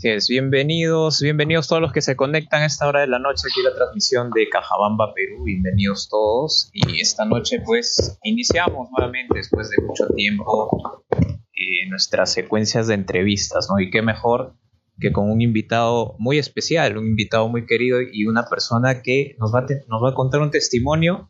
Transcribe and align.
Sí, 0.00 0.08
es, 0.08 0.28
bienvenidos, 0.28 1.20
bienvenidos 1.20 1.68
todos 1.68 1.82
los 1.82 1.92
que 1.92 2.00
se 2.00 2.16
conectan 2.16 2.62
a 2.62 2.64
esta 2.64 2.88
hora 2.88 3.00
de 3.00 3.06
la 3.06 3.18
noche 3.18 3.48
aquí 3.50 3.60
la 3.62 3.74
transmisión 3.74 4.30
de 4.30 4.48
Cajabamba, 4.48 5.12
Perú, 5.12 5.44
bienvenidos 5.44 6.08
todos. 6.08 6.70
Y 6.72 7.02
esta 7.02 7.26
noche 7.26 7.60
pues 7.62 8.18
iniciamos 8.22 8.88
nuevamente 8.96 9.36
después 9.36 9.68
de 9.68 9.76
mucho 9.84 10.06
tiempo 10.16 11.04
eh, 11.52 11.86
nuestras 11.90 12.32
secuencias 12.32 12.86
de 12.86 12.94
entrevistas, 12.94 13.68
¿no? 13.68 13.78
Y 13.78 13.90
qué 13.90 14.00
mejor 14.00 14.54
que 14.98 15.12
con 15.12 15.30
un 15.30 15.42
invitado 15.42 16.16
muy 16.18 16.38
especial, 16.38 16.96
un 16.96 17.08
invitado 17.08 17.50
muy 17.50 17.66
querido 17.66 17.98
y 18.00 18.24
una 18.24 18.46
persona 18.46 19.02
que 19.02 19.36
nos 19.38 19.54
va 19.54 19.58
a, 19.58 19.66
nos 19.86 20.02
va 20.02 20.12
a 20.12 20.14
contar 20.14 20.40
un 20.40 20.50
testimonio 20.50 21.28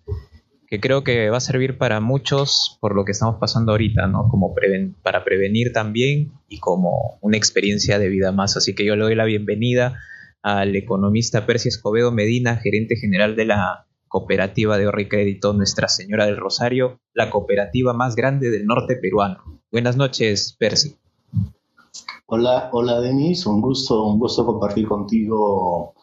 que 0.71 0.79
creo 0.79 1.03
que 1.03 1.29
va 1.31 1.39
a 1.39 1.41
servir 1.41 1.79
para 1.79 2.01
muchos 2.01 2.79
por 2.81 2.95
lo 2.95 3.05
que 3.05 3.11
estamos 3.11 3.37
pasando 3.41 3.73
ahorita, 3.73 4.07
¿no? 4.07 4.29
Como 4.29 4.55
para 5.03 5.25
prevenir 5.25 5.73
también 5.73 6.33
y 6.49 6.61
como 6.61 7.19
una 7.21 7.37
experiencia 7.37 7.99
de 7.99 8.09
vida 8.09 8.31
más. 8.31 8.57
Así 8.57 8.77
que 8.77 8.85
yo 8.85 8.95
le 8.95 9.03
doy 9.03 9.17
la 9.17 9.25
bienvenida 9.25 9.99
al 10.43 10.77
economista 10.77 11.45
Percy 11.45 11.69
Escobedo 11.69 12.13
Medina, 12.13 12.57
gerente 12.57 12.95
general 12.95 13.35
de 13.35 13.47
la 13.47 13.89
cooperativa 14.07 14.79
de 14.79 14.85
ahorro 14.85 15.01
y 15.01 15.09
crédito 15.09 15.53
Nuestra 15.55 15.89
Señora 15.89 16.27
del 16.27 16.37
Rosario, 16.37 17.01
la 17.15 17.31
cooperativa 17.31 17.93
más 17.93 18.15
grande 18.15 18.51
del 18.51 18.65
norte 18.65 18.95
peruano. 18.95 19.61
Buenas 19.73 19.97
noches, 19.97 20.55
Percy. 20.57 20.95
Hola, 22.27 22.71
hola 22.71 23.01
Denis, 23.01 23.45
un 23.45 23.61
gusto, 23.61 24.05
un 24.07 24.21
gusto 24.21 24.47
compartir 24.47 24.87
contigo 24.87 25.95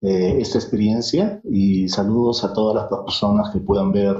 eh, 0.00 0.38
esta 0.40 0.58
experiencia 0.58 1.40
y 1.42 1.88
saludos 1.88 2.44
a 2.44 2.52
todas 2.52 2.76
las 2.76 3.02
personas 3.02 3.50
que 3.50 3.58
puedan 3.58 3.90
ver 3.90 4.16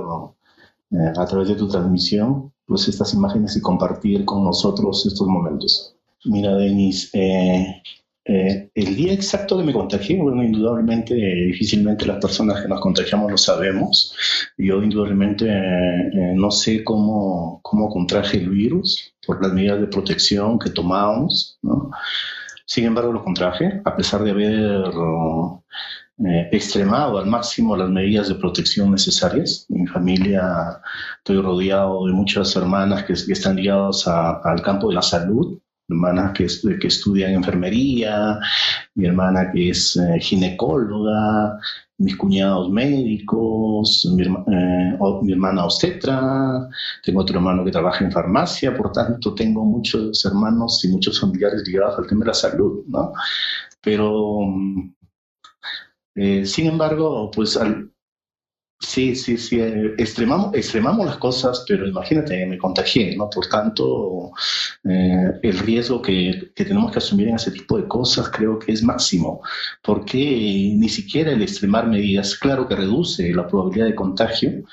eh, 0.91 1.13
a 1.17 1.25
través 1.25 1.49
de 1.49 1.55
tu 1.55 1.69
transmisión 1.69 2.53
pues 2.67 2.89
estas 2.89 3.15
imágenes 3.15 3.57
y 3.57 3.61
compartir 3.61 4.25
con 4.25 4.43
nosotros 4.45 5.07
estos 5.07 5.27
momentos. 5.29 5.95
Mira, 6.25 6.57
Denis, 6.57 7.11
eh, 7.15 7.81
el 8.25 8.97
día 8.97 9.13
exacto 9.13 9.57
que 9.57 9.65
me 9.65 9.73
contagié, 9.73 10.21
bueno, 10.21 10.43
indudablemente, 10.43 11.15
difícilmente 11.15 12.05
las 12.05 12.19
personas 12.19 12.61
que 12.61 12.69
nos 12.69 12.81
contagiamos 12.81 13.31
lo 13.31 13.39
sabemos. 13.39 14.15
Yo 14.59 14.83
indudablemente 14.83 15.47
no 16.35 16.51
sé 16.51 16.85
cómo, 16.85 17.61
cómo 17.63 17.89
contraje 17.89 18.39
el 18.39 18.51
virus 18.51 19.15
por 19.27 19.41
las 19.41 19.53
medidas 19.53 19.81
de 19.81 19.87
protección 19.87 20.59
que 20.59 20.71
tomamos, 20.71 21.59
¿no? 21.63 21.91
Sin 22.69 22.85
embargo, 22.85 23.13
lo 23.13 23.25
contraje, 23.25 23.81
a 23.83 23.97
pesar 23.97 24.23
de 24.23 24.31
haber 24.31 24.93
eh, 26.19 26.49
extremado 26.53 27.19
al 27.19 27.25
máximo 27.25 27.75
las 27.75 27.89
medidas 27.89 28.29
de 28.29 28.35
protección 28.35 28.91
necesarias. 28.91 29.65
Mi 29.71 29.87
familia 29.87 30.79
estoy 31.17 31.41
rodeado 31.41 32.07
de 32.07 32.13
muchas 32.13 32.55
hermanas 32.57 33.05
que, 33.05 33.15
están 33.15 33.57
ligadas 33.57 34.07
al 34.07 34.61
campo 34.61 34.91
de 34.91 34.97
la 34.97 35.03
salud, 35.03 35.59
hermanas 35.89 36.33
que, 36.33 36.47
que 36.79 36.89
estudian 36.89 37.33
enfermería, 37.33 38.39
mi 38.95 39.07
hermana 39.07 39.51
que 39.53 39.71
es 39.71 39.97
eh, 39.97 40.21
ginecóloga, 40.21 41.59
mis 41.99 42.17
cuñados 42.17 42.71
médicos, 42.71 44.07
mi, 44.15 44.25
eh, 44.25 44.99
mi, 45.23 45.33
hermana 45.33 45.65
obstetra, 45.65 46.69
tengo 47.03 47.21
otro 47.21 47.37
hermano 47.37 47.65
que 47.65 47.73
trabaja 47.73 48.05
en 48.05 48.13
farmacia, 48.13 48.77
por 48.77 48.93
tanto 48.93 49.35
tengo 49.35 49.65
muchos 49.65 50.25
hermanos 50.25 50.85
y 50.85 50.89
muchos 50.89 51.21
familiares 51.21 51.63
ligados 51.67 51.99
al 51.99 52.07
tema 52.07 52.21
de 52.21 52.29
la 52.29 52.35
salud, 52.35 52.85
¿no? 52.87 53.13
Pero, 53.83 54.41
mm, 54.43 54.95
eh, 56.17 56.47
sin 56.47 56.67
embargo, 56.67 57.31
pues 57.31 57.57
al, 57.57 57.91
Sí, 58.81 59.17
sí, 59.17 59.37
sí. 59.37 59.61
Eh, 59.61 59.95
extremamos, 59.99 60.55
extremamos 60.55 61.05
las 61.05 61.19
cosas, 61.19 61.65
pero 61.67 61.87
imagínate, 61.87 62.47
me 62.47 62.59
contagié, 62.59 63.17
¿no? 63.17 63.29
Por 63.29 63.47
tanto, 63.49 64.31
eh, 64.85 65.08
el 65.43 65.59
riesgo 65.59 66.03
que, 66.03 66.51
que, 66.55 66.65
tenemos 66.65 66.93
que 66.93 66.99
asumir 66.99 67.29
en 67.29 67.37
ese 67.37 67.51
tipo 67.51 67.77
de 67.77 67.87
cosas 67.89 68.31
creo 68.31 68.59
que 68.59 68.73
es 68.73 68.83
máximo, 68.83 69.41
porque 69.83 70.19
ni 70.77 70.89
siquiera 70.89 71.33
el 71.33 71.43
extremar 71.43 71.87
medidas, 71.89 72.37
claro 72.37 72.67
que 72.69 72.77
reduce 72.77 73.33
la 73.33 73.47
probabilidad 73.47 73.87
de 73.87 73.95
contagio, 73.95 74.65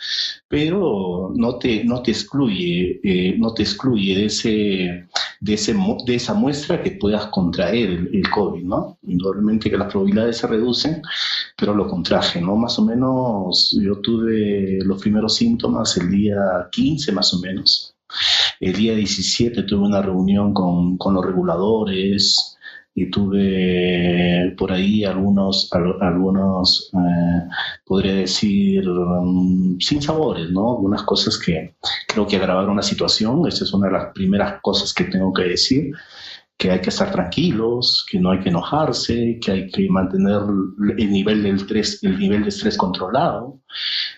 pero 0.47 1.33
no 1.35 1.57
te, 1.57 1.83
no 1.83 2.01
te 2.01 2.11
excluye, 2.11 2.99
eh, 3.03 3.35
no 3.37 3.53
te 3.53 3.63
excluye 3.63 4.15
de, 4.15 4.25
ese, 4.25 5.07
de, 5.39 5.53
ese, 5.53 5.75
de 6.05 6.15
esa 6.15 6.33
muestra 6.33 6.81
que 6.81 6.91
puedas 6.91 7.27
contraer 7.27 8.09
el, 8.13 8.29
COVID, 8.29 8.63
¿no? 8.63 8.97
Indudablemente 9.03 9.69
que 9.69 9.77
las 9.77 9.91
probabilidades 9.91 10.37
se 10.37 10.47
reducen, 10.47 11.01
pero 11.57 11.73
lo 11.73 11.87
contraje, 11.87 12.41
¿no? 12.41 12.55
Más 12.55 12.77
o 12.79 12.85
menos 12.85 13.77
yo 13.81 13.99
tuve 13.99 14.79
los 14.83 15.01
primeros 15.01 15.35
síntomas 15.35 15.97
el 15.97 16.09
día 16.09 16.37
15 16.71 17.11
más 17.11 17.33
o 17.33 17.39
menos. 17.39 17.95
El 18.59 18.73
día 18.73 18.95
17 18.95 19.63
tuve 19.63 19.87
una 19.87 20.01
reunión 20.01 20.53
con, 20.53 20.97
con 20.97 21.13
los 21.13 21.25
reguladores, 21.25 22.55
y 22.97 23.11
tuve 23.11 24.55
por 24.57 24.71
ahí 24.71 25.03
algunos, 25.03 25.69
algunos 25.99 26.89
eh, 26.93 27.47
podría 27.85 28.15
decir, 28.15 28.87
um, 28.87 29.77
sin 29.79 30.01
sabores, 30.01 30.49
¿no? 30.49 30.77
Algunas 30.77 31.03
cosas 31.03 31.37
que 31.37 31.75
creo 32.07 32.25
que 32.25 32.37
agravaron 32.37 32.77
la 32.77 32.81
situación. 32.81 33.45
Esa 33.47 33.65
es 33.65 33.73
una 33.73 33.87
de 33.87 33.93
las 33.93 34.13
primeras 34.13 34.61
cosas 34.61 34.93
que 34.93 35.03
tengo 35.03 35.33
que 35.33 35.43
decir 35.43 35.91
que 36.57 36.71
hay 36.71 36.79
que 36.79 36.89
estar 36.89 37.11
tranquilos, 37.11 38.05
que 38.09 38.17
no 38.17 38.31
hay 38.31 38.39
que 38.39 38.47
enojarse, 38.47 39.39
que 39.41 39.51
hay 39.51 39.67
que 39.67 39.89
mantener 39.89 40.41
el 40.97 41.11
nivel 41.11 41.43
del 41.43 41.57
estrés, 41.57 42.01
el 42.01 42.17
nivel 42.17 42.43
de 42.43 42.49
estrés 42.49 42.77
controlado. 42.77 43.59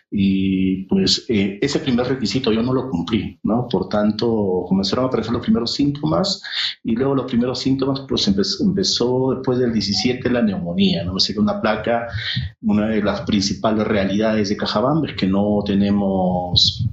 Y 0.09 0.85
pues 0.85 1.25
eh, 1.27 1.59
ese 1.61 1.79
primer 1.79 2.07
requisito 2.07 2.51
yo 2.53 2.61
no 2.63 2.73
lo 2.73 2.89
cumplí, 2.89 3.39
¿no? 3.43 3.67
Por 3.67 3.89
tanto, 3.89 4.63
comenzaron 4.67 5.05
a 5.05 5.07
aparecer 5.09 5.33
los 5.33 5.41
primeros 5.41 5.73
síntomas 5.73 6.41
y 6.83 6.95
luego 6.95 7.13
los 7.13 7.25
primeros 7.25 7.59
síntomas 7.59 8.01
pues 8.07 8.27
empezó, 8.27 8.63
empezó 8.63 9.33
después 9.35 9.59
del 9.59 9.73
17 9.73 10.29
la 10.29 10.41
neumonía, 10.41 11.03
¿no? 11.03 11.17
Es 11.17 11.29
una 11.37 11.59
placa, 11.59 12.07
una 12.61 12.87
de 12.87 13.03
las 13.03 13.21
principales 13.21 13.85
realidades 13.85 14.49
de 14.49 14.57
Cajabamba 14.57 15.09
es 15.09 15.15
que 15.15 15.27
no 15.27 15.61
tenemos 15.65 16.87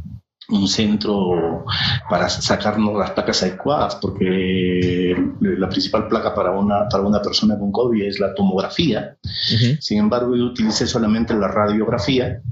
un 0.49 0.69
centro 0.69 1.65
para 2.09 2.29
sacarnos 2.29 2.99
las 2.99 3.13
placas 3.13 3.43
adecuadas, 3.43 3.97
porque 3.97 5.17
la 5.41 5.69
principal 5.69 6.09
placa 6.09 6.35
para 6.35 6.51
una, 6.51 6.89
para 6.89 7.03
una 7.03 7.23
persona 7.23 7.59
con 7.59 7.73
COVID 7.73 8.03
es 8.03 8.21
la 8.21 8.35
tomografía. 8.35 9.17
Sin 9.81 9.99
embargo, 9.99 10.37
yo 10.37 10.45
utilicé 10.45 10.87
solamente 10.87 11.35
la 11.35 11.49
radiografía, 11.49 12.43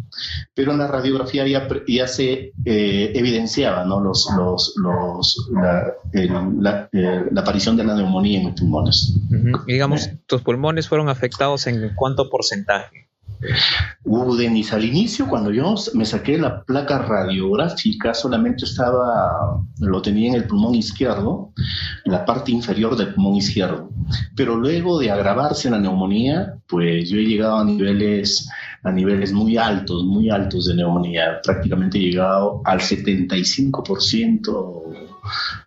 pero 0.55 0.73
en 0.73 0.79
la 0.79 0.87
radiografía 0.87 1.47
ya, 1.47 1.69
ya 1.87 2.07
se 2.07 2.53
eh, 2.65 3.13
evidenciaba 3.15 3.85
¿no? 3.85 4.01
los, 4.01 4.29
los, 4.37 4.75
los, 4.77 5.51
la, 5.53 5.93
la, 6.13 6.89
eh, 6.93 7.25
la, 7.31 7.41
aparición 7.41 7.77
de 7.77 7.85
la 7.85 7.95
neumonía 7.95 8.41
en 8.41 8.47
los 8.47 8.61
pulmones. 8.61 9.19
digamos, 9.67 10.11
tus 10.27 10.43
pulmones 10.43 10.89
fueron 10.89 11.09
afectados 11.09 11.67
en 11.67 11.95
cuánto 11.95 12.31
porcentaje? 12.31 13.12
Hubo 14.05 14.37
Denis, 14.37 14.73
al 14.73 14.85
inicio, 14.85 15.29
cuando 15.29 15.51
yo 15.51 15.75
me 15.95 16.05
saqué 16.05 16.39
la 16.39 16.63
placa 16.63 16.99
radiográfica, 16.99 18.15
solamente 18.15 18.65
estaba, 18.65 19.61
lo 19.81 20.03
tenía 20.03 20.31
en 20.31 20.35
el 20.35 20.45
pulmón 20.45 20.75
izquierdo, 20.75 21.53
la 22.05 22.25
parte 22.25 22.53
inferior 22.53 22.97
del 22.97 23.15
pulmón 23.15 23.37
izquierdo. 23.37 23.91
Pero 24.37 24.57
luego 24.57 24.99
de 24.99 25.11
agravarse 25.11 25.71
la 25.71 25.79
neumonía, 25.79 26.55
pues 26.69 27.09
yo 27.11 27.19
he 27.19 27.25
llegado 27.25 27.59
a 27.59 27.65
niveles, 27.65 28.49
a 28.83 28.93
niveles 28.93 29.33
muy 29.33 29.57
altos, 29.57 30.05
muy 30.05 30.31
altos 30.31 30.67
de 30.67 30.75
neumonía. 30.75 31.41
Prácticamente 31.43 31.99
he 31.99 32.03
llegado 32.03 32.61
al 32.65 32.81
75% 32.81 35.02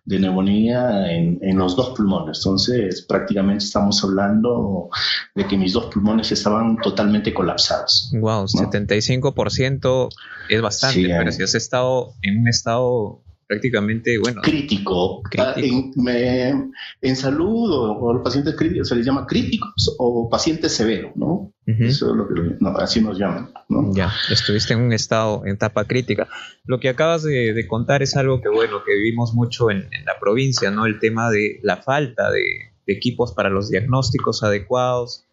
de 0.04 0.18
neumonía 0.18 1.10
en, 1.12 1.38
en, 1.42 1.58
los 1.58 1.76
dos 1.76 1.90
pulmones. 1.96 2.38
Entonces, 2.38 3.02
prácticamente 3.02 3.64
estamos 3.64 4.02
hablando 4.04 4.90
de 5.34 5.46
que 5.46 5.56
mis 5.56 5.72
dos 5.72 5.86
pulmones 5.86 6.30
estaban 6.32 6.76
totalmente 6.78 7.32
colapsados. 7.32 8.10
Wow, 8.12 8.46
75% 8.46 10.08
es 10.48 10.62
bastante, 10.62 11.08
pero 11.08 11.32
si 11.32 11.42
has 11.42 11.54
estado 11.54 12.14
en 12.22 12.40
un 12.40 12.48
estado 12.48 13.22
prácticamente, 13.46 14.18
bueno. 14.18 14.42
Crítico. 14.42 15.22
Ah, 15.38 15.54
en, 15.56 17.16
salud 17.16 17.70
o, 17.72 18.12
los 18.12 18.22
pacientes 18.22 18.54
críticos 18.56 18.88
se 18.88 18.96
les 18.96 19.06
llama 19.06 19.26
críticos 19.26 19.94
o 19.98 20.28
pacientes 20.28 20.72
severos, 20.72 21.12
¿no? 21.16 21.52
Eso 21.66 22.10
es 22.10 22.16
lo 22.16 22.28
que 22.28 22.82
así 22.82 23.00
nos 23.00 23.18
llaman, 23.18 23.52
¿no? 23.68 23.92
Ya, 23.92 24.12
estuviste 24.30 24.74
en 24.74 24.80
un 24.80 24.92
estado, 24.92 25.44
en 25.44 25.54
etapa 25.54 25.84
crítica. 25.84 26.28
Lo 26.64 26.78
que 26.78 26.88
acabas 26.88 27.24
de, 27.24 27.66
contar 27.66 28.04
es 28.04 28.16
algo 28.16 28.40
que, 28.40 28.48
bueno, 28.48 28.84
que 28.84 28.94
vivimos 28.94 29.34
mucho 29.34 29.70
en, 29.70 29.88
la 30.04 30.20
provincia, 30.20 30.70
¿no? 30.70 30.86
El 30.86 31.00
tema 31.00 31.28
de 31.28 31.58
la 31.62 31.78
falta 31.78 32.30
de, 32.30 32.44
de 32.86 32.92
equipos 32.92 33.32
para 33.32 33.50
los 33.50 33.68
diagnósticos 33.68 34.44
adecuados. 34.44 35.24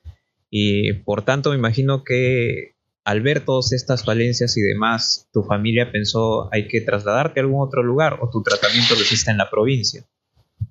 Y 0.50 0.94
por 0.94 1.24
tanto, 1.24 1.52
me 1.52 1.56
imagino 1.56 2.04
que 2.04 2.74
al 3.06 3.22
ver 3.22 3.44
todas 3.44 3.72
estas 3.74 4.04
falencias 4.04 4.58
y 4.58 4.62
demás, 4.62 5.30
tu 5.34 5.44
familia 5.44 5.92
pensó 5.92 6.50
hay 6.54 6.68
que 6.68 6.82
trasladarte 6.82 7.40
a 7.40 7.44
algún 7.44 7.62
otro 7.62 7.84
lugar 7.84 8.20
o 8.22 8.30
tu 8.30 8.42
tratamiento 8.42 8.96
lo 8.96 9.02
hiciste 9.02 9.30
en 9.30 9.38
la 9.38 9.50
provincia? 9.50 10.06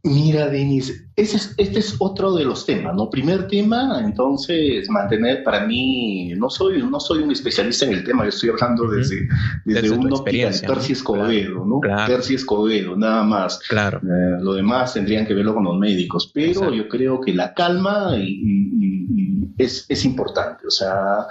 Mira, 0.05 0.49
Denis, 0.49 1.07
ese 1.15 1.37
es, 1.37 1.55
este 1.59 1.79
es 1.79 1.97
otro 1.99 2.35
de 2.35 2.45
los 2.45 2.67
temas, 2.67 2.95
¿no? 2.95 3.09
Primer 3.09 3.47
tema, 3.47 4.01
entonces, 4.03 4.89
mantener, 4.91 5.45
para 5.45 5.67
mí, 5.67 6.33
no 6.37 6.51
soy, 6.51 6.83
no 6.83 6.99
soy 6.99 7.23
un 7.23 7.31
especialista 7.31 7.85
en 7.85 7.93
el 7.93 8.05
tema, 8.05 8.25
yo 8.25 8.31
estoy 8.31 8.51
hablando 8.51 8.89
desde, 8.89 9.29
desde, 9.65 9.91
una 9.91 10.17
óptica 10.17 10.51
de 10.51 10.61
Percy 10.61 10.93
Escobedo, 10.93 11.65
¿no? 11.65 11.81
Percy 11.81 12.35
Escobedo, 12.35 12.97
nada 12.97 13.23
más. 13.23 13.59
Claro. 13.69 13.99
Eh, 13.99 14.39
lo 14.41 14.55
demás 14.55 14.95
tendrían 14.95 15.27
que 15.27 15.35
verlo 15.35 15.55
con 15.55 15.65
los 15.65 15.79
médicos, 15.79 16.31
pero 16.35 16.73
yo 16.73 16.89
creo 16.89 17.21
que 17.21 17.33
la 17.33 17.55
calma 17.55 18.17
es, 19.59 19.87
es 19.89 20.05
importante, 20.05 20.67
o 20.67 20.71
sea, 20.71 21.27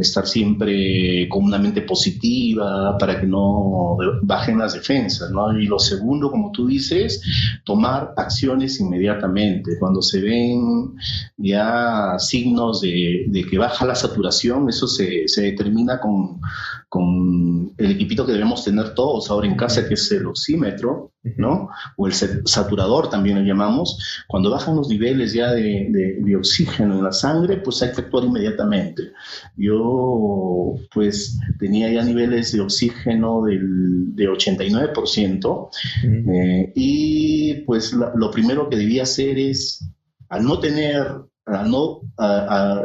estar 0.00 0.26
siempre 0.26 1.28
con 1.28 1.44
una 1.44 1.58
mente 1.58 1.82
positiva 1.82 2.96
para 2.98 3.20
que 3.20 3.26
no 3.26 3.96
bajen 4.22 4.58
las 4.58 4.74
defensas, 4.74 5.30
¿no? 5.30 5.58
Y 5.58 5.66
lo 5.66 5.78
segundo, 5.78 6.30
como 6.30 6.52
tú 6.52 6.66
dices, 6.66 7.22
tomar 7.64 8.12
acciones 8.16 8.80
inmediatamente. 8.80 9.78
Cuando 9.78 10.02
se 10.02 10.20
ven 10.20 10.94
ya 11.36 12.14
signos 12.18 12.80
de, 12.80 13.46
que 13.48 13.58
baja 13.58 13.86
la 13.86 13.94
saturación, 13.94 14.68
eso 14.68 14.86
se, 14.86 15.28
se 15.28 15.42
determina 15.42 16.00
con, 16.00 16.40
con 16.90 17.72
el 17.78 17.92
equipito 17.92 18.26
que 18.26 18.32
debemos 18.32 18.64
tener 18.64 18.94
todos 18.94 19.30
ahora 19.30 19.46
en 19.46 19.54
casa, 19.54 19.86
que 19.86 19.94
es 19.94 20.10
el 20.10 20.26
oxímetro, 20.26 21.12
¿no? 21.36 21.68
O 21.96 22.08
el 22.08 22.12
saturador 22.12 23.08
también 23.08 23.38
lo 23.38 23.44
llamamos. 23.44 24.24
Cuando 24.26 24.50
bajan 24.50 24.74
los 24.74 24.88
niveles 24.88 25.32
ya 25.32 25.52
de, 25.52 25.86
de, 26.18 26.36
oxígeno 26.36 26.96
en 26.96 27.04
la 27.04 27.12
sangre, 27.12 27.58
pues 27.58 27.80
hay 27.82 27.92
que 27.92 28.00
actuar 28.00 28.24
inmediatamente. 28.24 29.12
Yo, 29.56 30.74
pues, 30.92 31.38
tenía 31.60 31.92
ya 31.92 32.02
niveles 32.02 32.50
de 32.50 32.60
oxígeno 32.60 33.44
del, 33.44 34.16
de 34.16 34.28
89%, 34.28 35.68
eh, 36.04 36.72
y 36.74 37.54
pues 37.66 37.92
lo 37.92 38.30
primero 38.32 38.68
que 38.68 38.76
debía 38.76 39.04
hacer 39.04 39.38
es, 39.38 39.88
al 40.28 40.42
no 40.42 40.58
tener 40.58 41.29
para 41.44 41.64
no 41.64 42.02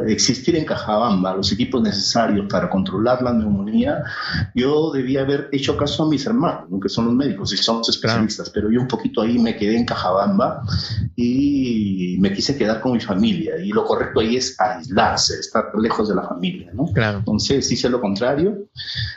existir 0.06 0.56
en 0.56 0.64
Cajabamba 0.64 1.36
los 1.36 1.52
equipos 1.52 1.82
necesarios 1.82 2.46
para 2.48 2.68
controlar 2.68 3.22
la 3.22 3.32
neumonía, 3.32 4.02
yo 4.54 4.90
debía 4.90 5.20
haber 5.20 5.48
hecho 5.52 5.76
caso 5.76 6.04
a 6.04 6.08
mis 6.08 6.26
hermanos, 6.26 6.68
que 6.82 6.88
son 6.88 7.04
los 7.06 7.14
médicos 7.14 7.52
y 7.52 7.56
son 7.56 7.78
los 7.78 7.88
especialistas, 7.88 8.50
pero 8.50 8.70
yo 8.70 8.80
un 8.80 8.88
poquito 8.88 9.22
ahí 9.22 9.38
me 9.38 9.56
quedé 9.56 9.76
en 9.76 9.84
Cajabamba 9.84 10.62
y 11.14 11.85
me 12.18 12.32
quise 12.32 12.56
quedar 12.56 12.80
con 12.80 12.92
mi 12.92 13.00
familia. 13.00 13.54
Y 13.62 13.68
lo 13.68 13.84
correcto 13.84 14.20
ahí 14.20 14.36
es 14.36 14.58
aislarse, 14.60 15.40
estar 15.40 15.70
lejos 15.80 16.08
de 16.08 16.14
la 16.14 16.22
familia. 16.22 16.70
¿no? 16.74 16.86
Claro. 16.92 17.18
Entonces 17.18 17.70
hice 17.70 17.88
lo 17.88 18.00
contrario, 18.00 18.68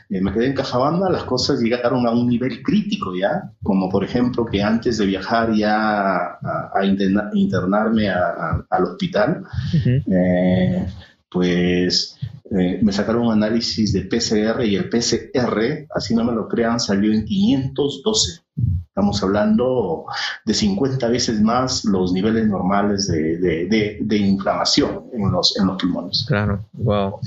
eh, 0.09 0.21
me 0.21 0.31
quedé 0.31 0.47
en 0.47 0.53
Cajabamba, 0.53 1.09
las 1.09 1.23
cosas 1.23 1.59
llegaron 1.59 2.07
a 2.07 2.11
un 2.11 2.27
nivel 2.27 2.63
crítico 2.63 3.13
ya, 3.15 3.51
como 3.63 3.89
por 3.89 4.03
ejemplo 4.03 4.45
que 4.45 4.63
antes 4.63 4.97
de 4.97 5.05
viajar 5.05 5.53
ya 5.53 6.39
a, 6.41 6.85
internarme 7.33 8.09
al 8.09 8.83
hospital, 8.83 9.43
eh, 9.85 10.85
pues 11.29 12.17
eh, 12.51 12.79
me 12.81 12.91
sacaron 12.91 13.27
un 13.27 13.33
análisis 13.33 13.93
de 13.93 14.01
PCR 14.01 14.63
y 14.65 14.75
el 14.75 14.89
PCR, 14.89 15.87
así 15.93 16.15
no 16.15 16.23
me 16.23 16.33
lo 16.33 16.47
crean, 16.47 16.79
salió 16.79 17.13
en 17.13 17.25
512. 17.25 18.41
Estamos 18.87 19.21
hablando 19.21 20.05
de 20.45 20.53
50 20.53 21.07
veces 21.09 21.41
más 21.41 21.85
los 21.85 22.11
niveles 22.11 22.47
normales 22.47 23.07
de, 23.07 24.17
inflamación 24.17 25.05
en 25.13 25.31
los, 25.31 25.57
en 25.59 25.67
los 25.67 25.77
pulmones. 25.77 26.25
Claro, 26.27 26.65
wow. 26.73 27.19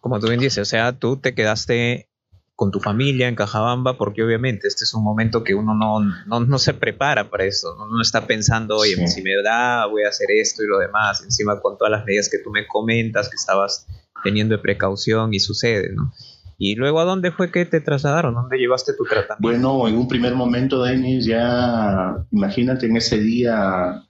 Como 0.00 0.20
tú 0.20 0.28
bien 0.28 0.40
dices, 0.40 0.58
o 0.58 0.64
sea, 0.64 0.96
tú 0.96 1.16
te 1.16 1.34
quedaste 1.34 2.08
con 2.54 2.70
tu 2.70 2.80
familia 2.80 3.28
en 3.28 3.34
Cajabamba, 3.34 3.98
porque 3.98 4.22
obviamente 4.22 4.66
este 4.68 4.84
es 4.84 4.94
un 4.94 5.04
momento 5.04 5.44
que 5.44 5.54
uno 5.54 5.74
no, 5.74 6.00
no, 6.40 6.58
se 6.58 6.72
prepara 6.72 7.28
para 7.28 7.44
eso, 7.44 7.74
uno 7.74 7.86
no 7.86 8.00
está 8.00 8.26
pensando, 8.26 8.76
oye, 8.78 9.06
si 9.08 9.22
me 9.22 9.32
da, 9.44 9.84
voy 9.86 10.04
a 10.04 10.08
hacer 10.08 10.28
esto 10.30 10.62
y 10.64 10.66
lo 10.66 10.78
demás, 10.78 11.22
encima 11.22 11.60
con 11.60 11.76
todas 11.76 11.90
las 11.90 12.06
medidas 12.06 12.30
que 12.30 12.38
tú 12.38 12.50
me 12.50 12.66
comentas, 12.66 13.28
que 13.28 13.36
estabas 13.36 13.86
teniendo 14.26 14.60
precaución 14.60 15.32
y 15.32 15.38
sucede, 15.38 15.92
¿no? 15.94 16.12
Y 16.58 16.74
luego, 16.74 16.98
¿a 16.98 17.04
dónde 17.04 17.30
fue 17.30 17.52
que 17.52 17.64
te 17.64 17.80
trasladaron? 17.80 18.34
¿Dónde 18.34 18.58
llevaste 18.58 18.92
tu 18.94 19.04
tratamiento? 19.04 19.38
Bueno, 19.40 19.86
en 19.86 19.96
un 19.96 20.08
primer 20.08 20.34
momento, 20.34 20.82
Denis, 20.82 21.24
ya, 21.26 22.16
imagínate 22.32 22.86
en 22.86 22.96
ese 22.96 23.20
día 23.20 24.02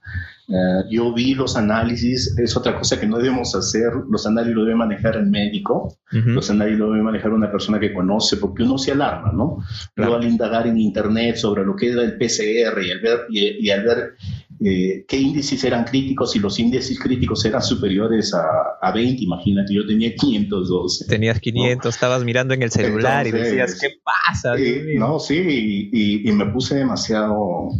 eh, 0.49 0.83
yo 0.89 1.13
vi 1.13 1.35
los 1.35 1.57
análisis, 1.57 2.37
es 2.37 2.55
otra 2.55 2.79
cosa 2.79 2.97
que 2.97 3.05
no 3.05 3.17
debemos 3.17 3.53
hacer, 3.53 3.91
los 4.09 4.25
análisis 4.25 4.55
lo 4.55 4.63
debe 4.63 4.77
manejar 4.77 5.17
el 5.17 5.25
médico, 5.25 5.97
los 6.09 6.49
análisis 6.49 6.79
lo 6.79 6.91
debe 6.91 7.03
manejar 7.03 7.33
una 7.33 7.51
persona 7.51 7.81
que 7.81 7.93
conoce, 7.93 8.37
porque 8.37 8.63
uno 8.63 8.77
se 8.77 8.93
alarma, 8.93 9.33
¿no? 9.33 9.57
Luego 9.95 10.15
al 10.15 10.23
indagar 10.23 10.65
en 10.65 10.79
internet 10.79 11.35
sobre 11.35 11.65
lo 11.65 11.75
que 11.75 11.91
era 11.91 12.01
el 12.01 12.17
PCR 12.17 12.81
y 12.81 12.91
al 12.91 12.99
ver, 13.01 13.19
y, 13.29 13.69
al 13.69 13.83
ver 13.83 14.15
eh, 14.63 15.05
qué 15.07 15.17
índices 15.17 15.63
eran 15.63 15.85
críticos 15.85 16.35
y 16.35 16.39
los 16.39 16.57
índices 16.59 16.99
críticos 16.99 17.45
eran 17.45 17.61
superiores 17.61 18.33
a, 18.33 18.45
a 18.81 18.91
20, 18.91 19.23
imagínate, 19.23 19.73
yo 19.73 19.85
tenía 19.85 20.13
512. 20.15 21.05
Tenías 21.05 21.39
500, 21.39 21.93
estabas 21.93 22.23
mirando 22.23 22.53
en 22.53 22.63
el 22.63 22.71
celular 22.71 23.27
y 23.27 23.31
decías, 23.31 23.79
¿qué 23.79 23.89
pasa? 24.03 24.55
Eh, 24.57 24.95
no, 24.97 25.19
sí, 25.19 25.89
y, 25.91 26.29
y 26.29 26.31
me 26.31 26.47
puse 26.47 26.75
demasiado 26.75 27.71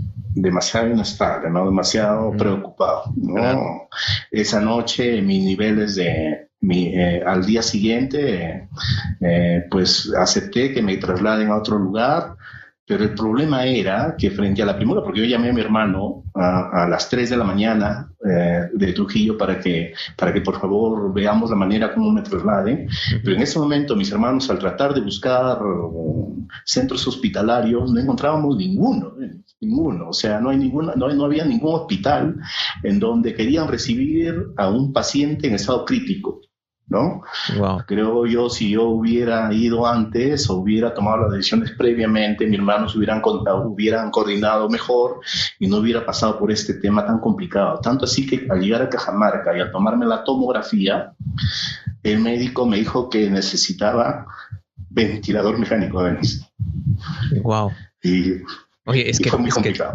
demasiado 0.42 0.90
inestable, 0.90 1.50
¿no? 1.50 1.66
Demasiado 1.66 2.32
preocupado, 2.32 3.14
¿no? 3.16 3.88
Esa 4.32 4.62
noche 4.62 5.22
mis 5.22 5.44
niveles 5.44 5.96
de... 5.96 6.48
Mi, 6.60 6.88
eh, 6.88 7.22
al 7.24 7.46
día 7.46 7.62
siguiente, 7.62 8.68
eh, 9.22 9.64
pues 9.70 10.12
acepté 10.18 10.74
que 10.74 10.82
me 10.82 10.98
trasladen 10.98 11.50
a 11.50 11.58
otro 11.58 11.78
lugar, 11.78 12.36
pero 12.88 13.04
el 13.04 13.14
problema 13.14 13.66
era 13.66 14.16
que 14.18 14.32
frente 14.32 14.64
a 14.64 14.66
la 14.66 14.78
primera, 14.78 15.04
porque 15.04 15.20
yo 15.20 15.26
llamé 15.26 15.50
a 15.50 15.54
mi 15.54 15.60
hermano 15.60 16.24
a, 16.34 16.88
las 16.90 17.10
3 17.10 17.32
de 17.32 17.38
la 17.38 17.44
mañana 17.44 18.10
eh, 18.26 18.70
de 18.74 18.94
Trujillo 18.94 19.38
para 19.38 19.60
que, 19.60 19.94
para 20.16 20.32
que 20.32 20.40
por 20.40 20.58
favor 20.58 21.14
veamos 21.14 21.50
la 21.50 21.58
manera 21.58 21.94
como 21.94 22.12
me 22.14 22.22
traslade, 22.22 22.88
pero 23.24 23.36
en 23.36 23.42
ese 23.42 23.60
momento 23.60 23.94
mis 23.96 24.10
hermanos 24.12 24.50
al 24.50 24.58
tratar 24.58 24.94
de 24.94 25.02
buscar 25.02 25.60
centros 26.64 27.06
hospitalarios 27.08 27.92
no 27.92 28.00
encontrábamos 28.00 28.56
ninguno, 28.56 29.14
eh, 29.22 29.42
ninguno, 29.60 30.10
o 30.10 30.14
sea, 30.14 30.40
no, 30.40 30.50
hay 30.50 30.58
ninguna, 30.58 30.94
no, 30.96 31.10
no 31.10 31.26
había 31.26 31.44
ningún 31.44 31.76
hospital 31.76 32.38
en 32.84 33.00
donde 33.00 33.36
querían 33.36 33.68
recibir 33.68 34.34
a 34.56 34.70
un 34.70 34.94
paciente 34.94 35.48
en 35.48 35.56
estado 35.56 35.84
crítico. 35.84 36.40
¿No? 36.88 37.22
Creo 37.86 38.26
yo, 38.26 38.50
si 38.50 38.72
yo 38.72 38.86
hubiera 38.86 39.52
ido 39.54 39.86
antes 39.86 40.50
o 40.50 40.56
hubiera 40.56 40.94
tomado 40.94 41.24
las 41.24 41.32
decisiones 41.32 41.72
previamente, 41.78 42.48
mis 42.48 42.60
hermanos 42.60 42.96
hubieran, 42.96 43.22
hubieran 43.66 44.10
coordinado 44.10 44.70
mejor 44.70 45.20
y 45.60 45.68
no 45.68 45.78
hubiera 45.78 46.06
pasado 46.06 46.40
por 46.40 46.52
este 46.52 46.76
tema 46.76 47.06
tan 47.06 47.20
complicado. 47.20 47.80
Tanto 47.80 48.06
así 48.06 48.26
que 48.26 48.48
al 48.50 48.62
llegar 48.62 48.82
a 48.84 48.90
Cajamarca 48.90 49.56
y 49.56 49.60
al 49.60 49.72
tomarme 49.72 50.06
la 50.06 50.24
tomografía, 50.24 51.14
el 52.04 52.20
médico 52.20 52.66
me 52.66 52.78
dijo 52.78 53.10
que 53.10 53.30
necesitaba 53.30 54.26
ventilador 54.90 55.60
mecánico. 55.60 56.02
Wow. 57.44 57.72
Y 58.02 58.36
Oye, 58.90 59.10
es 59.10 59.20
que, 59.20 59.30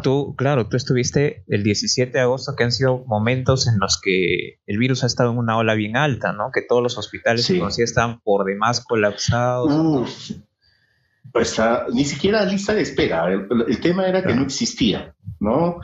tú, 0.02 0.34
claro, 0.36 0.68
tú 0.68 0.76
estuviste 0.76 1.44
el 1.48 1.62
17 1.62 2.12
de 2.12 2.20
agosto, 2.20 2.54
que 2.54 2.64
han 2.64 2.72
sido 2.72 3.04
momentos 3.06 3.66
en 3.66 3.78
los 3.78 3.98
que 3.98 4.60
el 4.66 4.76
virus 4.76 5.02
ha 5.02 5.06
estado 5.06 5.32
en 5.32 5.38
una 5.38 5.56
ola 5.56 5.72
bien 5.72 5.96
alta, 5.96 6.34
¿no? 6.34 6.50
Que 6.52 6.60
todos 6.60 6.82
los 6.82 6.98
hospitales 6.98 7.46
sí. 7.46 7.58
están 7.78 8.20
por 8.20 8.44
demás 8.44 8.84
colapsados. 8.84 10.42
pues 11.32 11.58
ni 11.94 12.04
siquiera 12.04 12.44
lista 12.44 12.74
de 12.74 12.82
espera. 12.82 13.32
El, 13.32 13.80
tema 13.80 14.06
era 14.06 14.22
que 14.22 14.34
no 14.34 14.42
existía. 14.42 15.14
¿No? 15.42 15.80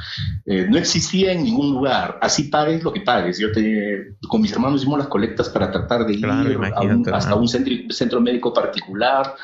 Eh, 0.47 0.66
no 0.68 0.78
existía 0.78 1.33
en 1.33 1.42
ningún 1.42 1.73
lugar. 1.73 2.18
Así 2.23 2.45
pagues 2.45 2.83
lo 2.83 2.92
que 2.92 3.00
pagues. 3.00 3.38
Yo 3.38 3.50
te, 3.52 4.16
con 4.28 4.40
mis 4.40 4.52
hermanos 4.52 4.80
hicimos 4.80 4.99
las 4.99 5.09
colectas 5.09 5.49
para 5.49 5.71
tratar 5.71 6.07
de 6.07 6.14
ir 6.14 6.26
hasta 7.12 7.35
un 7.35 7.49
centro, 7.49 8.21
médico 8.21 8.52
particular 8.52 9.35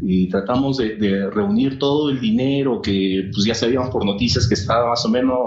y 0.00 0.28
tratamos 0.28 0.78
de, 0.78 1.28
reunir 1.32 1.78
todo 1.78 2.10
el 2.10 2.20
dinero 2.20 2.80
que 2.80 3.30
pues 3.32 3.44
ya 3.44 3.54
sabíamos 3.54 3.90
por 3.90 4.04
noticias 4.04 4.46
que 4.46 4.54
estaba 4.54 4.90
más 4.90 5.04
o 5.04 5.08
menos... 5.08 5.38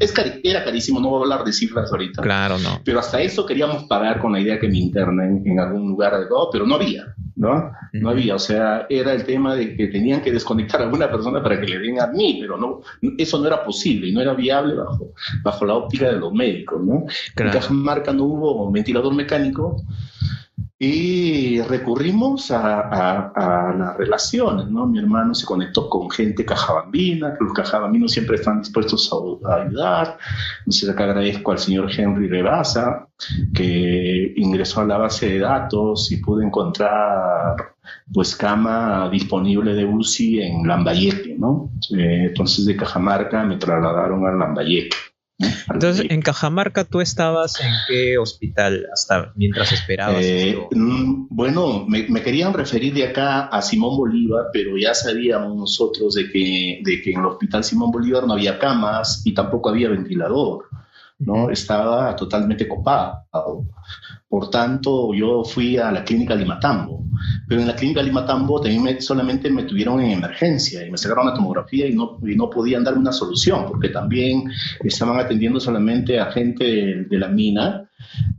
Es 0.00 0.12
era 0.42 0.64
carísimo, 0.64 1.00
no 1.00 1.10
voy 1.10 1.20
a 1.20 1.22
hablar 1.22 1.44
de 1.44 1.52
cifras 1.52 1.90
ahorita. 1.90 2.22
Claro, 2.22 2.58
no. 2.58 2.80
Pero 2.84 2.98
hasta 2.98 3.20
eso 3.20 3.46
queríamos 3.46 3.84
pagar 3.84 4.20
con 4.20 4.32
la 4.32 4.40
idea 4.40 4.58
que 4.58 4.68
me 4.68 4.78
internen 4.78 5.42
en 5.44 5.60
algún 5.60 5.88
lugar, 5.88 6.14
adecuado, 6.14 6.48
pero 6.50 6.66
no 6.66 6.74
había. 6.74 7.14
¿no? 7.36 7.72
No 7.92 8.10
había, 8.10 8.34
o 8.34 8.38
sea, 8.38 8.86
era 8.88 9.12
el 9.12 9.24
tema 9.24 9.54
de 9.54 9.76
que 9.76 9.88
tenían 9.88 10.22
que 10.22 10.32
desconectar 10.32 10.80
a 10.80 10.84
alguna 10.84 11.10
persona 11.10 11.42
para 11.42 11.60
que 11.60 11.66
le 11.66 11.78
den 11.78 12.00
a 12.00 12.06
mí, 12.06 12.38
pero 12.40 12.56
no, 12.56 12.80
eso 13.18 13.38
no 13.38 13.46
era 13.46 13.55
posible 13.64 14.08
y 14.08 14.12
no 14.12 14.20
era 14.20 14.34
viable 14.34 14.74
bajo, 14.74 15.12
bajo 15.42 15.64
la 15.64 15.74
óptica 15.74 16.06
de 16.06 16.18
los 16.18 16.32
médicos, 16.32 16.82
¿no? 16.82 17.06
En 17.36 17.50
Cajamarca 17.50 18.12
no 18.12 18.24
hubo 18.24 18.70
ventilador 18.70 19.14
mecánico, 19.14 19.82
y 20.78 21.62
recurrimos 21.62 22.50
a, 22.50 23.72
las 23.78 23.96
relaciones, 23.96 24.66
¿no? 24.68 24.86
Mi 24.86 24.98
hermano 24.98 25.34
se 25.34 25.46
conectó 25.46 25.88
con 25.88 26.10
gente 26.10 26.44
cajabambina, 26.44 27.34
que 27.34 27.44
los 27.44 27.54
cajabambinos 27.54 28.12
siempre 28.12 28.36
están 28.36 28.60
dispuestos 28.60 29.10
a, 29.10 29.62
ayudar. 29.62 30.18
Entonces 30.58 30.88
acá 30.90 31.04
agradezco 31.04 31.52
al 31.52 31.58
señor 31.58 31.90
Henry 31.90 32.28
Rebasa, 32.28 33.08
que 33.54 34.34
ingresó 34.36 34.82
a 34.82 34.84
la 34.84 34.98
base 34.98 35.30
de 35.30 35.38
datos 35.38 36.12
y 36.12 36.18
pudo 36.18 36.42
encontrar 36.42 37.75
pues 38.12 38.36
cama 38.36 39.08
disponible 39.10 39.74
de 39.74 39.84
UCI 39.84 40.42
en 40.42 40.66
Lambayete, 40.66 41.36
¿no? 41.38 41.70
Eh, 41.96 42.26
entonces 42.28 42.66
de 42.66 42.76
Cajamarca 42.76 43.44
me 43.44 43.56
trasladaron 43.56 44.26
a 44.26 44.32
Lambayeque. 44.32 44.96
Entonces, 45.38 46.06
en 46.08 46.22
Cajamarca, 46.22 46.84
¿tú 46.84 47.00
estabas 47.00 47.60
en 47.60 47.70
qué 47.88 48.16
hospital 48.16 48.86
hasta 48.90 49.32
mientras 49.34 49.70
esperabas? 49.72 50.22
Eh, 50.22 50.58
mm, 50.70 51.26
bueno, 51.28 51.84
me, 51.86 52.22
querían 52.22 52.54
referir 52.54 52.94
de 52.94 53.04
acá 53.04 53.46
a 53.46 53.60
Simón 53.60 53.96
Bolívar, 53.98 54.46
pero 54.52 54.78
ya 54.78 54.94
sabíamos 54.94 55.54
nosotros 55.54 56.14
de 56.14 56.30
que, 56.30 56.80
de 56.82 57.02
que 57.02 57.12
en 57.12 57.20
el 57.20 57.26
hospital 57.26 57.64
Simón 57.64 57.90
Bolívar 57.90 58.26
no 58.26 58.32
había 58.32 58.58
camas 58.58 59.22
y 59.26 59.34
tampoco 59.34 59.68
había 59.68 59.90
ventilador. 59.90 60.68
¿no? 61.18 61.50
Estaba 61.50 62.14
totalmente 62.16 62.68
copado. 62.68 63.64
Por 64.28 64.50
tanto, 64.50 65.14
yo 65.14 65.44
fui 65.44 65.76
a 65.76 65.92
la 65.92 66.04
clínica 66.04 66.34
Limatambo, 66.34 67.04
pero 67.48 67.60
en 67.60 67.66
la 67.66 67.76
clínica 67.76 68.02
Limatambo 68.02 68.60
también 68.60 69.00
solamente 69.00 69.50
me 69.50 69.62
tuvieron 69.62 70.00
en 70.00 70.10
emergencia 70.10 70.84
y 70.84 70.90
me 70.90 70.98
sacaron 70.98 71.26
la 71.26 71.34
tomografía 71.34 71.86
y 71.86 71.94
no, 71.94 72.18
y 72.26 72.34
no 72.34 72.50
podían 72.50 72.82
darme 72.82 73.00
una 73.00 73.12
solución 73.12 73.66
porque 73.66 73.90
también 73.90 74.50
estaban 74.82 75.18
atendiendo 75.20 75.60
solamente 75.60 76.18
a 76.18 76.32
gente 76.32 76.64
de 77.08 77.18
la 77.18 77.28
mina 77.28 77.88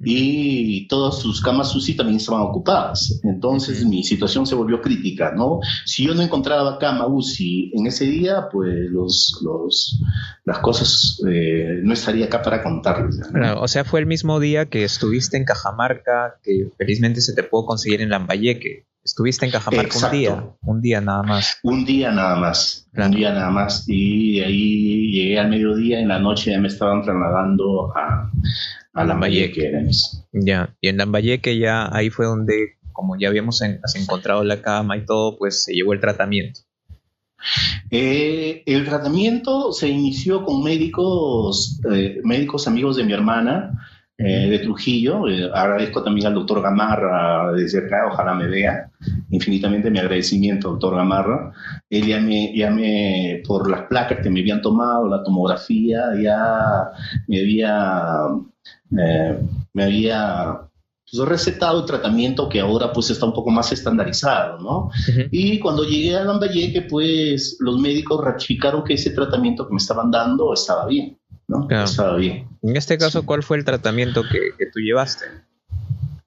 y 0.03 0.87
todas 0.87 1.19
sus 1.19 1.41
camas 1.41 1.75
UCI 1.75 1.95
también 1.95 2.17
estaban 2.17 2.41
ocupadas. 2.41 3.19
Entonces 3.23 3.83
mi 3.85 4.03
situación 4.03 4.45
se 4.45 4.55
volvió 4.55 4.81
crítica, 4.81 5.33
¿no? 5.35 5.59
Si 5.85 6.05
yo 6.05 6.13
no 6.13 6.21
encontraba 6.21 6.77
cama 6.77 7.07
UCI 7.07 7.71
en 7.73 7.87
ese 7.87 8.05
día, 8.05 8.47
pues 8.51 8.89
los, 8.89 9.39
los, 9.43 10.01
las 10.45 10.59
cosas 10.59 11.21
eh, 11.29 11.79
no 11.83 11.93
estaría 11.93 12.25
acá 12.25 12.41
para 12.41 12.63
contarles. 12.63 13.19
o 13.57 13.67
sea, 13.67 13.83
fue 13.83 13.99
el 13.99 14.05
mismo 14.05 14.39
día 14.39 14.67
que 14.67 14.83
estuviste 14.83 15.37
en 15.37 15.45
Cajamarca, 15.45 15.76
que 16.43 16.69
felizmente 16.77 17.21
se 17.21 17.33
te 17.33 17.43
pudo 17.43 17.65
conseguir 17.65 18.01
en 18.01 18.09
Lambayeque. 18.09 18.85
Estuviste 19.03 19.45
en 19.45 19.51
Cajamarca 19.53 19.97
un 20.05 20.11
día, 20.11 20.43
un 20.63 20.81
día 20.81 20.99
nada 20.99 21.23
más. 21.23 21.59
Un 21.63 21.85
día 21.85 22.11
nada 22.11 22.35
más, 22.35 22.89
un 22.93 23.11
día 23.11 23.31
nada 23.31 23.49
más. 23.49 23.85
Y 23.87 24.41
ahí 24.41 25.11
llegué 25.11 25.39
al 25.39 25.49
mediodía, 25.49 26.01
en 26.01 26.09
la 26.09 26.19
noche 26.19 26.51
ya 26.51 26.59
me 26.59 26.67
estaban 26.67 27.03
trasladando 27.03 27.95
a, 27.95 28.29
a 28.93 29.05
Lambayeque. 29.05 29.71
Ya, 30.33 30.75
y 30.81 30.89
en 30.89 30.97
Lambayeque 30.97 31.57
ya 31.57 31.87
ahí 31.89 32.09
fue 32.09 32.25
donde, 32.25 32.77
como 32.91 33.17
ya 33.17 33.29
habíamos 33.29 33.61
encontrado 33.61 34.43
la 34.43 34.61
cama 34.61 34.97
y 34.97 35.05
todo, 35.05 35.37
pues 35.37 35.63
se 35.63 35.73
llevó 35.73 35.93
el 35.93 36.01
tratamiento. 36.01 36.59
Eh, 37.89 38.63
el 38.65 38.85
tratamiento 38.85 39.71
se 39.71 39.87
inició 39.87 40.43
con 40.43 40.63
médicos, 40.63 41.79
eh, 41.91 42.19
médicos 42.23 42.67
amigos 42.67 42.97
de 42.97 43.03
mi 43.03 43.13
hermana, 43.13 43.71
eh, 44.17 44.49
de 44.49 44.59
Trujillo. 44.59 45.27
Eh, 45.27 45.49
agradezco 45.53 46.03
también 46.03 46.27
al 46.27 46.33
doctor 46.33 46.61
Gamarra 46.61 47.51
desde 47.53 47.85
acá, 47.85 48.07
ojalá 48.11 48.33
me 48.33 48.47
vea. 48.47 48.89
Infinitamente 49.29 49.91
mi 49.91 49.99
agradecimiento, 49.99 50.71
doctor 50.71 50.95
Gamarra. 50.95 51.53
Él 51.89 52.07
ya 52.07 52.19
me, 52.19 52.55
ya 52.55 52.71
me, 52.71 53.43
por 53.45 53.69
las 53.69 53.83
placas 53.83 54.19
que 54.21 54.29
me 54.29 54.39
habían 54.39 54.61
tomado, 54.61 55.07
la 55.07 55.23
tomografía, 55.23 56.01
ya 56.21 56.89
me 57.27 57.39
había, 57.39 58.23
eh, 58.97 59.39
me 59.73 59.83
había 59.83 60.61
pues, 61.09 61.27
recetado 61.27 61.81
el 61.81 61.85
tratamiento 61.85 62.49
que 62.49 62.59
ahora 62.59 62.91
pues 62.91 63.11
está 63.11 63.25
un 63.27 63.33
poco 63.33 63.51
más 63.51 63.71
estandarizado, 63.71 64.57
¿no? 64.59 64.89
Y 65.31 65.59
cuando 65.59 65.83
llegué 65.83 66.17
a 66.17 66.23
Lambayeque, 66.23 66.81
pues 66.81 67.57
los 67.59 67.79
médicos 67.79 68.23
ratificaron 68.23 68.83
que 68.83 68.95
ese 68.95 69.11
tratamiento 69.11 69.67
que 69.67 69.73
me 69.73 69.77
estaban 69.77 70.09
dando 70.09 70.53
estaba 70.53 70.87
bien. 70.87 71.19
¿No? 71.47 71.67
Estaba 71.69 72.15
bien. 72.17 72.47
En 72.61 72.75
este 72.75 72.97
caso, 72.97 73.25
¿cuál 73.25 73.43
fue 73.43 73.57
el 73.57 73.65
tratamiento 73.65 74.23
que, 74.23 74.51
que 74.57 74.65
tú 74.65 74.79
llevaste? 74.79 75.25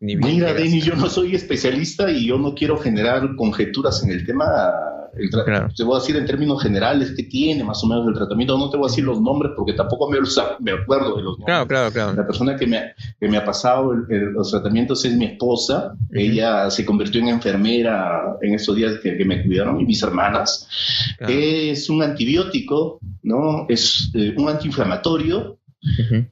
Mira, 0.00 0.54
Denis, 0.54 0.84
yo 0.84 0.96
no 0.96 1.10
soy 1.10 1.34
especialista 1.34 2.10
y 2.10 2.26
yo 2.26 2.38
no 2.38 2.54
quiero 2.54 2.78
generar 2.78 3.36
conjeturas 3.36 4.02
en 4.02 4.10
el 4.10 4.24
tema 4.24 4.72
te 5.76 5.84
voy 5.84 5.96
a 5.96 6.00
decir 6.00 6.16
en 6.16 6.26
términos 6.26 6.62
generales 6.62 7.12
qué 7.16 7.24
tiene 7.24 7.64
más 7.64 7.82
o 7.82 7.86
menos 7.86 8.06
el 8.06 8.14
tratamiento. 8.14 8.56
No 8.56 8.70
te 8.70 8.76
voy 8.76 8.86
a 8.86 8.90
decir 8.90 9.04
los 9.04 9.20
nombres 9.20 9.52
porque 9.56 9.72
tampoco 9.72 10.08
me, 10.08 10.18
me 10.60 10.72
acuerdo 10.72 11.16
de 11.16 11.22
los 11.22 11.38
nombres. 11.38 11.46
Claro, 11.46 11.66
claro, 11.66 11.92
claro. 11.92 12.12
La 12.14 12.26
persona 12.26 12.56
que 12.56 12.66
me, 12.66 12.94
que 13.18 13.28
me 13.28 13.36
ha 13.36 13.44
pasado 13.44 13.92
los 13.92 14.50
tratamientos 14.50 15.04
es 15.04 15.14
mi 15.14 15.26
esposa. 15.26 15.94
Ella 16.12 16.70
se 16.70 16.84
convirtió 16.84 17.20
en 17.20 17.28
enfermera 17.28 18.36
en 18.40 18.54
esos 18.54 18.76
días 18.76 18.98
que, 19.02 19.20
me 19.24 19.42
cuidaron 19.42 19.80
y 19.80 19.84
mis 19.84 20.02
hermanas. 20.02 20.68
Es 21.20 21.90
un 21.90 22.02
antibiótico, 22.02 23.00
¿no? 23.22 23.66
Es 23.68 24.10
eh, 24.14 24.34
un 24.36 24.48
antiinflamatorio 24.48 25.59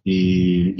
y, 0.04 0.74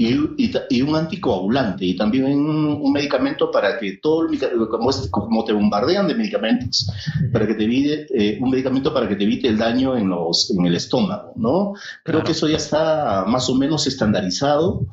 y, 0.69 0.81
un 0.81 0.95
anticoagulante 0.95 1.85
y 1.85 1.95
también 1.95 2.25
un, 2.25 2.91
medicamento 2.91 3.49
para 3.49 3.79
que 3.79 3.93
todo 3.93 4.27
el 4.27 4.39
como, 4.69 4.91
como 5.09 5.43
te 5.43 5.53
bombardean 5.53 6.07
de 6.07 6.13
medicamentos 6.13 6.87
para 7.33 7.47
que 7.47 7.55
te 7.55 7.63
evite 7.63 8.05
eh, 8.13 8.37
un 8.39 8.51
medicamento 8.51 8.93
para 8.93 9.07
que 9.07 9.15
te 9.15 9.23
evite 9.23 9.47
el 9.47 9.57
daño 9.57 9.97
en 9.97 10.09
los 10.09 10.51
en 10.51 10.65
el 10.65 10.75
estómago 10.75 11.33
no 11.35 11.73
creo 12.03 12.23
que 12.23 12.33
eso 12.33 12.47
ya 12.47 12.57
está 12.57 13.25
más 13.27 13.49
o 13.49 13.55
menos 13.55 13.87
estandarizado 13.87 14.85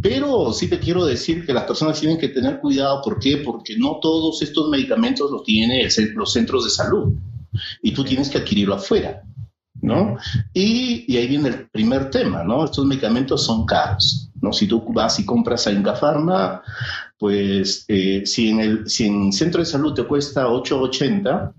pero 0.00 0.52
sí 0.52 0.68
te 0.68 0.78
quiero 0.78 1.04
decir 1.04 1.44
que 1.44 1.52
las 1.52 1.64
personas 1.64 1.98
tienen 1.98 2.18
que 2.18 2.28
tener 2.28 2.60
cuidado. 2.60 3.00
¿por 3.02 3.18
qué? 3.18 3.38
porque 3.38 3.76
no 3.76 3.98
todos 4.00 4.40
estos 4.42 4.68
medicamentos 4.68 5.30
los 5.30 5.42
tienen 5.42 5.88
los 6.14 6.32
centros 6.32 6.64
de 6.64 6.70
salud 6.70 7.14
y 7.82 7.92
tú 7.92 8.04
tienes 8.04 8.28
que 8.28 8.38
adquirirlo 8.38 8.74
afuera 8.74 9.22
¿no? 9.86 10.18
Y, 10.52 11.16
ahí 11.16 11.28
viene 11.28 11.48
el 11.48 11.68
primer 11.68 12.10
tema, 12.10 12.42
¿no? 12.42 12.64
Estos 12.64 12.84
medicamentos 12.84 13.44
son 13.44 13.64
caros, 13.64 14.28
¿no? 14.42 14.52
Si 14.52 14.66
tú 14.66 14.84
vas 14.92 15.20
y 15.20 15.24
compras 15.24 15.68
a 15.68 15.70
Incafarma, 15.70 16.60
pues 17.18 17.84
eh, 17.88 18.22
si, 18.24 18.50
en 18.50 18.60
el, 18.60 18.88
si 18.88 19.06
en 19.06 19.32
centro 19.32 19.60
de 19.60 19.66
salud 19.66 19.94
te 19.94 20.04
cuesta 20.04 20.46
8.80, 20.46 21.52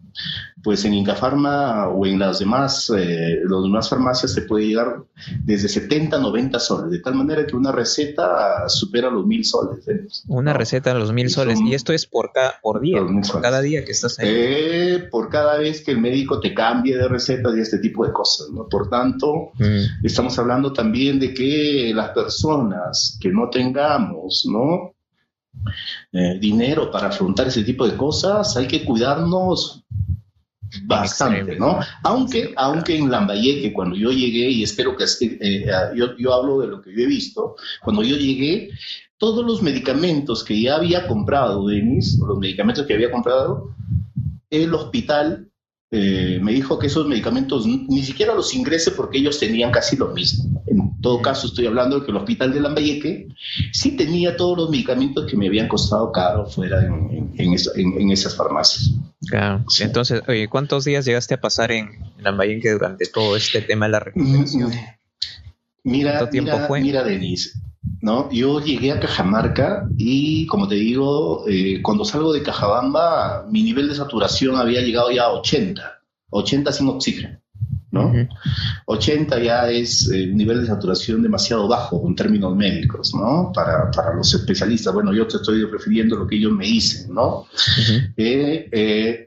pues 0.64 0.84
en 0.86 0.94
Incafarma 0.94 1.88
o 1.88 2.06
en 2.06 2.20
las 2.20 2.40
demás, 2.40 2.92
eh, 2.96 3.40
las 3.48 3.64
demás 3.64 3.90
farmacias 3.90 4.36
te 4.36 4.42
puede 4.42 4.68
llegar 4.68 5.04
desde 5.44 5.70
70 5.70 6.18
a 6.18 6.20
90 6.20 6.60
soles, 6.60 6.92
de 6.92 7.00
tal 7.00 7.16
manera 7.16 7.46
que 7.46 7.56
una 7.56 7.72
receta 7.72 8.68
supera 8.68 9.10
los 9.10 9.26
mil 9.26 9.46
soles. 9.46 9.88
¿eh? 9.88 10.06
Una 10.28 10.54
receta 10.54 10.92
a 10.92 10.96
los 10.96 11.14
mil 11.14 11.30
soles, 11.30 11.60
y 11.62 11.74
esto 11.74 11.94
es 11.94 12.06
por, 12.06 12.32
cada 12.34 12.60
por 12.62 12.82
día, 12.82 13.00
por 13.32 13.42
cada 13.42 13.62
día 13.62 13.86
que 13.86 13.92
estás 13.92 14.20
ahí. 14.20 14.28
Eh, 14.30 15.08
por 15.12 15.30
cada 15.30 15.58
vez 15.58 15.82
que 15.82 15.92
el 15.92 16.02
médico 16.02 16.40
te 16.40 16.54
cambie 16.54 16.98
de 16.98 17.08
recetas 17.08 17.56
y 17.56 17.62
este 17.62 17.78
tipo 17.78 18.06
de 18.06 18.12
cosas. 18.12 18.50
¿no? 18.50 18.68
Por 18.68 18.90
tanto, 18.90 19.52
mm. 19.58 20.06
estamos 20.06 20.38
hablando 20.40 20.74
también 20.74 21.20
de 21.20 21.34
que 21.34 21.92
las 21.94 22.10
personas 22.10 23.18
que 23.22 23.30
no 23.30 23.50
tengamos, 23.50 24.48
¿no? 24.52 24.97
Dinero 26.40 26.90
para 26.92 27.08
afrontar 27.08 27.48
ese 27.48 27.64
tipo 27.64 27.88
de 27.88 27.96
cosas, 27.96 28.56
hay 28.58 28.68
que 28.68 28.84
cuidarnos 28.84 29.84
bastante, 30.84 31.58
¿no? 31.58 31.80
Aunque, 32.04 32.54
aunque 32.56 32.98
en 32.98 33.10
Lambayeque, 33.10 33.74
cuando 33.74 33.96
yo 33.96 34.12
llegué, 34.12 34.50
y 34.50 34.64
espero 34.64 34.96
que 34.96 35.06
eh, 35.22 35.66
yo, 35.96 36.18
yo 36.18 36.34
hablo 36.34 36.60
de 36.60 36.68
lo 36.68 36.82
que 36.82 36.94
yo 36.94 37.04
he 37.04 37.08
visto, 37.08 37.56
cuando 37.84 38.04
yo 38.04 38.16
llegué, 38.16 38.70
todos 39.18 39.46
los 39.46 39.62
medicamentos 39.62 40.44
que 40.44 40.62
ya 40.62 40.76
había 40.76 41.08
comprado, 41.08 41.68
Denis, 41.68 42.18
los 42.20 42.38
medicamentos 42.38 42.86
que 42.86 42.94
había 42.94 43.12
comprado, 43.12 43.76
el 44.50 44.74
hospital 44.74 45.50
eh, 45.90 46.40
me 46.42 46.52
dijo 46.52 46.78
que 46.78 46.88
esos 46.88 47.08
medicamentos 47.08 47.66
ni 47.66 48.04
siquiera 48.04 48.36
los 48.36 48.54
ingrese 48.54 48.92
porque 48.92 49.20
ellos 49.20 49.40
tenían 49.40 49.72
casi 49.72 49.96
lo 49.96 50.10
mismo. 50.10 50.62
En 50.68 51.00
todo 51.02 51.22
caso, 51.22 51.48
estoy 51.48 51.66
hablando 51.66 52.00
de 52.00 52.06
que 52.06 52.12
el 52.12 52.18
hospital 52.18 52.54
de 52.54 52.60
Lambayeque 52.60 53.30
sí 53.72 53.96
tenía 53.96 54.36
todos 54.36 54.58
los 54.58 54.70
medicamentos 54.70 55.26
que 55.30 55.38
me 55.38 55.48
habían 55.48 55.70
costado 55.70 56.12
caro 56.12 56.46
fuera 56.46 56.86
en, 56.86 57.34
en, 57.38 58.12
esas 58.12 58.36
farmacias. 58.36 58.92
Claro. 59.30 59.64
Entonces, 59.80 60.24
oye, 60.28 60.50
¿cuántos 60.50 60.84
días 60.84 61.06
llegaste 61.06 61.36
a 61.36 61.42
pasar 61.42 61.72
en 61.72 61.90
Lambayeque 62.20 62.72
durante 62.72 63.06
todo 63.06 63.38
este 63.38 63.62
tema 63.62 63.86
de 63.86 63.92
la 63.94 64.00
recuperación? 64.02 64.72
Mira, 65.84 66.18
¿Cuánto 66.18 66.30
tiempo 66.32 66.60
fue? 66.68 66.82
Mira, 66.82 67.06
Denise, 67.06 67.54
¿no? 68.02 68.30
Yo 68.32 68.60
llegué 68.62 68.92
a 68.92 69.00
Cajamarca 69.00 69.88
y, 69.98 70.46
como 70.48 70.68
te 70.68 70.76
digo, 70.76 71.46
eh, 71.48 71.82
cuando 71.82 72.06
salgo 72.06 72.34
de 72.34 72.44
Cajabamba, 72.44 73.46
mi 73.50 73.64
nivel 73.64 73.88
de 73.88 73.96
saturación 73.96 74.56
había 74.56 74.82
llegado 74.82 75.12
ya 75.12 75.24
a 75.24 75.34
80, 75.34 75.82
80 76.30 76.72
sin 76.72 76.88
oxígeno, 76.88 77.40
¿no? 77.92 78.14
80 78.86 79.40
ya 79.40 79.70
es 79.70 80.10
eh, 80.12 80.30
un 80.30 80.38
nivel 80.38 80.62
de 80.62 80.68
saturación 80.68 81.22
demasiado 81.22 81.68
bajo 81.68 82.04
en 82.08 82.16
términos 82.16 82.56
médicos, 82.56 83.14
¿no? 83.16 83.52
Para, 83.54 83.90
para, 83.92 84.14
los 84.14 84.34
especialistas. 84.34 84.94
Bueno, 84.94 85.14
yo 85.14 85.28
te 85.28 85.38
estoy 85.38 85.64
refiriendo 85.66 86.16
a 86.16 86.20
lo 86.20 86.28
que 86.28 86.36
ellos 86.36 86.52
me 86.52 86.66
dicen, 86.66 87.14
¿no? 87.14 87.46
Eh, 88.18 89.27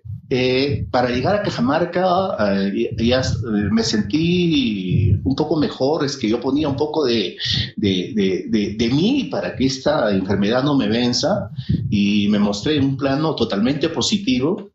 para 0.90 1.08
llegar 1.08 1.34
a 1.34 1.42
Cajamarca 1.42 2.36
eh, 2.72 2.94
ya 2.98 3.20
eh, 3.20 3.68
me 3.70 3.82
sentí 3.82 5.12
un 5.24 5.34
poco 5.34 5.56
mejor, 5.56 6.04
es 6.04 6.16
que 6.16 6.28
yo 6.28 6.40
ponía 6.40 6.68
un 6.68 6.76
poco 6.76 7.04
de, 7.04 7.36
de, 7.76 8.12
de, 8.48 8.74
de, 8.76 8.88
mí 8.90 9.24
para 9.30 9.56
que 9.56 9.66
esta 9.66 10.12
enfermedad 10.12 10.62
no 10.62 10.76
me 10.76 10.86
venza 10.86 11.50
y 11.90 12.28
me 12.28 12.38
mostré 12.38 12.78
un 12.78 12.96
plano 12.96 13.34
totalmente 13.34 13.88
positivo 13.88 14.70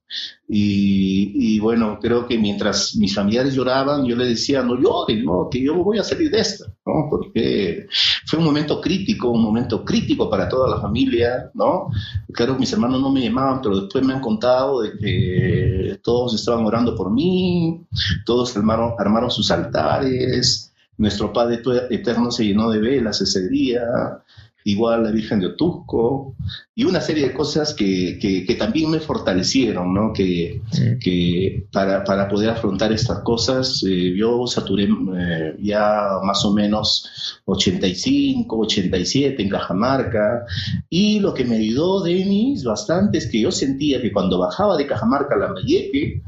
y, 0.48 1.60
bueno, 1.60 1.98
creo 2.00 2.28
que 2.28 2.38
mientras 2.38 2.96
mis 2.96 3.16
familiares 3.16 3.56
lloraban, 3.56 4.06
yo 4.06 4.16
les 4.16 4.30
decía, 4.30 4.62
no 4.62 4.76
lloren, 4.80 5.26
¿no? 5.26 5.50
que 5.50 5.64
yo 5.64 5.76
voy 5.84 5.98
a 5.98 6.04
salir 6.04 6.30
de 6.30 6.40
esto, 6.40 6.66
¿no? 6.86 7.08
porque 7.10 7.88
fue 8.26 8.40
un 8.40 8.46
momento 8.46 8.80
crítico, 8.80 9.30
un 9.30 9.42
momento 9.42 9.84
crítico 9.84 10.30
para 10.30 10.48
toda 10.48 10.70
la 10.70 10.82
familia, 10.82 11.50
¿no? 11.56 11.90
Claro, 12.32 12.58
mis 12.60 12.72
hermanos 12.74 13.02
no 13.02 13.12
me 13.12 13.22
llamaban, 13.22 13.62
pero 13.62 13.82
después 13.82 14.06
me 14.06 14.14
han 14.14 14.22
contado 14.22 14.82
de 14.82 14.92
que 14.98 16.00
todos 16.04 16.36
estaban 16.36 16.66
orando 16.66 16.96
por 16.96 17.12
mí, 17.12 17.82
todos 18.26 18.56
armaron, 18.56 18.94
armaron 19.00 19.32
sus 19.32 19.50
altares, 19.50 20.72
nuestro 20.98 21.34
Padre 21.34 21.62
Eterno 21.90 22.32
se 22.32 22.46
llenó 22.46 22.70
de 22.70 22.80
velas 22.80 23.20
ese 23.20 23.50
día, 23.50 23.82
igual 24.66 25.04
la 25.04 25.12
Virgen 25.12 25.40
de 25.40 25.46
Otusco, 25.46 26.36
y 26.74 26.86
una 26.86 27.00
serie 27.00 27.28
de 27.28 27.34
cosas 27.34 27.76
que, 27.76 28.18
que, 28.20 28.56
también 28.56 28.90
me 28.90 29.00
fortalecieron, 29.00 29.94
¿no? 29.94 30.12
Que, 30.12 30.60
que 31.00 31.68
para, 31.72 32.04
para, 32.04 32.28
poder 32.28 32.50
afrontar 32.50 32.92
estas 32.92 33.20
cosas, 33.20 33.84
eh, 33.88 34.16
yo 34.18 34.48
saturé 34.48 34.86
eh, 34.86 35.56
ya 35.62 36.20
más 36.24 36.44
o 36.46 36.54
menos 36.54 37.42
85, 37.46 38.58
87 38.58 39.42
en 39.42 39.50
Cajamarca, 39.50 40.46
y 40.90 41.20
lo 41.20 41.36
que 41.36 41.46
me 41.46 41.58
ayudó, 41.58 42.02
Denis, 42.02 42.64
bastante 42.64 43.20
es 43.20 43.28
que 43.28 43.42
yo 43.42 43.52
sentía 43.52 44.02
que 44.02 44.12
cuando 44.12 44.40
bajaba 44.40 44.78
de 44.78 44.88
Cajamarca 44.88 45.36
a 45.36 45.38
Lambayeque, 45.38 46.24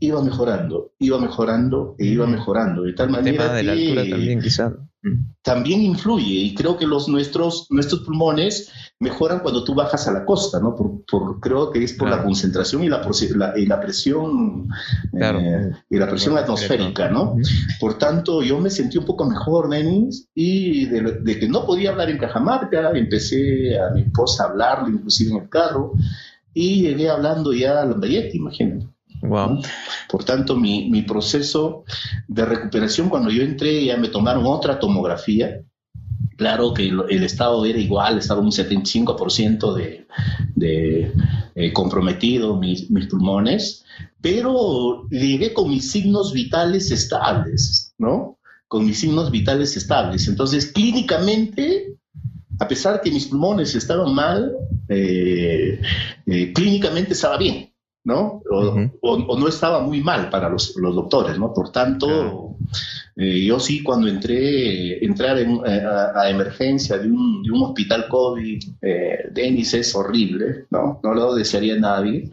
iba 0.00 0.22
mejorando, 0.22 0.92
iba 0.98 1.18
mejorando 1.20 1.96
e 1.98 2.06
iba 2.06 2.26
mejorando, 2.26 2.82
de 2.82 2.94
tal 2.94 3.10
manera 3.10 3.52
de 3.52 3.62
la 3.62 3.72
altura 3.72 4.08
también 4.08 4.40
quizás 4.40 4.72
también 5.42 5.82
influye 5.82 6.34
y 6.34 6.54
creo 6.54 6.76
que 6.76 6.86
los 6.86 7.08
nuestros 7.08 7.66
nuestros 7.70 8.02
pulmones 8.02 8.70
mejoran 9.00 9.40
cuando 9.40 9.64
tú 9.64 9.74
bajas 9.74 10.06
a 10.06 10.12
la 10.12 10.24
costa, 10.24 10.60
¿no? 10.60 10.76
Por, 10.76 11.40
creo 11.40 11.72
que 11.72 11.82
es 11.82 11.92
por 11.94 12.08
la 12.08 12.22
concentración 12.22 12.84
y 12.84 12.88
la, 12.88 13.02
y 13.56 13.66
la 13.66 13.80
presión 13.80 14.68
eh, 15.20 15.72
y 15.90 15.98
la 15.98 16.08
presión 16.08 16.38
atmosférica, 16.38 17.08
¿no? 17.08 17.36
Por 17.80 17.98
tanto, 17.98 18.42
yo 18.42 18.60
me 18.60 18.70
sentí 18.70 18.98
un 18.98 19.04
poco 19.04 19.24
mejor, 19.24 19.68
Nenis, 19.68 20.28
y 20.34 20.86
de, 20.86 21.38
que 21.38 21.48
no 21.48 21.66
podía 21.66 21.90
hablar 21.90 22.08
en 22.08 22.18
Cajamarca, 22.18 22.92
empecé 22.92 23.76
a 23.78 23.90
mi 23.90 24.02
esposa 24.02 24.44
a 24.44 24.48
hablarle, 24.50 24.94
inclusive 24.94 25.32
en 25.32 25.42
el 25.42 25.48
carro, 25.48 25.94
y 26.54 26.82
llegué 26.82 27.10
hablando 27.10 27.52
ya 27.52 27.82
a 27.82 27.86
Lambayete, 27.86 28.36
imagínate. 28.36 28.86
Por 30.08 30.24
tanto, 30.24 30.56
mi, 30.56 31.02
proceso 31.02 31.84
de 32.28 32.44
recuperación, 32.44 33.08
cuando 33.08 33.30
yo 33.30 33.42
entré, 33.42 33.84
ya 33.84 33.96
me 33.96 34.08
tomaron 34.08 34.44
otra 34.46 34.78
tomografía. 34.78 35.62
Claro 36.36 36.74
que 36.74 36.88
el, 36.88 37.22
estado 37.22 37.64
era 37.64 37.78
igual, 37.78 38.18
estaba 38.18 38.40
un 38.40 38.50
75% 38.50 39.74
de, 39.74 40.06
de 40.56 41.12
eh, 41.54 41.72
comprometido 41.72 42.58
mis, 42.58 42.90
mis 42.90 43.06
pulmones, 43.06 43.84
pero 44.20 45.06
llegué 45.08 45.52
con 45.52 45.70
mis 45.70 45.90
signos 45.90 46.32
vitales 46.32 46.90
estables, 46.90 47.94
¿no? 47.98 48.38
Con 48.66 48.86
mis 48.86 48.98
signos 48.98 49.30
vitales 49.30 49.76
estables. 49.76 50.26
Entonces, 50.26 50.66
clínicamente, 50.72 51.94
a 52.58 52.66
pesar 52.66 53.02
que 53.02 53.10
mis 53.10 53.26
pulmones 53.26 53.74
estaban 53.74 54.14
mal, 54.14 54.52
eh, 54.88 55.80
eh, 56.26 56.52
clínicamente 56.52 57.12
estaba 57.12 57.36
bien. 57.36 57.71
¿No? 58.04 58.42
O, 58.50 59.38
no 59.38 59.48
estaba 59.48 59.80
muy 59.80 60.00
mal 60.00 60.28
para 60.30 60.48
los, 60.48 60.74
doctores, 60.74 61.38
¿no? 61.38 61.52
Por 61.52 61.70
tanto, 61.70 62.56
eh, 63.16 63.44
yo 63.44 63.60
sí 63.60 63.82
cuando 63.82 64.08
entré, 64.08 65.04
entrar 65.04 65.38
en, 65.38 65.60
eh, 65.64 65.82
a, 66.14 66.28
emergencia 66.28 66.98
de 66.98 67.08
un, 67.08 67.42
de 67.42 67.50
un, 67.50 67.62
hospital 67.62 68.08
COVID, 68.08 68.62
eh, 68.82 69.28
Denis 69.30 69.74
es 69.74 69.94
horrible, 69.94 70.66
¿no? 70.70 71.00
No 71.02 71.14
lo 71.14 71.34
desearía 71.34 71.74
a 71.74 71.78
nadie, 71.78 72.30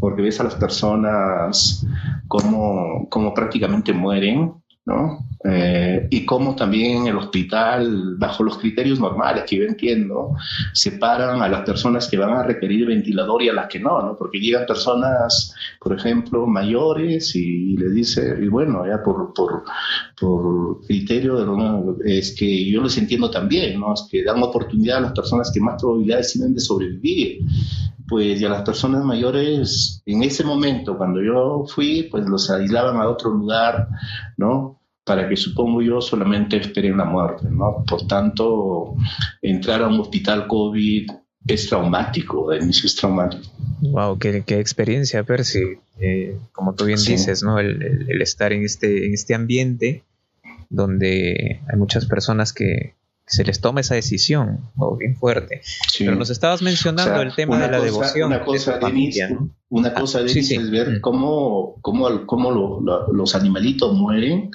porque 0.00 0.22
ves 0.22 0.40
a 0.40 0.44
las 0.44 0.56
personas 0.56 1.86
como, 2.26 3.08
como 3.08 3.32
prácticamente 3.34 3.92
mueren, 3.92 4.52
¿no? 4.86 5.26
Eh, 5.44 6.08
y 6.10 6.24
cómo 6.24 6.54
también 6.54 7.06
el 7.06 7.16
hospital, 7.16 8.16
bajo 8.16 8.42
los 8.42 8.58
criterios 8.58 9.00
normales 9.00 9.44
que 9.46 9.56
yo 9.56 9.64
entiendo, 9.64 10.36
separan 10.72 11.42
a 11.42 11.48
las 11.48 11.62
personas 11.62 12.08
que 12.08 12.18
van 12.18 12.32
a 12.32 12.42
requerir 12.42 12.86
ventilador 12.86 13.42
y 13.42 13.48
a 13.48 13.54
las 13.54 13.68
que 13.68 13.80
no, 13.80 14.00
¿no? 14.02 14.16
Porque 14.16 14.38
llegan 14.38 14.66
personas, 14.66 15.54
por 15.80 15.94
ejemplo, 15.98 16.46
mayores 16.46 17.34
y, 17.34 17.76
le 17.76 17.90
dice, 17.90 18.36
y 18.40 18.48
bueno, 18.48 18.86
ya 18.86 19.02
por, 19.02 19.32
por, 19.32 19.64
por 20.18 20.84
criterio, 20.86 21.36
de, 21.36 22.18
es 22.18 22.34
que 22.38 22.70
yo 22.70 22.82
les 22.82 22.96
entiendo 22.98 23.30
también, 23.30 23.80
¿no? 23.80 23.94
Es 23.94 24.06
que 24.10 24.22
dan 24.22 24.42
oportunidad 24.42 24.98
a 24.98 25.02
las 25.02 25.12
personas 25.12 25.50
que 25.52 25.60
más 25.60 25.80
probabilidades 25.80 26.32
tienen 26.32 26.54
de 26.54 26.60
sobrevivir 26.60 27.40
pues 28.14 28.40
y 28.40 28.44
a 28.44 28.48
las 28.48 28.62
personas 28.62 29.02
mayores 29.02 30.00
en 30.06 30.22
ese 30.22 30.44
momento 30.44 30.96
cuando 30.96 31.20
yo 31.20 31.64
fui 31.66 32.04
pues 32.04 32.24
los 32.28 32.48
aislaban 32.48 32.96
a 32.98 33.08
otro 33.08 33.28
lugar 33.28 33.88
no 34.36 34.80
para 35.02 35.28
que 35.28 35.36
supongo 35.36 35.82
yo 35.82 36.00
solamente 36.00 36.58
esperen 36.58 36.96
la 36.96 37.06
muerte 37.06 37.48
no 37.50 37.82
por 37.84 38.06
tanto 38.06 38.94
entrar 39.42 39.82
a 39.82 39.88
un 39.88 39.98
hospital 39.98 40.46
covid 40.46 41.10
es 41.44 41.68
traumático 41.68 42.50
de 42.50 42.58
inicio 42.58 42.86
es 42.86 42.94
traumático. 42.94 43.50
Wow 43.80 44.16
qué, 44.20 44.44
qué 44.46 44.60
experiencia 44.60 45.24
Percy. 45.24 45.80
Eh, 45.98 46.38
como 46.52 46.76
tú 46.76 46.84
bien 46.84 47.00
dices 47.04 47.42
no 47.42 47.58
el, 47.58 48.06
el, 48.08 48.22
estar 48.22 48.52
en 48.52 48.62
este 48.62 49.06
en 49.06 49.14
este 49.14 49.34
ambiente 49.34 50.04
donde 50.70 51.62
hay 51.68 51.76
muchas 51.76 52.06
personas 52.06 52.52
que 52.52 52.94
se 53.26 53.44
les 53.44 53.60
toma 53.60 53.80
esa 53.80 53.94
decisión, 53.94 54.70
o 54.76 54.96
bien 54.96 55.16
fuerte. 55.16 55.62
Pero 55.98 56.14
nos 56.14 56.30
estabas 56.30 56.60
mencionando 56.62 57.22
el 57.22 57.34
tema 57.34 57.58
de 57.58 57.70
la 57.70 57.80
devoción. 57.80 58.26
Una 58.28 58.44
cosa, 58.44 58.78
de 58.78 59.38
una 59.70 59.88
ah, 59.88 59.94
cosa 59.94 60.20
es 60.20 60.70
ver 60.70 60.90
mm. 60.90 61.00
cómo, 61.00 61.76
cómo, 61.80 62.26
cómo 62.26 62.80
los 63.12 63.34
animalitos 63.34 63.94
mueren 63.94 64.50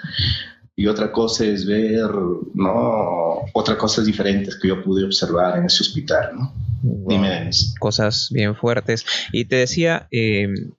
y 0.75 0.87
otra 0.87 1.11
cosa 1.11 1.45
es 1.45 1.65
ver, 1.65 2.09
¿no? 2.53 3.39
Otras 3.53 3.77
cosas 3.77 4.05
diferentes 4.05 4.55
que 4.55 4.69
yo 4.69 4.83
pude 4.83 5.03
observar 5.03 5.57
en 5.57 5.65
ese 5.65 5.83
hospital, 5.83 6.35
¿no? 6.35 6.53
Dime, 6.81 7.49
Cosas 7.79 8.29
bien 8.31 8.55
fuertes. 8.55 9.05
Y 9.33 9.45
te 9.45 9.57
decía, 9.57 10.07
em, 10.11 10.71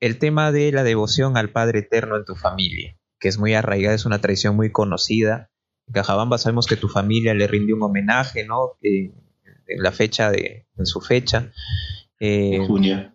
el 0.00 0.18
tema 0.18 0.52
de 0.52 0.72
la 0.72 0.82
devoción 0.82 1.36
al 1.36 1.50
Padre 1.50 1.78
Eterno 1.78 2.16
en 2.16 2.24
tu 2.24 2.34
familia, 2.34 2.96
que 3.18 3.28
es 3.28 3.38
muy 3.38 3.54
arraigada, 3.54 3.94
es 3.94 4.04
una 4.04 4.20
tradición 4.20 4.56
muy 4.56 4.70
conocida 4.70 5.49
Cajabamba 5.92 6.38
sabemos 6.38 6.66
que 6.66 6.76
tu 6.76 6.88
familia 6.88 7.34
le 7.34 7.46
rindió 7.46 7.76
un 7.76 7.82
homenaje, 7.82 8.44
¿no? 8.44 8.76
en 8.82 9.82
la 9.82 9.92
fecha 9.92 10.30
de, 10.30 10.66
en 10.76 10.86
su 10.86 11.00
fecha. 11.00 11.50
Eh, 12.18 12.62
junio. 12.66 13.12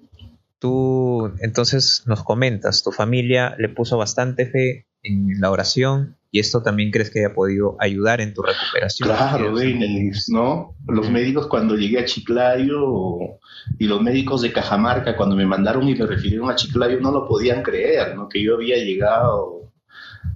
Tú 0.60 1.34
entonces 1.42 2.04
nos 2.06 2.24
comentas, 2.24 2.82
tu 2.84 2.92
familia 2.92 3.56
le 3.60 3.70
puso 3.70 3.98
bastante 3.98 4.46
fe 4.48 4.88
en 5.04 5.40
la 5.40 5.52
oración 5.52 6.18
y 6.32 6.40
esto 6.40 6.62
también 6.64 6.92
crees 6.92 7.12
que 7.12 7.20
haya 7.20 7.34
podido 7.34 7.78
ayudar 7.80 8.20
en 8.20 8.34
tu 8.34 8.42
recuperación. 8.42 9.08
Claro, 9.08 9.56
Denis, 9.56 10.28
¿no? 10.28 10.76
Los 10.88 11.10
médicos 11.10 11.48
cuando 11.48 11.76
llegué 11.76 12.00
a 12.00 12.06
Chiclayo 12.06 13.20
y 13.78 13.86
los 13.86 14.02
médicos 14.02 14.42
de 14.42 14.52
Cajamarca 14.52 15.16
cuando 15.16 15.36
me 15.36 15.46
mandaron 15.46 15.88
y 15.88 15.96
me 15.96 16.06
refirieron 16.06 16.50
a 16.50 16.56
Chiclayo 16.56 17.00
no 17.00 17.12
lo 17.12 17.28
podían 17.28 17.62
creer, 17.64 18.16
¿no? 18.16 18.28
Que 18.28 18.44
yo 18.44 18.56
había 18.56 18.78
llegado 18.78 19.72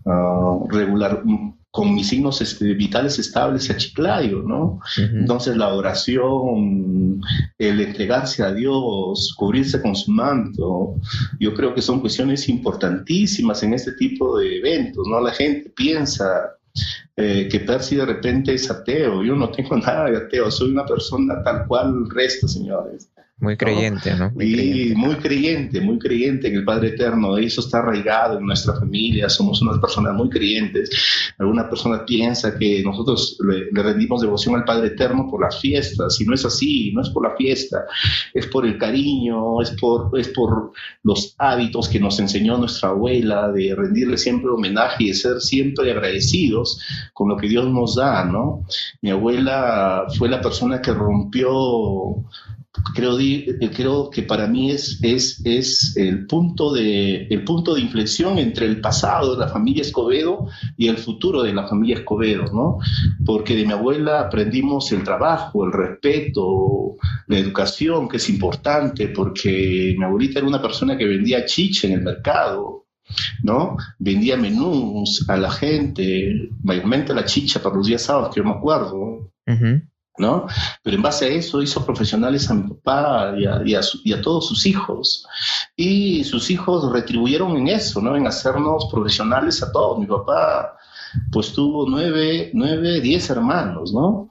uh, 0.06 0.70
regular, 0.70 1.24
con 1.72 1.94
mis 1.94 2.08
signos 2.08 2.42
este, 2.42 2.74
vitales 2.74 3.20
estables 3.20 3.70
a 3.70 3.78
Chiclayo, 3.78 4.42
¿no? 4.42 4.80
Entonces 4.98 5.56
la 5.56 5.74
oración, 5.74 7.22
el 7.60 7.82
entregarse 7.82 8.44
a 8.44 8.52
Dios, 8.52 9.36
cubrirse 9.38 9.82
con 9.82 9.96
su 9.96 10.12
manto, 10.12 10.96
yo 11.40 11.54
creo 11.54 11.76
que 11.76 11.82
son 11.82 12.00
cuestiones 12.00 12.50
importantísimas 12.50 13.62
en 13.62 13.74
este 13.74 13.92
tipo 13.94 14.40
de 14.40 14.58
eventos, 14.58 15.06
¿no? 15.08 15.22
La 15.22 15.32
gente 15.32 15.70
piensa 15.70 16.56
eh, 17.16 17.48
que 17.52 17.60
Percy 17.60 17.98
de 17.98 18.06
repente 18.06 18.54
es 18.54 18.70
ateo, 18.72 19.24
yo 19.24 19.36
no 19.36 19.50
tengo 19.50 19.78
nada 19.78 20.10
de 20.10 20.18
ateo, 20.18 20.50
soy 20.50 20.72
una 20.72 20.86
persona 20.86 21.44
tal 21.44 21.68
cual 21.68 22.10
resta, 22.10 22.48
señores. 22.48 23.12
Muy 23.42 23.56
creyente, 23.56 24.14
¿no? 24.16 24.32
Muy 24.32 24.46
y 24.46 24.54
creyente. 24.54 24.96
muy 24.96 25.16
creyente, 25.16 25.82
muy 25.82 25.98
creyente 25.98 26.48
en 26.50 26.56
el 26.56 26.66
Padre 26.66 26.90
Eterno. 26.90 27.38
Eso 27.38 27.62
está 27.62 27.80
arraigado 27.80 28.38
en 28.38 28.46
nuestra 28.46 28.74
familia. 28.74 29.30
Somos 29.30 29.62
unas 29.62 29.80
personas 29.80 30.14
muy 30.14 30.30
creyentes. 30.30 30.90
Alguna 31.38 31.70
persona 31.70 32.06
piensa 32.06 32.58
que 32.58 32.84
nosotros 32.84 33.38
le, 33.48 33.70
rendimos 33.82 34.22
devoción 34.22 34.56
al 34.56 34.66
Padre 34.66 34.88
Eterno 34.88 35.30
por 35.32 35.42
las 35.42 35.58
fiestas. 35.62 36.20
Y 36.20 36.26
no 36.26 36.34
es 36.34 36.44
así, 36.44 36.92
no 36.94 37.02
es 37.02 37.10
por 37.12 37.30
la 37.30 37.36
fiesta. 37.38 37.86
Es 38.34 38.46
por 38.48 38.66
el 38.66 38.78
cariño, 38.78 39.62
es 39.62 39.72
por, 39.72 40.20
es 40.20 40.28
por 40.28 40.74
los 41.04 41.34
hábitos 41.38 41.88
que 41.88 42.00
nos 42.02 42.20
enseñó 42.20 42.58
nuestra 42.58 42.90
abuela 42.90 43.50
de 43.54 43.74
rendirle 43.74 44.18
siempre 44.18 44.50
homenaje 44.50 45.06
y 45.06 45.08
de 45.08 45.14
ser 45.14 45.40
siempre 45.40 45.90
agradecidos 45.92 46.82
con 47.14 47.30
lo 47.30 47.38
que 47.38 47.48
Dios 47.48 47.70
nos 47.70 47.96
da, 47.96 48.26
¿no? 48.26 48.66
Mi 49.02 49.12
abuela 49.12 50.08
fue 50.18 50.28
la 50.28 50.42
persona 50.42 50.82
que 50.82 50.92
rompió 50.92 51.50
creo, 52.94 53.18
creo 53.76 54.10
que 54.10 54.24
para 54.24 54.48
mí 54.48 54.72
es, 54.72 55.00
es, 55.02 55.42
es 55.46 55.98
el, 55.98 56.28
punto 56.28 56.74
de, 56.74 57.28
el 57.28 57.44
punto 57.44 57.74
de 57.74 57.82
inflexión 57.82 58.38
entre 58.38 58.68
el 58.68 58.80
pasado 58.80 59.34
de 59.34 59.46
la 59.46 59.52
familia 59.52 59.82
Escobedo 59.82 60.48
y 60.78 60.88
el 60.88 60.98
futuro 60.98 61.42
de 61.42 61.54
la 61.54 61.68
familia 61.68 61.98
Escobedo, 61.98 62.46
¿no? 62.54 62.78
Porque 63.26 63.56
de 63.56 63.66
mi 63.66 63.74
abuela 63.74 64.22
aprendimos 64.22 64.92
el 64.92 65.04
trabajo, 65.04 65.66
el 65.66 65.72
respeto, 65.72 66.96
la 67.28 67.38
educación, 67.38 68.08
que 68.08 68.18
es 68.18 68.30
importante, 68.30 69.08
porque 69.10 69.96
mi 69.98 70.04
abuelita 70.04 70.40
era 70.40 70.48
una 70.48 70.62
persona 70.62 70.98
que 70.98 71.06
vendía 71.06 71.46
chicha 71.46 71.88
en 71.88 71.94
el 71.94 72.02
mercado, 72.02 72.86
¿no? 73.44 73.78
Vendía 73.98 74.38
menús 74.38 75.28
a 75.28 75.38
la 75.38 75.50
gente, 75.50 76.50
mayormente 76.64 77.14
la 77.14 77.26
chicha 77.26 77.62
para 77.62 77.76
los 77.76 77.88
días 77.88 78.04
sábados, 78.04 78.34
que 78.34 78.42
yo 78.42 78.46
me 78.46 78.52
acuerdo. 78.52 79.32
¿No? 80.20 80.48
Pero 80.84 80.98
en 80.98 81.02
base 81.02 81.26
a 81.26 81.30
eso 81.30 81.62
hizo 81.62 81.86
profesionales 81.86 82.50
a 82.50 82.54
mi 82.54 82.70
papá 82.70 83.34
y 83.66 83.74
a, 83.74 84.22
todos 84.22 84.48
sus 84.48 84.66
hijos. 84.66 85.26
Y 85.76 86.24
sus 86.26 86.52
hijos 86.52 86.92
retribuyeron 86.92 87.58
en 87.58 87.70
eso, 87.70 88.02
¿no? 88.02 88.16
En 88.16 88.28
hacernos 88.28 88.88
profesionales 88.92 89.64
a 89.64 89.72
todos. 89.72 90.00
Mi 90.00 90.06
papá 90.06 90.76
pues 91.32 91.54
tuvo 91.54 91.90
nueve, 91.90 92.52
nueve, 92.54 93.02
diez 93.02 93.30
hermanos, 93.30 93.94
¿no? 93.94 94.30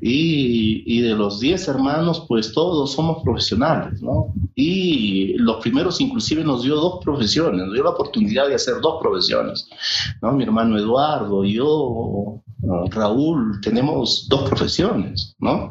y, 0.00 1.00
de 1.00 1.14
los 1.14 1.40
diez 1.40 1.68
hermanos, 1.68 2.24
pues 2.28 2.52
todos 2.52 2.92
somos 2.92 3.22
profesionales, 3.22 4.02
¿no? 4.02 4.32
Y 4.54 5.34
los 5.38 5.62
primeros 5.62 6.00
inclusive 6.00 6.44
nos 6.44 6.62
dio 6.62 6.76
dos 6.76 7.04
profesiones, 7.04 7.64
nos 7.64 7.74
dio 7.74 7.84
la 7.84 7.90
oportunidad 7.90 8.48
de 8.48 8.54
hacer 8.54 8.80
dos 8.80 9.00
profesiones, 9.00 9.68
¿no? 10.22 10.32
Mi 10.32 10.44
hermano 10.44 10.78
Eduardo 10.78 11.44
y 11.44 11.54
yo, 11.54 12.42
Raúl, 12.90 13.60
tenemos 13.60 14.26
dos 14.28 14.48
profesiones, 14.48 15.36
¿no? 15.38 15.70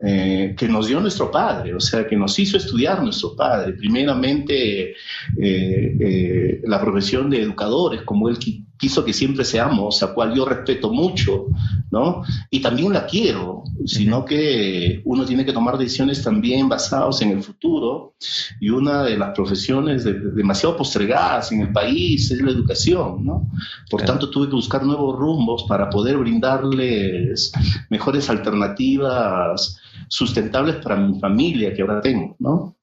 Eh, 0.00 0.54
que 0.56 0.68
nos 0.68 0.86
dio 0.86 1.00
nuestro 1.00 1.30
padre, 1.30 1.74
o 1.74 1.80
sea, 1.80 2.06
que 2.06 2.16
nos 2.16 2.38
hizo 2.38 2.56
estudiar 2.56 3.02
nuestro 3.02 3.34
padre. 3.34 3.72
Primeramente, 3.72 4.90
eh, 4.90 4.96
eh, 5.38 6.60
la 6.64 6.80
profesión 6.80 7.30
de 7.30 7.42
educadores, 7.42 8.02
como 8.02 8.28
él 8.28 8.38
quiso 8.78 9.04
que 9.04 9.12
siempre 9.12 9.44
seamos, 9.44 10.02
a 10.02 10.12
cual 10.12 10.34
yo 10.34 10.44
respeto 10.44 10.92
mucho, 10.92 11.46
¿no? 11.90 12.22
Y 12.50 12.60
también 12.60 12.92
la 12.92 13.06
quiero, 13.06 13.64
sino 13.84 14.24
que 14.24 15.02
uno 15.04 15.24
tiene 15.24 15.44
que 15.44 15.52
tomar 15.52 15.78
decisiones 15.78 16.22
también 16.22 16.68
basadas 16.68 17.22
en 17.22 17.30
el 17.30 17.42
futuro 17.42 18.14
y 18.60 18.70
una 18.70 19.02
de 19.02 19.16
las 19.16 19.34
profesiones 19.34 20.04
demasiado 20.04 20.76
postergadas 20.76 21.52
en 21.52 21.62
el 21.62 21.72
país 21.72 22.30
es 22.30 22.40
la 22.40 22.50
educación, 22.50 23.24
¿no? 23.24 23.48
Por 23.90 24.02
tanto, 24.02 24.30
tuve 24.30 24.48
que 24.48 24.54
buscar 24.54 24.84
nuevos 24.84 25.16
rumbos 25.16 25.64
para 25.68 25.90
poder 25.90 26.18
brindarles 26.18 27.52
mejores 27.90 28.28
alternativas 28.30 29.80
sustentables 30.08 30.76
para 30.76 30.96
mi 30.96 31.18
familia 31.20 31.74
que 31.74 31.82
ahora 31.82 32.00
tengo, 32.00 32.36
¿no? 32.38 32.76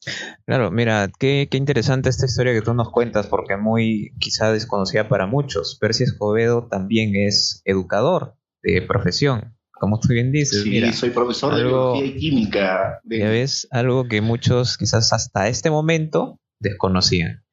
Claro, 0.45 0.71
mira, 0.71 1.09
qué, 1.19 1.47
qué 1.49 1.57
interesante 1.57 2.09
esta 2.09 2.25
historia 2.25 2.53
que 2.53 2.61
tú 2.61 2.73
nos 2.73 2.91
cuentas, 2.91 3.27
porque 3.27 3.57
muy 3.57 4.13
quizá 4.19 4.51
desconocida 4.51 5.07
para 5.07 5.27
muchos. 5.27 5.77
Percy 5.79 6.03
Escobedo 6.03 6.67
también 6.67 7.15
es 7.15 7.61
educador 7.65 8.35
de 8.61 8.81
profesión, 8.81 9.55
como 9.71 9.99
tú 9.99 10.09
bien 10.09 10.31
dices. 10.31 10.63
Sí, 10.63 10.93
soy 10.93 11.09
profesor 11.11 11.55
de 11.55 11.63
biología 11.63 12.05
y 12.05 12.17
química. 12.17 13.01
Ya 13.05 13.29
ves, 13.29 13.67
algo 13.71 14.07
que 14.07 14.21
muchos 14.21 14.77
quizás 14.77 15.13
hasta 15.13 15.47
este 15.49 15.69
momento 15.69 16.39
desconocían. 16.59 17.43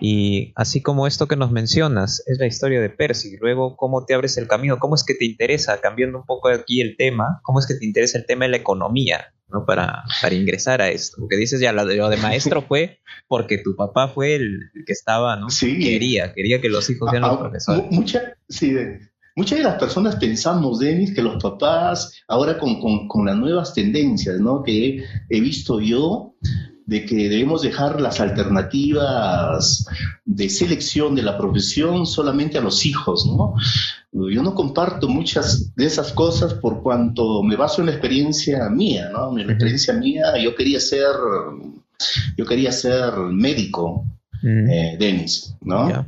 Y 0.00 0.52
así 0.56 0.82
como 0.82 1.06
esto 1.06 1.28
que 1.28 1.36
nos 1.36 1.50
mencionas, 1.50 2.22
es 2.26 2.38
la 2.38 2.46
historia 2.46 2.80
de 2.80 2.90
Percy. 2.90 3.36
Luego, 3.40 3.76
¿cómo 3.76 4.04
te 4.04 4.14
abres 4.14 4.36
el 4.36 4.48
camino? 4.48 4.78
¿Cómo 4.78 4.94
es 4.94 5.04
que 5.04 5.14
te 5.14 5.24
interesa, 5.24 5.80
cambiando 5.80 6.18
un 6.18 6.24
poco 6.24 6.48
aquí 6.48 6.80
el 6.80 6.96
tema, 6.96 7.40
cómo 7.42 7.58
es 7.58 7.66
que 7.66 7.74
te 7.74 7.84
interesa 7.84 8.18
el 8.18 8.26
tema 8.26 8.44
de 8.44 8.52
la 8.52 8.56
economía 8.58 9.32
¿no? 9.48 9.64
para, 9.64 10.04
para 10.20 10.34
ingresar 10.34 10.82
a 10.82 10.88
esto? 10.88 11.16
Porque 11.20 11.36
dices 11.36 11.60
ya, 11.60 11.72
lo 11.72 11.86
de, 11.86 12.16
maestro 12.16 12.62
fue 12.62 12.98
porque 13.28 13.58
tu 13.58 13.76
papá 13.76 14.08
fue 14.08 14.34
el, 14.34 14.70
que 14.86 14.92
estaba, 14.92 15.36
¿no? 15.36 15.50
Sí. 15.50 15.78
Quería, 15.78 16.32
quería 16.32 16.60
que 16.60 16.68
los 16.68 16.88
hijos 16.90 17.10
sean 17.10 17.22
los 17.22 17.32
ah, 17.32 17.38
profesores. 17.38 17.84
Mucha, 17.90 18.34
sí, 18.48 18.74
Muchas 19.38 19.58
de 19.58 19.64
las 19.64 19.78
personas 19.78 20.16
pensamos, 20.16 20.80
Denis, 20.80 21.14
que 21.14 21.22
los 21.22 21.40
papás, 21.40 22.12
ahora 22.26 22.58
con, 22.58 22.80
con, 22.80 23.06
con, 23.06 23.24
las 23.24 23.36
nuevas 23.36 23.72
tendencias 23.72 24.40
¿no? 24.40 24.64
que 24.64 25.04
he 25.30 25.40
visto 25.40 25.80
yo, 25.80 26.34
de 26.88 27.04
que 27.04 27.28
debemos 27.28 27.60
dejar 27.60 28.00
las 28.00 28.18
alternativas 28.18 29.86
de 30.24 30.48
selección 30.48 31.14
de 31.14 31.22
la 31.22 31.36
profesión 31.36 32.06
solamente 32.06 32.56
a 32.56 32.62
los 32.62 32.86
hijos, 32.86 33.26
¿no? 33.26 33.54
Yo 34.10 34.42
no 34.42 34.54
comparto 34.54 35.06
muchas 35.06 35.74
de 35.74 35.84
esas 35.84 36.12
cosas 36.12 36.54
por 36.54 36.82
cuanto 36.82 37.42
me 37.42 37.56
baso 37.56 37.82
en 37.82 37.86
la 37.88 37.92
experiencia 37.92 38.70
mía, 38.70 39.10
¿no? 39.12 39.38
En 39.38 39.46
la 39.46 39.52
experiencia 39.52 39.92
mía, 39.92 40.38
yo 40.42 40.54
quería 40.54 40.80
ser, 40.80 41.14
yo 42.38 42.46
quería 42.46 42.72
ser 42.72 43.12
médico, 43.18 44.06
eh, 44.42 44.96
Denis, 44.98 45.54
¿no? 45.60 46.06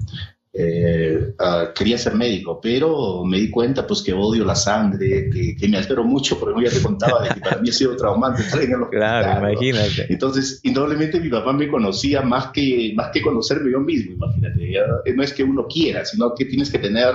Eh, 0.52 1.32
ah, 1.38 1.70
quería 1.72 1.96
ser 1.96 2.16
médico, 2.16 2.60
pero 2.60 3.24
me 3.24 3.38
di 3.38 3.50
cuenta 3.50 3.86
pues 3.86 4.02
que 4.02 4.12
odio 4.12 4.44
la 4.44 4.56
sangre, 4.56 5.30
que, 5.30 5.68
me 5.68 5.78
altero 5.78 6.02
mucho, 6.02 6.40
porque 6.40 6.64
ya 6.64 6.70
te 6.70 6.82
contaba 6.82 7.22
de 7.22 7.28
que 7.34 7.40
para 7.40 7.58
mí 7.60 7.68
ha 7.68 7.72
sido 7.72 7.96
traumante 7.96 8.42
estar 8.42 8.60
en 8.60 8.72
el 8.72 8.88
Claro, 8.90 9.48
imagínate. 9.48 10.06
Entonces, 10.08 10.60
indudablemente 10.64 11.20
mi 11.20 11.28
papá 11.28 11.52
me 11.52 11.68
conocía 11.68 12.22
más 12.22 12.48
que, 12.48 12.92
más 12.96 13.10
que 13.12 13.22
conocerme 13.22 13.70
yo 13.70 13.80
mismo, 13.80 14.12
imagínate. 14.12 14.72
no 15.14 15.22
es 15.22 15.32
que 15.32 15.44
uno 15.44 15.66
quiera, 15.68 16.04
sino 16.04 16.34
que 16.34 16.44
tienes 16.46 16.70
que 16.70 16.80
tener 16.80 17.14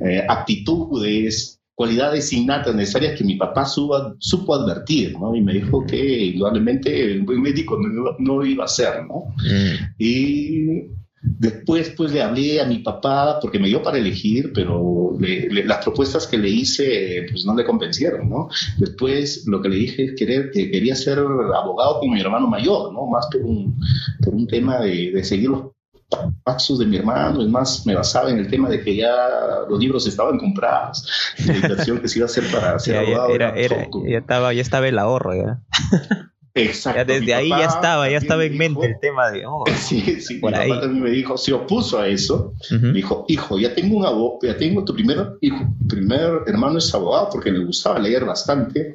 eh, 0.00 0.24
actitudes, 0.28 1.58
cualidades 1.74 2.32
innatas 2.32 2.76
necesarias 2.76 3.18
que 3.18 3.24
mi 3.24 3.34
papá 3.34 3.64
supo 3.64 4.54
advertir, 4.54 5.18
¿no? 5.18 5.34
Y 5.34 5.40
me 5.40 5.54
dijo 5.54 5.84
que 5.84 6.26
indudablemente 6.26 7.18
un 7.18 7.26
buen 7.26 7.42
médico 7.42 7.78
no, 8.18 8.44
iba 8.44 8.64
a 8.64 8.68
ser, 8.68 9.04
¿no? 9.06 9.34
Mm. 9.36 9.94
Y 9.98 10.97
Después, 11.20 11.90
pues 11.96 12.12
le 12.12 12.22
hablé 12.22 12.60
a 12.60 12.64
mi 12.64 12.78
papá 12.78 13.38
porque 13.40 13.58
me 13.58 13.68
dio 13.68 13.82
para 13.82 13.98
elegir, 13.98 14.52
pero 14.54 15.16
las 15.18 15.84
propuestas 15.84 16.26
que 16.26 16.38
le 16.38 16.48
hice, 16.48 17.26
pues 17.30 17.44
no 17.44 17.56
le 17.56 17.64
convencieron, 17.64 18.28
¿no? 18.28 18.48
Después, 18.78 19.44
lo 19.46 19.60
que 19.60 19.68
le 19.68 19.76
dije 19.76 20.04
es 20.04 20.14
querer, 20.16 20.50
que 20.52 20.70
quería 20.70 20.94
ser 20.94 21.18
abogado 21.18 22.00
con 22.00 22.10
mi 22.10 22.20
hermano 22.20 22.46
mayor, 22.46 22.92
¿no? 22.92 23.06
Más 23.06 23.26
por 23.32 23.42
un, 23.42 23.78
por 24.22 24.34
un 24.34 24.46
tema 24.46 24.80
de, 24.80 25.10
de 25.12 25.24
seguir 25.24 25.50
los 25.50 25.72
pasos 26.42 26.78
de 26.78 26.86
mi 26.86 26.96
hermano, 26.96 27.42
es 27.42 27.48
más, 27.48 27.86
me 27.86 27.94
basaba 27.94 28.30
en 28.30 28.38
el 28.38 28.48
tema 28.48 28.68
de 28.68 28.82
que 28.82 28.96
ya 28.96 29.12
los 29.68 29.78
libros 29.78 30.06
estaban 30.06 30.38
comprados, 30.38 31.06
la 31.46 31.56
inversión 31.56 32.00
que 32.00 32.08
se 32.08 32.18
iba 32.18 32.24
a 32.24 32.30
hacer 32.30 32.44
para 32.50 32.78
ser 32.78 32.96
abogado. 32.96 33.34
Era, 33.34 33.54
ya, 33.56 34.18
estaba, 34.18 34.54
ya 34.54 34.62
estaba 34.62 34.88
el 34.88 34.98
ahorro, 34.98 35.34
ya. 35.34 35.62
Exacto. 36.62 37.04
desde 37.04 37.34
ahí 37.34 37.48
ya 37.48 37.64
estaba, 37.64 38.08
ya 38.10 38.18
estaba 38.18 38.44
en 38.44 38.56
mente 38.56 38.86
el 38.86 39.00
tema 39.00 39.30
de. 39.30 39.46
Oh, 39.46 39.64
sí, 39.76 40.20
sí, 40.20 40.38
por 40.38 40.52
mi 40.52 40.58
ahí. 40.58 40.68
papá 40.68 40.82
también 40.82 41.04
me 41.04 41.10
dijo, 41.10 41.36
se 41.36 41.52
opuso 41.52 41.98
a 41.98 42.08
eso. 42.08 42.54
Me 42.70 42.92
dijo, 42.92 43.24
hijo, 43.28 43.58
ya 43.58 43.74
tengo 43.74 43.96
un 43.96 44.06
abogado, 44.06 44.38
ya 44.42 44.56
tengo 44.56 44.84
tu 44.84 44.94
primer 44.94 45.38
hijo, 45.40 45.66
primer 45.88 46.42
hermano 46.46 46.78
es 46.78 46.94
abogado 46.94 47.28
porque 47.32 47.50
le 47.50 47.64
gustaba 47.64 47.98
leer 47.98 48.24
bastante. 48.24 48.94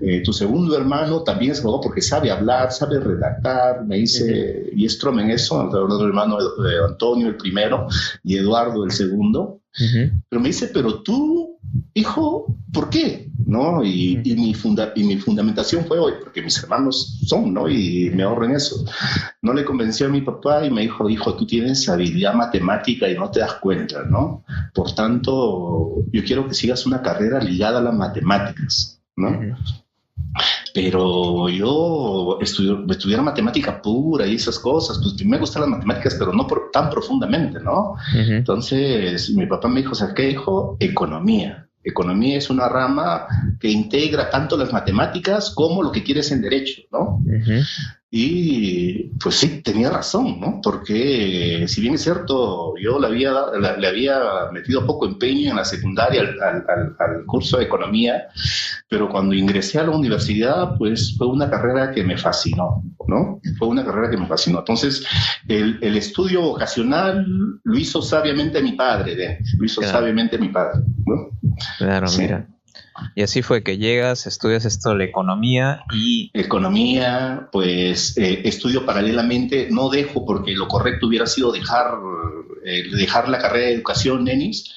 Eh, 0.00 0.22
tu 0.24 0.32
segundo 0.32 0.76
hermano 0.76 1.22
también 1.22 1.52
es 1.52 1.60
abogado 1.60 1.82
porque 1.82 2.02
sabe 2.02 2.30
hablar, 2.30 2.72
sabe 2.72 3.00
redactar. 3.00 3.84
Me 3.84 3.96
dice, 3.96 4.70
y 4.74 4.84
es 4.84 4.98
en 5.02 5.30
eso, 5.30 5.60
el 5.62 6.06
hermano 6.06 6.38
de 6.38 6.84
Antonio, 6.84 7.28
el 7.28 7.36
primero, 7.36 7.86
y 8.22 8.36
Eduardo, 8.36 8.84
el 8.84 8.92
segundo. 8.92 9.60
Pero 10.28 10.40
me 10.40 10.48
dice, 10.48 10.70
pero 10.72 11.02
tú, 11.02 11.49
hijo, 11.94 12.56
¿por 12.72 12.90
qué? 12.90 13.30
¿No? 13.46 13.82
Y, 13.82 14.20
y, 14.22 14.36
mi 14.36 14.54
funda 14.54 14.92
y 14.94 15.02
mi 15.02 15.16
fundamentación 15.16 15.84
fue 15.84 15.98
hoy, 15.98 16.14
porque 16.22 16.42
mis 16.42 16.62
hermanos 16.62 17.20
son, 17.26 17.52
¿no? 17.52 17.68
Y 17.68 18.10
me 18.10 18.22
ahorro 18.22 18.44
en 18.44 18.52
eso. 18.52 18.84
No 19.42 19.52
le 19.52 19.64
convenció 19.64 20.06
a 20.06 20.10
mi 20.10 20.20
papá 20.20 20.64
y 20.64 20.70
me 20.70 20.82
dijo, 20.82 21.08
hijo, 21.08 21.34
tú 21.34 21.46
tienes 21.46 21.88
habilidad 21.88 22.34
matemática 22.34 23.08
y 23.08 23.16
no 23.16 23.30
te 23.30 23.40
das 23.40 23.54
cuenta, 23.54 24.04
¿no? 24.04 24.44
Por 24.74 24.94
tanto, 24.94 26.04
yo 26.12 26.24
quiero 26.24 26.46
que 26.46 26.54
sigas 26.54 26.86
una 26.86 27.02
carrera 27.02 27.40
ligada 27.40 27.78
a 27.78 27.82
las 27.82 27.94
matemáticas, 27.94 29.02
¿no? 29.16 29.56
Pero 30.72 31.48
yo 31.48 32.38
estudiar 32.40 32.84
estudiar 32.90 33.22
matemática 33.22 33.82
pura 33.82 34.26
y 34.26 34.36
esas 34.36 34.58
cosas, 34.58 34.98
pues 35.02 35.24
me 35.24 35.38
gustan 35.38 35.62
las 35.62 35.70
matemáticas, 35.70 36.14
pero 36.18 36.32
no 36.32 36.46
tan 36.72 36.90
profundamente, 36.90 37.58
¿no? 37.60 37.94
Entonces 38.14 39.30
mi 39.30 39.46
papá 39.46 39.68
me 39.68 39.80
dijo, 39.80 39.92
o 39.92 39.96
sea, 39.96 40.14
¿qué 40.14 40.22
dijo? 40.28 40.76
Economía. 40.78 41.66
Economía 41.82 42.36
es 42.36 42.50
una 42.50 42.68
rama 42.68 43.26
que 43.58 43.70
integra 43.70 44.30
tanto 44.30 44.56
las 44.56 44.72
matemáticas 44.72 45.50
como 45.50 45.82
lo 45.82 45.90
que 45.90 46.02
quieres 46.02 46.30
en 46.30 46.42
derecho, 46.42 46.82
¿no? 46.92 47.22
Y 48.12 49.10
pues 49.22 49.36
sí, 49.36 49.62
tenía 49.62 49.88
razón, 49.88 50.40
¿no? 50.40 50.60
Porque 50.60 51.64
si 51.68 51.80
bien 51.80 51.94
es 51.94 52.02
cierto, 52.02 52.74
yo 52.82 52.98
le 52.98 53.06
había, 53.06 53.32
le 53.78 53.86
había 53.86 54.20
metido 54.52 54.84
poco 54.84 55.06
empeño 55.06 55.50
en 55.50 55.56
la 55.56 55.64
secundaria 55.64 56.22
al, 56.22 57.24
curso 57.26 57.58
de 57.58 57.64
economía, 57.64 58.26
pero 58.88 59.08
cuando 59.08 59.36
ingresé 59.36 59.78
a 59.78 59.84
la 59.84 59.90
universidad, 59.90 60.76
pues 60.76 61.14
fue 61.16 61.28
una 61.28 61.48
carrera 61.48 61.92
que 61.92 62.02
me 62.02 62.16
fascinó, 62.16 62.82
¿no? 63.06 63.40
Fue 63.56 63.68
una 63.68 63.84
carrera 63.84 64.10
que 64.10 64.16
me 64.16 64.26
fascinó. 64.26 64.58
Entonces, 64.58 65.06
el, 65.46 65.96
estudio 65.96 66.40
vocacional 66.40 67.24
lo 67.62 67.78
hizo 67.78 68.02
sabiamente 68.02 68.60
mi 68.60 68.72
padre, 68.72 69.38
lo 69.56 69.64
hizo 69.64 69.82
sabiamente 69.82 70.36
mi 70.36 70.48
padre, 70.48 70.80
¿no? 71.06 71.30
Claro, 71.78 72.08
mira. 72.18 72.48
Y 73.14 73.22
así 73.22 73.42
fue 73.42 73.62
que 73.62 73.78
llegas, 73.78 74.26
estudias 74.26 74.64
esto, 74.64 74.94
la 74.94 75.04
economía 75.04 75.82
y... 75.92 76.30
Economía, 76.34 77.48
pues 77.52 78.16
eh, 78.18 78.42
estudio 78.44 78.84
paralelamente, 78.84 79.68
no 79.70 79.88
dejo 79.88 80.24
porque 80.26 80.52
lo 80.52 80.68
correcto 80.68 81.06
hubiera 81.06 81.26
sido 81.26 81.52
dejar 81.52 81.98
eh, 82.62 82.84
dejar 82.94 83.28
la 83.28 83.38
carrera 83.38 83.66
de 83.66 83.74
educación, 83.74 84.24
Denis. 84.24 84.70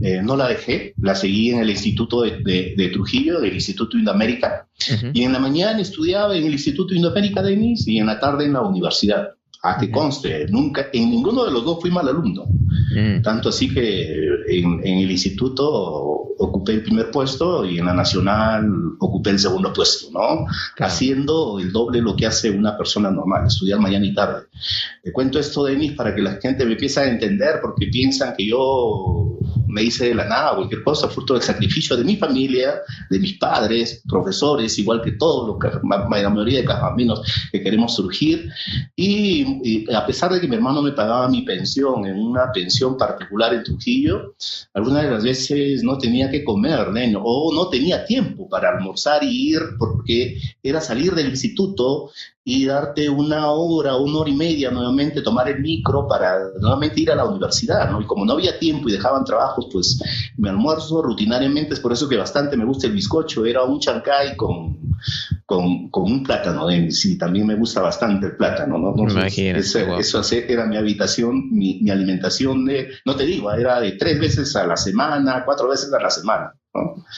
Eh, 0.00 0.20
no 0.22 0.36
la 0.36 0.48
dejé, 0.48 0.94
la 1.00 1.14
seguí 1.14 1.50
en 1.50 1.60
el 1.60 1.70
Instituto 1.70 2.22
de, 2.22 2.90
Trujillo, 2.92 3.40
del 3.40 3.54
Instituto 3.54 3.96
Indoamérica. 3.96 4.68
Y 5.14 5.22
en 5.22 5.32
la 5.32 5.38
mañana 5.38 5.80
estudiaba 5.80 6.36
en 6.36 6.44
el 6.44 6.52
Instituto 6.52 6.94
Indoamérica, 6.94 7.42
Denis, 7.42 7.86
y 7.86 7.98
en 7.98 8.06
la 8.06 8.20
tarde 8.20 8.44
en 8.44 8.52
la 8.52 8.62
universidad. 8.62 9.30
A 9.64 9.78
que 9.78 9.90
conste, 9.90 10.46
nunca, 10.48 10.88
en 10.92 11.08
ninguno 11.10 11.44
de 11.44 11.52
los 11.52 11.64
dos 11.64 11.80
fui 11.80 11.90
mal 11.90 12.08
alumno. 12.08 12.46
Mm. 12.94 13.22
Tanto 13.22 13.48
así 13.48 13.72
que 13.72 14.12
en, 14.48 14.80
el 14.84 15.10
instituto 15.10 15.64
ocupé 16.38 16.72
el 16.72 16.82
primer 16.82 17.10
puesto 17.10 17.64
y 17.64 17.78
en 17.78 17.86
la 17.86 17.94
nacional 17.94 18.68
ocupé 18.98 19.30
el 19.30 19.38
segundo 19.38 19.72
puesto, 19.72 20.10
¿no? 20.12 20.46
Haciendo 20.78 21.58
el 21.58 21.72
doble 21.72 22.00
lo 22.00 22.16
que 22.16 22.26
hace 22.26 22.50
una 22.50 22.76
persona 22.76 23.10
normal, 23.10 23.46
estudiar 23.46 23.78
mañana 23.78 24.06
y 24.06 24.14
tarde. 24.14 24.46
Te 25.02 25.12
cuento 25.12 25.38
esto, 25.38 25.64
Denis, 25.64 25.92
para 25.92 26.14
que 26.14 26.22
la 26.22 26.38
gente 26.40 26.64
me 26.64 26.72
empiece 26.72 27.00
a 27.00 27.08
entender, 27.08 27.60
porque 27.62 27.86
piensan 27.86 28.34
que 28.36 28.46
yo 28.46 29.38
me 29.72 29.82
hice 29.82 30.08
de 30.08 30.14
la 30.14 30.28
nada, 30.28 30.54
cualquier 30.54 30.82
cosa, 30.82 31.08
fruto 31.08 31.34
del 31.34 31.42
sacrificio 31.42 31.96
de 31.96 32.04
mi 32.04 32.16
familia, 32.16 32.74
de 33.08 33.18
mis 33.18 33.38
padres, 33.38 34.02
profesores, 34.06 34.78
igual 34.78 35.00
que 35.02 35.12
todos, 35.12 35.48
los, 35.48 35.82
la 35.82 36.08
mayoría 36.08 36.60
de 36.60 36.64
caminos 36.66 37.22
que 37.50 37.62
queremos 37.62 37.94
surgir. 37.94 38.48
Y, 38.94 39.86
a 39.94 40.06
pesar 40.06 40.32
de 40.32 40.40
que 40.40 40.48
mi 40.48 40.56
hermano 40.56 40.82
me 40.82 40.92
pagaba 40.92 41.28
mi 41.28 41.42
pensión 41.42 42.04
en 42.06 42.18
una 42.18 42.52
pensión 42.52 42.96
particular 42.96 43.54
en 43.54 43.64
Trujillo, 43.64 44.34
algunas 44.74 45.04
de 45.04 45.10
las 45.10 45.24
veces 45.24 45.82
no 45.82 45.96
tenía 45.98 46.30
que 46.30 46.44
comer, 46.44 46.88
o 47.22 47.54
no 47.54 47.68
tenía 47.68 48.04
tiempo 48.04 48.48
para 48.48 48.76
almorzar 48.76 49.24
y 49.24 49.52
ir, 49.52 49.60
porque 49.78 50.38
era 50.62 50.80
salir 50.80 51.14
del 51.14 51.30
instituto 51.30 52.10
y 52.44 52.66
darte 52.66 53.08
una 53.08 53.50
hora, 53.50 53.96
una 53.96 54.18
hora 54.18 54.30
y 54.30 54.34
media 54.34 54.70
nuevamente, 54.70 55.22
tomar 55.22 55.48
el 55.48 55.60
micro 55.60 56.08
para 56.08 56.38
nuevamente 56.60 57.00
ir 57.00 57.10
a 57.10 57.14
la 57.14 57.24
universidad, 57.24 57.90
¿no? 57.90 58.00
Y 58.00 58.06
como 58.06 58.24
no 58.24 58.32
había 58.32 58.58
tiempo 58.58 58.88
y 58.88 58.92
dejaban 58.92 59.24
trabajos, 59.62 59.68
pues 59.72 60.32
mi 60.36 60.48
almuerzo 60.48 61.02
rutinariamente, 61.02 61.74
es 61.74 61.80
por 61.80 61.92
eso 61.92 62.08
que 62.08 62.16
bastante 62.16 62.56
me 62.56 62.64
gusta 62.64 62.86
el 62.86 62.92
bizcocho, 62.92 63.44
era 63.44 63.62
un 63.62 63.80
chancay 63.80 64.36
con, 64.36 64.78
con, 65.46 65.90
con 65.90 66.04
un 66.04 66.22
plátano, 66.22 66.68
¿eh? 66.70 66.90
sí, 66.90 67.18
también 67.18 67.46
me 67.46 67.54
gusta 67.54 67.80
bastante 67.80 68.26
el 68.26 68.36
plátano, 68.36 68.78
¿no? 68.78 68.94
eso, 69.06 69.98
eso, 69.98 70.22
era 70.48 70.66
mi 70.66 70.76
habitación, 70.76 71.50
mi, 71.50 71.80
mi 71.82 71.90
alimentación 71.90 72.64
de, 72.64 72.88
no 73.04 73.16
te 73.16 73.24
digo, 73.24 73.52
era 73.52 73.80
de 73.80 73.92
tres 73.92 74.18
veces 74.18 74.54
a 74.56 74.66
la 74.66 74.76
semana, 74.76 75.42
cuatro 75.44 75.68
veces 75.68 75.92
a 75.92 76.00
la 76.00 76.10
semana. 76.10 76.54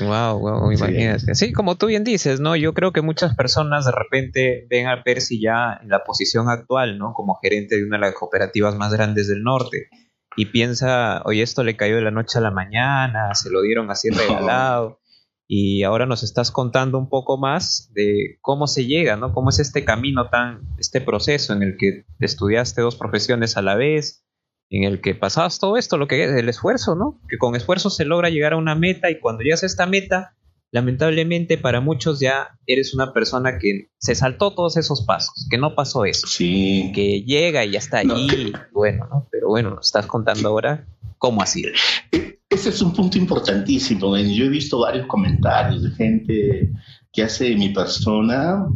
Wow, 0.00 0.40
wow, 0.40 0.72
imagínate. 0.72 1.32
Sí. 1.36 1.52
como 1.52 1.76
tú 1.76 1.86
bien 1.86 2.02
dices, 2.02 2.40
¿no? 2.40 2.56
Yo 2.56 2.74
creo 2.74 2.92
que 2.92 3.02
muchas 3.02 3.36
personas 3.36 3.84
de 3.84 3.92
repente 3.92 4.66
ven 4.68 4.88
a 4.88 5.04
Percy 5.04 5.40
ya 5.40 5.78
en 5.80 5.90
la 5.90 6.02
posición 6.02 6.48
actual, 6.48 6.98
¿no? 6.98 7.12
Como 7.14 7.38
gerente 7.40 7.76
de 7.76 7.84
una 7.84 7.98
de 7.98 8.00
las 8.00 8.14
cooperativas 8.14 8.74
más 8.74 8.92
grandes 8.92 9.28
del 9.28 9.44
norte 9.44 9.90
y 10.36 10.46
piensa, 10.46 11.22
oye, 11.24 11.42
esto 11.42 11.62
le 11.62 11.76
cayó 11.76 11.96
de 11.96 12.02
la 12.02 12.10
noche 12.10 12.38
a 12.38 12.42
la 12.42 12.50
mañana, 12.50 13.34
se 13.34 13.50
lo 13.50 13.62
dieron 13.62 13.90
así 13.90 14.10
regalado. 14.10 15.00
Y 15.46 15.82
ahora 15.82 16.06
nos 16.06 16.22
estás 16.22 16.50
contando 16.50 16.98
un 16.98 17.08
poco 17.08 17.36
más 17.36 17.90
de 17.92 18.38
cómo 18.40 18.66
se 18.66 18.86
llega, 18.86 19.16
¿no? 19.16 19.32
Cómo 19.32 19.50
es 19.50 19.58
este 19.58 19.84
camino 19.84 20.30
tan, 20.30 20.62
este 20.78 21.00
proceso 21.00 21.52
en 21.52 21.62
el 21.62 21.76
que 21.78 22.06
estudiaste 22.18 22.80
dos 22.80 22.96
profesiones 22.96 23.56
a 23.56 23.62
la 23.62 23.74
vez, 23.74 24.24
en 24.70 24.84
el 24.84 25.00
que 25.00 25.14
pasabas 25.14 25.58
todo 25.58 25.76
esto, 25.76 25.98
lo 25.98 26.08
que 26.08 26.24
es 26.24 26.30
el 26.30 26.48
esfuerzo, 26.48 26.94
¿no? 26.94 27.20
Que 27.28 27.36
con 27.36 27.54
esfuerzo 27.54 27.90
se 27.90 28.06
logra 28.06 28.30
llegar 28.30 28.54
a 28.54 28.56
una 28.56 28.74
meta 28.74 29.10
y 29.10 29.20
cuando 29.20 29.42
llegas 29.42 29.62
a 29.62 29.66
esta 29.66 29.86
meta, 29.86 30.36
lamentablemente 30.74 31.56
para 31.56 31.80
muchos 31.80 32.18
ya 32.18 32.58
eres 32.66 32.94
una 32.94 33.12
persona 33.12 33.58
que 33.60 33.90
se 33.96 34.16
saltó 34.16 34.56
todos 34.56 34.76
esos 34.76 35.02
pasos, 35.02 35.46
que 35.48 35.56
no 35.56 35.76
pasó 35.76 36.04
eso. 36.04 36.26
Sí. 36.26 36.90
Que 36.92 37.22
llega 37.22 37.64
y 37.64 37.70
ya 37.70 37.78
está 37.78 37.98
ahí, 37.98 38.52
bueno, 38.72 39.06
¿no? 39.08 39.28
Pero 39.30 39.46
bueno, 39.50 39.70
nos 39.70 39.86
estás 39.86 40.06
contando 40.06 40.48
ahora 40.48 40.84
cómo 41.18 41.42
ha 41.42 41.46
sido. 41.46 41.70
E, 42.10 42.40
ese 42.50 42.70
es 42.70 42.82
un 42.82 42.92
punto 42.92 43.18
importantísimo. 43.18 44.16
Yo 44.16 44.46
he 44.46 44.48
visto 44.48 44.80
varios 44.80 45.06
comentarios 45.06 45.80
de 45.80 45.90
gente 45.90 46.72
que 47.12 47.22
hace 47.22 47.54
mi 47.54 47.68
persona 47.68 48.66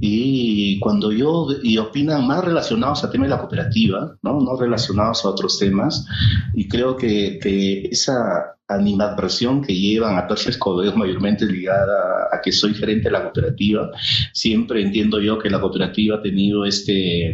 y 0.00 0.78
cuando 0.78 1.10
yo 1.10 1.48
y 1.64 1.78
opinan 1.78 2.28
más 2.28 2.44
relacionados 2.44 3.02
al 3.02 3.10
tema 3.10 3.24
de 3.24 3.30
la 3.30 3.40
cooperativa, 3.40 4.16
no, 4.22 4.40
no 4.40 4.56
relacionados 4.56 5.24
a 5.24 5.30
otros 5.30 5.58
temas 5.58 6.06
y 6.54 6.68
creo 6.68 6.96
que, 6.96 7.40
que 7.42 7.88
esa 7.90 8.54
animadversión 8.70 9.62
que 9.62 9.74
llevan 9.74 10.16
a 10.16 10.26
Percy 10.26 10.50
Escobedo 10.50 10.94
mayormente 10.96 11.44
ligada 11.44 12.28
a, 12.32 12.40
que 12.40 12.52
soy 12.52 12.74
gerente 12.74 13.04
de 13.04 13.10
la 13.10 13.22
cooperativa. 13.22 13.90
Siempre 14.32 14.82
entiendo 14.82 15.20
yo 15.20 15.38
que 15.38 15.50
la 15.50 15.60
cooperativa 15.60 16.16
ha 16.16 16.22
tenido 16.22 16.64
este, 16.64 17.32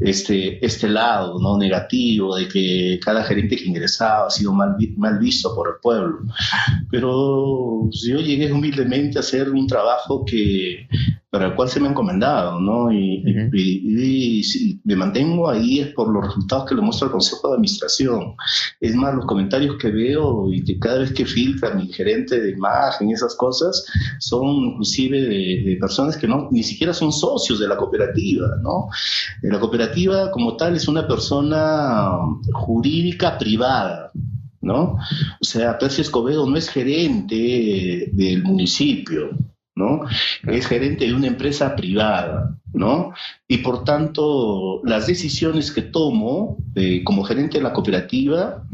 este, 0.00 0.64
este 0.64 0.88
lado 0.88 1.38
¿no? 1.40 1.58
negativo 1.58 2.36
de 2.36 2.48
que 2.48 3.00
cada 3.04 3.24
gerente 3.24 3.56
que 3.56 3.64
ingresaba 3.64 4.26
ha 4.26 4.30
sido 4.30 4.52
mal, 4.52 4.76
mal 4.96 5.18
visto 5.18 5.54
por 5.54 5.68
el 5.68 5.74
pueblo. 5.82 6.20
Pero 6.90 7.88
yo 7.90 8.20
llegué 8.20 8.52
humildemente 8.52 9.18
a 9.18 9.20
hacer 9.20 9.50
un 9.50 9.66
trabajo 9.66 10.24
que 10.24 10.88
para 11.34 11.46
el 11.46 11.56
cual 11.56 11.68
se 11.68 11.80
me 11.80 11.88
ha 11.88 11.90
encomendado, 11.90 12.60
¿no? 12.60 12.92
Y, 12.92 13.24
y, 13.52 14.80
me 14.84 14.94
mantengo 14.94 15.50
ahí 15.50 15.80
es 15.80 15.88
por 15.88 16.08
los 16.08 16.26
resultados 16.26 16.68
que 16.68 16.76
le 16.76 16.80
muestra 16.80 17.06
el 17.06 17.10
Consejo 17.10 17.48
de 17.48 17.54
Administración. 17.54 18.36
Es 18.80 18.94
más, 18.94 19.16
los 19.16 19.26
comentarios 19.26 19.74
que 19.80 19.90
veo 19.90 20.52
y 20.52 20.62
que 20.62 20.78
cada 20.78 20.98
vez 20.98 21.12
que 21.12 21.26
filtra 21.26 21.74
mi 21.74 21.88
gerente 21.88 22.40
de 22.40 22.52
imagen 22.52 23.10
y 23.10 23.14
esas 23.14 23.34
cosas 23.34 23.84
son 24.20 24.46
inclusive 24.46 25.22
de, 25.22 25.76
personas 25.80 26.16
que 26.16 26.28
no 26.28 26.46
ni 26.52 26.62
siquiera 26.62 26.94
son 26.94 27.10
socios 27.10 27.58
de 27.58 27.66
la 27.66 27.76
cooperativa, 27.76 28.46
¿no? 28.62 28.86
La 29.42 29.58
cooperativa 29.58 30.30
como 30.30 30.56
tal 30.56 30.76
es 30.76 30.86
una 30.86 31.08
persona 31.08 32.12
jurídica 32.52 33.36
privada, 33.38 34.12
¿no? 34.60 34.98
O 35.40 35.44
sea, 35.44 35.80
Percy 35.80 36.02
Escobedo 36.02 36.48
no 36.48 36.56
es 36.56 36.68
gerente 36.68 38.08
del 38.12 38.44
municipio, 38.44 39.30
¿no? 39.74 40.02
Es 40.46 40.66
gerente 40.66 41.06
de 41.06 41.14
una 41.14 41.26
empresa 41.26 41.74
privada, 41.74 42.56
¿no? 42.72 43.12
Y 43.48 43.58
por 43.58 43.84
tanto, 43.84 44.80
las 44.84 45.06
decisiones 45.06 45.72
que 45.72 45.82
tomo 45.82 46.58
eh, 46.74 47.02
como 47.04 47.24
gerente 47.24 47.58
de 47.58 47.64
la 47.64 47.72
cooperativa 47.72 48.64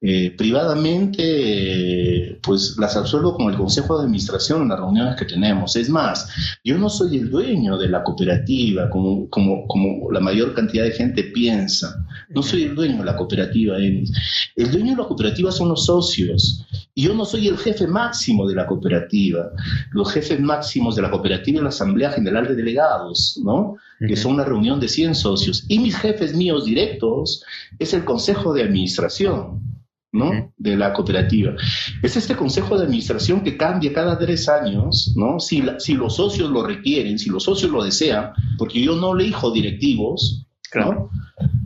eh, 0.00 0.32
privadamente, 0.38 2.38
pues 2.40 2.76
las 2.78 2.96
absuelvo 2.96 3.34
con 3.34 3.50
el 3.50 3.56
Consejo 3.56 3.98
de 3.98 4.04
Administración 4.04 4.62
en 4.62 4.68
las 4.68 4.78
reuniones 4.78 5.16
que 5.16 5.24
tenemos. 5.24 5.74
Es 5.74 5.90
más, 5.90 6.30
yo 6.62 6.78
no 6.78 6.88
soy 6.88 7.16
el 7.16 7.30
dueño 7.30 7.76
de 7.76 7.88
la 7.88 8.04
cooperativa, 8.04 8.88
como, 8.90 9.28
como, 9.28 9.66
como 9.66 10.08
la 10.12 10.20
mayor 10.20 10.54
cantidad 10.54 10.84
de 10.84 10.92
gente 10.92 11.24
piensa. 11.24 11.96
No 12.28 12.44
soy 12.44 12.62
el 12.64 12.76
dueño 12.76 12.98
de 12.98 13.06
la 13.06 13.16
cooperativa, 13.16 13.76
El 13.78 14.70
dueño 14.70 14.92
de 14.92 15.02
la 15.02 15.08
cooperativa 15.08 15.50
son 15.50 15.70
los 15.70 15.86
socios. 15.86 16.64
Y 16.94 17.02
yo 17.02 17.14
no 17.14 17.24
soy 17.24 17.48
el 17.48 17.58
jefe 17.58 17.88
máximo 17.88 18.46
de 18.46 18.54
la 18.54 18.66
cooperativa. 18.66 19.50
Los 19.90 20.12
jefes 20.12 20.40
máximos 20.40 20.94
de 20.94 21.02
la 21.02 21.10
cooperativa 21.10 21.58
es 21.58 21.62
la 21.64 21.70
Asamblea 21.70 22.12
General 22.12 22.46
de 22.46 22.54
Delegados, 22.54 23.40
¿no? 23.44 23.76
que 23.98 24.14
son 24.14 24.34
una 24.34 24.44
reunión 24.44 24.78
de 24.78 24.86
100 24.86 25.16
socios. 25.16 25.64
Y 25.66 25.80
mis 25.80 25.96
jefes 25.96 26.36
míos 26.36 26.66
directos 26.66 27.42
es 27.80 27.94
el 27.94 28.04
Consejo 28.04 28.52
de 28.52 28.62
Administración. 28.62 29.67
¿No? 30.12 30.52
de 30.56 30.76
la 30.76 30.92
cooperativa. 30.92 31.54
Es 32.02 32.16
este 32.16 32.36
consejo 32.36 32.76
de 32.76 32.84
administración 32.84 33.42
que 33.42 33.56
cambia 33.56 33.92
cada 33.92 34.18
tres 34.18 34.48
años, 34.48 35.12
¿no? 35.16 35.38
Si, 35.38 35.62
si 35.78 35.94
los 35.94 36.16
socios 36.16 36.50
lo 36.50 36.62
requieren, 36.62 37.18
si 37.18 37.30
los 37.30 37.44
socios 37.44 37.70
lo 37.70 37.84
desean, 37.84 38.32
porque 38.56 38.82
yo 38.82 38.96
no 38.96 39.14
elijo 39.14 39.50
directivos, 39.50 40.46
¿no? 40.74 41.10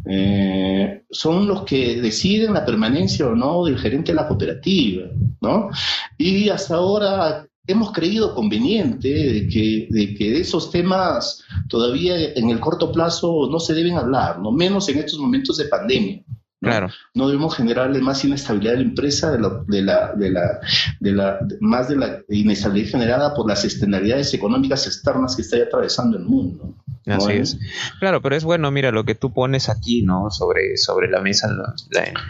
Eh, 0.05 1.05
son 1.11 1.47
los 1.47 1.63
que 1.63 2.01
deciden 2.01 2.55
la 2.55 2.65
permanencia 2.65 3.27
o 3.27 3.35
no 3.35 3.65
del 3.65 3.79
gerente 3.79 4.13
de 4.13 4.17
la 4.17 4.27
cooperativa, 4.27 5.07
¿no? 5.41 5.71
Y 6.19 6.49
hasta 6.49 6.75
ahora 6.75 7.47
hemos 7.67 7.93
creído 7.93 8.35
conveniente 8.35 9.09
de 9.09 9.49
que, 9.49 9.87
de 9.89 10.15
que 10.15 10.41
esos 10.41 10.71
temas 10.71 11.45
todavía 11.69 12.33
en 12.35 12.51
el 12.51 12.59
corto 12.59 12.91
plazo 12.91 13.49
no 13.51 13.61
se 13.61 13.75
deben 13.75 13.97
hablar, 13.97 14.41
no 14.41 14.51
menos 14.51 14.89
en 14.89 14.99
estos 14.99 15.19
momentos 15.19 15.57
de 15.59 15.67
pandemia. 15.67 16.25
Claro. 16.63 16.91
No 17.15 17.27
debemos 17.27 17.57
generarle 17.57 18.01
más 18.01 18.25
inestabilidad 18.25 18.75
a 18.75 18.77
la 18.77 18.83
empresa 18.83 19.33
de 19.33 19.41
la, 19.41 19.65
de 19.67 19.83
la, 19.83 20.13
de 20.15 20.31
la, 20.31 20.61
de 21.01 21.13
la 21.13 21.39
más 21.61 21.89
de 21.89 21.97
la 21.97 22.23
inestabilidad 22.29 22.91
generada 22.93 23.35
por 23.35 23.49
las 23.49 23.65
externalidades 23.65 24.33
económicas 24.33 24.87
externas 24.87 25.35
que 25.35 25.43
está 25.43 25.57
atravesando 25.57 26.17
el 26.17 26.25
mundo. 26.25 26.77
Así 27.07 27.33
es. 27.33 27.59
Claro, 27.99 28.23
pero 28.23 28.37
es 28.37 28.45
bueno, 28.45 28.71
mira, 28.71 28.93
lo 28.93 29.05
que 29.05 29.17
tú 29.17 29.33
pones 29.33 29.69
aquí, 29.69 30.03
¿no? 30.03 30.31
Sobre, 30.31 30.77
sobre 30.77 31.11
la 31.11 31.21
mesa, 31.21 31.49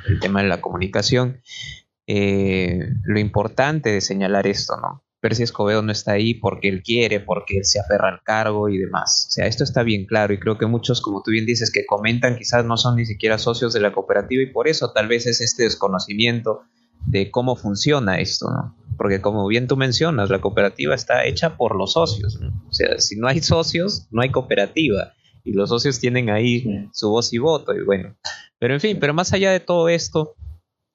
el 0.08 0.18
tema 0.18 0.42
de 0.42 0.48
la 0.48 0.62
comunicación. 0.62 1.42
Eh, 2.06 2.90
lo 3.04 3.20
importante 3.20 3.90
de 3.90 4.00
señalar 4.00 4.46
esto, 4.46 4.76
¿no? 4.80 5.04
Percy 5.22 5.44
Escobedo 5.44 5.82
no 5.82 5.92
está 5.92 6.12
ahí 6.12 6.34
porque 6.34 6.68
él 6.68 6.82
quiere, 6.82 7.20
porque 7.20 7.58
él 7.58 7.64
se 7.64 7.78
aferra 7.78 8.08
al 8.08 8.22
cargo 8.24 8.68
y 8.68 8.76
demás. 8.76 9.26
O 9.28 9.30
sea, 9.30 9.46
esto 9.46 9.62
está 9.62 9.84
bien 9.84 10.04
claro 10.04 10.34
y 10.34 10.40
creo 10.40 10.58
que 10.58 10.66
muchos, 10.66 11.00
como 11.00 11.22
tú 11.22 11.30
bien 11.30 11.46
dices, 11.46 11.70
que 11.70 11.86
comentan 11.86 12.36
quizás 12.36 12.64
no 12.64 12.76
son 12.76 12.96
ni 12.96 13.06
siquiera 13.06 13.38
socios 13.38 13.72
de 13.72 13.78
la 13.78 13.92
cooperativa 13.92 14.42
y 14.42 14.46
por 14.46 14.66
eso 14.66 14.90
tal 14.92 15.06
vez 15.06 15.26
es 15.26 15.40
este 15.40 15.62
desconocimiento 15.62 16.62
de 17.06 17.30
cómo 17.30 17.54
funciona 17.54 18.18
esto, 18.18 18.50
¿no? 18.50 18.76
Porque 18.98 19.20
como 19.20 19.46
bien 19.46 19.68
tú 19.68 19.76
mencionas, 19.76 20.28
la 20.28 20.40
cooperativa 20.40 20.92
está 20.96 21.24
hecha 21.24 21.56
por 21.56 21.76
los 21.76 21.92
socios. 21.92 22.40
O 22.68 22.72
sea, 22.72 22.98
si 22.98 23.16
no 23.16 23.28
hay 23.28 23.40
socios, 23.40 24.08
no 24.10 24.22
hay 24.22 24.30
cooperativa 24.30 25.12
y 25.44 25.52
los 25.52 25.68
socios 25.68 26.00
tienen 26.00 26.30
ahí 26.30 26.88
su 26.92 27.10
voz 27.10 27.32
y 27.32 27.38
voto 27.38 27.72
y 27.74 27.84
bueno. 27.84 28.16
Pero 28.58 28.74
en 28.74 28.80
fin, 28.80 28.98
pero 29.00 29.14
más 29.14 29.32
allá 29.32 29.52
de 29.52 29.60
todo 29.60 29.88
esto, 29.88 30.34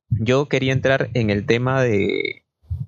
yo 0.10 0.50
quería 0.50 0.74
entrar 0.74 1.10
en 1.14 1.30
el 1.30 1.46
tema 1.46 1.82
de 1.82 2.44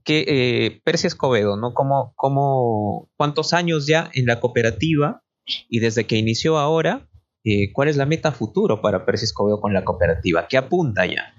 que 0.10 0.26
eh, 0.28 0.82
Percy 0.84 1.06
Escobedo, 1.06 1.56
¿no? 1.56 1.76
¿Cómo, 1.76 2.14
cómo, 2.16 3.10
¿Cuántos 3.16 3.54
años 3.54 3.86
ya 3.86 4.10
en 4.16 4.26
la 4.26 4.40
cooperativa 4.40 5.22
y 5.70 5.78
desde 5.78 6.08
que 6.08 6.18
inició 6.18 6.58
ahora, 6.58 7.08
eh, 7.44 7.72
cuál 7.74 7.90
es 7.90 7.96
la 7.96 8.08
meta 8.08 8.32
futuro 8.32 8.82
para 8.82 9.06
Percy 9.06 9.26
Escobedo 9.26 9.62
con 9.62 9.72
la 9.72 9.86
cooperativa? 9.86 10.48
¿Qué 10.48 10.58
apunta 10.58 11.06
ya? 11.06 11.36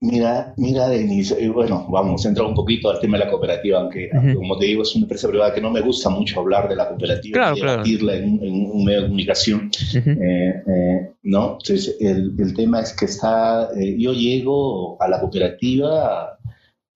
Mira, 0.00 0.54
mira, 0.56 0.88
Denis, 0.88 1.36
bueno, 1.52 1.86
vamos, 1.90 2.24
entrar 2.24 2.46
un 2.46 2.54
poquito 2.54 2.88
al 2.88 3.00
tema 3.00 3.18
de 3.18 3.24
la 3.24 3.30
cooperativa, 3.30 3.80
aunque, 3.80 4.08
como 4.34 4.56
te 4.56 4.66
digo, 4.66 4.82
es 4.82 4.94
una 4.94 5.04
empresa 5.04 5.28
privada 5.28 5.52
que 5.52 5.60
no 5.60 5.70
me 5.70 5.80
gusta 5.82 6.08
mucho 6.08 6.40
hablar 6.40 6.68
de 6.70 6.76
la 6.76 6.88
cooperativa 6.88 7.34
claro, 7.34 7.56
y 7.56 7.60
debatirla 7.60 8.16
en, 8.16 8.70
un 8.70 8.84
medio 8.84 9.00
de 9.00 9.06
comunicación, 9.08 9.70
eh, 9.94 10.62
eh, 10.66 11.10
¿no? 11.24 11.58
Entonces, 11.60 11.96
el, 12.00 12.34
el, 12.38 12.54
tema 12.54 12.80
es 12.80 12.94
que 12.94 13.06
está, 13.06 13.68
yo 13.74 14.12
llego 14.12 15.02
a 15.02 15.08
la 15.08 15.18
cooperativa 15.18 16.35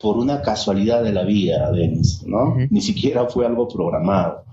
por 0.01 0.17
una 0.17 0.41
casualidad 0.41 1.03
de 1.03 1.13
la 1.13 1.25
vida, 1.25 1.71
Denis, 1.73 2.25
¿no? 2.27 2.57
Ni 2.71 2.81
siquiera 2.81 3.27
fue 3.27 3.47
algo 3.47 3.69
programado. 3.69 4.45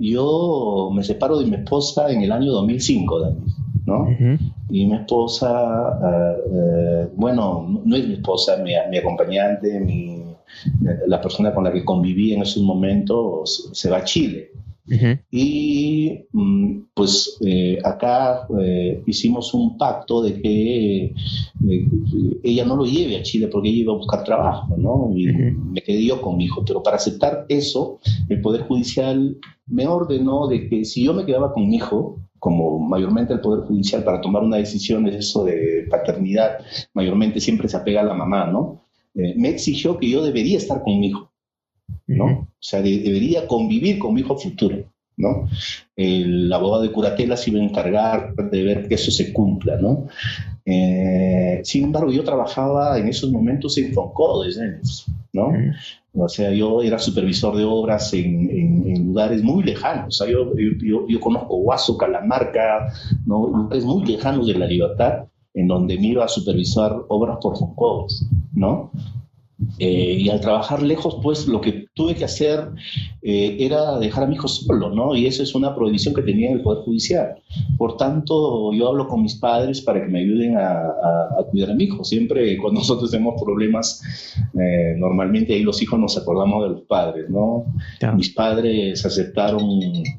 yo 0.00 0.90
me 0.94 1.02
separo 1.02 1.38
de 1.38 1.46
mi 1.46 1.56
esposa 1.56 2.10
en 2.10 2.22
el 2.22 2.32
año 2.32 2.52
2005, 2.52 3.20
Denis. 3.20 3.56
¿no? 3.84 4.06
Y 4.70 4.86
mi 4.86 4.94
esposa, 4.94 5.98
eh, 6.02 6.36
eh, 6.52 7.08
bueno, 7.16 7.82
no 7.84 7.96
es 7.96 8.06
mi 8.06 8.14
esposa, 8.14 8.56
mi, 8.58 8.72
mi 8.90 8.98
acompañante, 8.98 9.80
mi, 9.80 10.22
la 11.06 11.20
persona 11.20 11.52
con 11.52 11.64
la 11.64 11.72
que 11.72 11.84
conviví 11.84 12.32
en 12.32 12.42
esos 12.42 12.62
momentos 12.62 13.70
se 13.72 13.90
va 13.90 13.98
a 13.98 14.04
Chile. 14.04 14.50
Y 15.30 16.24
mm, 16.32 16.80
pues 16.94 17.38
eh, 17.46 17.78
acá 17.84 18.46
hicimos 19.06 19.54
un 19.54 19.78
pacto 19.78 20.22
de 20.22 20.40
que 20.40 21.14
ella 22.42 22.64
no 22.64 22.76
lo 22.76 22.84
lleve 22.84 23.16
a 23.16 23.22
Chile 23.22 23.48
porque 23.48 23.68
ella 23.68 23.82
iba 23.82 23.92
a 23.92 23.96
buscar 23.96 24.24
trabajo, 24.24 24.76
¿no? 24.76 25.12
Y 25.14 25.26
me 25.26 25.82
quedé 25.82 26.04
yo 26.04 26.20
con 26.20 26.36
mi 26.36 26.44
hijo. 26.44 26.64
Pero 26.64 26.82
para 26.82 26.96
aceptar 26.96 27.46
eso, 27.48 28.00
el 28.28 28.40
Poder 28.40 28.62
Judicial 28.62 29.36
me 29.66 29.86
ordenó 29.86 30.48
de 30.48 30.68
que 30.68 30.84
si 30.84 31.04
yo 31.04 31.14
me 31.14 31.24
quedaba 31.24 31.52
con 31.52 31.68
mi 31.68 31.76
hijo, 31.76 32.18
como 32.38 32.80
mayormente 32.80 33.32
el 33.32 33.40
Poder 33.40 33.64
Judicial 33.66 34.02
para 34.02 34.20
tomar 34.20 34.42
una 34.42 34.56
decisión 34.56 35.06
es 35.06 35.14
eso 35.14 35.44
de 35.44 35.86
paternidad, 35.88 36.58
mayormente 36.92 37.40
siempre 37.40 37.68
se 37.68 37.76
apega 37.76 38.00
a 38.00 38.04
la 38.04 38.14
mamá, 38.14 38.46
¿no? 38.46 38.82
Eh, 39.14 39.34
me 39.36 39.50
exigió 39.50 39.98
que 39.98 40.10
yo 40.10 40.24
debería 40.24 40.58
estar 40.58 40.82
con 40.82 40.98
mi 40.98 41.08
hijo, 41.08 41.30
¿no? 42.06 42.24
O 42.26 42.48
sea, 42.60 42.82
debería 42.82 43.46
convivir 43.46 43.98
con 43.98 44.14
mi 44.14 44.20
hijo 44.20 44.36
futuro, 44.36 44.84
¿no? 45.16 45.48
El 45.96 46.52
abogado 46.52 46.82
de 46.82 46.92
curatela 46.92 47.36
se 47.36 47.50
iba 47.50 47.60
a 47.60 47.64
encargar 47.64 48.34
de 48.34 48.62
ver 48.62 48.88
que 48.88 48.94
eso 48.94 49.10
se 49.10 49.32
cumpla, 49.32 49.76
¿no? 49.76 50.06
Eh, 50.64 51.60
sin 51.64 51.84
embargo, 51.84 52.12
yo 52.12 52.24
trabajaba 52.24 52.98
en 52.98 53.08
esos 53.08 53.30
momentos 53.30 53.76
en 53.78 53.92
Foncodes, 53.92 54.58
¿no? 55.32 55.52
O 56.14 56.28
sea, 56.28 56.52
yo 56.52 56.82
era 56.82 56.98
supervisor 56.98 57.56
de 57.56 57.64
obras 57.64 58.12
en, 58.12 59.06
lugares 59.06 59.42
muy 59.42 59.62
lejanos. 59.62 60.08
O 60.08 60.24
sea, 60.24 60.32
yo, 60.32 60.52
yo, 60.56 61.06
yo, 61.08 61.20
conozco 61.20 61.56
Huaso, 61.56 61.96
Calamarca, 61.96 62.92
¿no? 63.26 63.48
lugares 63.48 63.84
muy 63.84 64.04
lejanos 64.04 64.46
de 64.46 64.54
la 64.54 64.66
libertad, 64.66 65.24
en 65.54 65.68
donde 65.68 65.98
me 65.98 66.08
iba 66.08 66.24
a 66.24 66.28
supervisar 66.28 66.94
obras 67.08 67.38
por 67.40 67.56
Foncodes, 67.56 68.26
¿no? 68.52 68.90
Eh, 69.78 70.16
y 70.18 70.28
al 70.28 70.40
trabajar 70.40 70.82
lejos, 70.82 71.18
pues 71.22 71.46
lo 71.46 71.60
que 71.60 71.81
tuve 71.94 72.14
que 72.14 72.24
hacer 72.24 72.70
eh, 73.20 73.56
era 73.60 73.98
dejar 73.98 74.24
a 74.24 74.26
mi 74.26 74.34
hijo 74.34 74.48
solo, 74.48 74.90
¿no? 74.90 75.14
Y 75.14 75.26
eso 75.26 75.42
es 75.42 75.54
una 75.54 75.74
prohibición 75.74 76.14
que 76.14 76.22
tenía 76.22 76.50
el 76.50 76.62
Poder 76.62 76.84
Judicial. 76.84 77.34
Por 77.76 77.96
tanto, 77.98 78.72
yo 78.72 78.88
hablo 78.88 79.06
con 79.08 79.22
mis 79.22 79.34
padres 79.34 79.82
para 79.82 80.02
que 80.02 80.08
me 80.08 80.20
ayuden 80.20 80.56
a, 80.56 80.88
cuidar 81.50 81.70
a 81.70 81.74
mi 81.74 81.84
hijo. 81.84 82.02
Siempre 82.02 82.56
cuando 82.56 82.80
nosotros 82.80 83.10
tenemos 83.10 83.40
problemas, 83.42 84.02
eh, 84.58 84.94
normalmente 84.96 85.52
ahí 85.52 85.62
los 85.62 85.82
hijos 85.82 85.98
nos 86.00 86.16
acordamos 86.16 86.62
de 86.62 86.70
los 86.70 86.82
padres, 86.82 87.28
¿no? 87.28 87.66
Mis 88.16 88.30
padres 88.30 89.04
aceptaron 89.04 89.62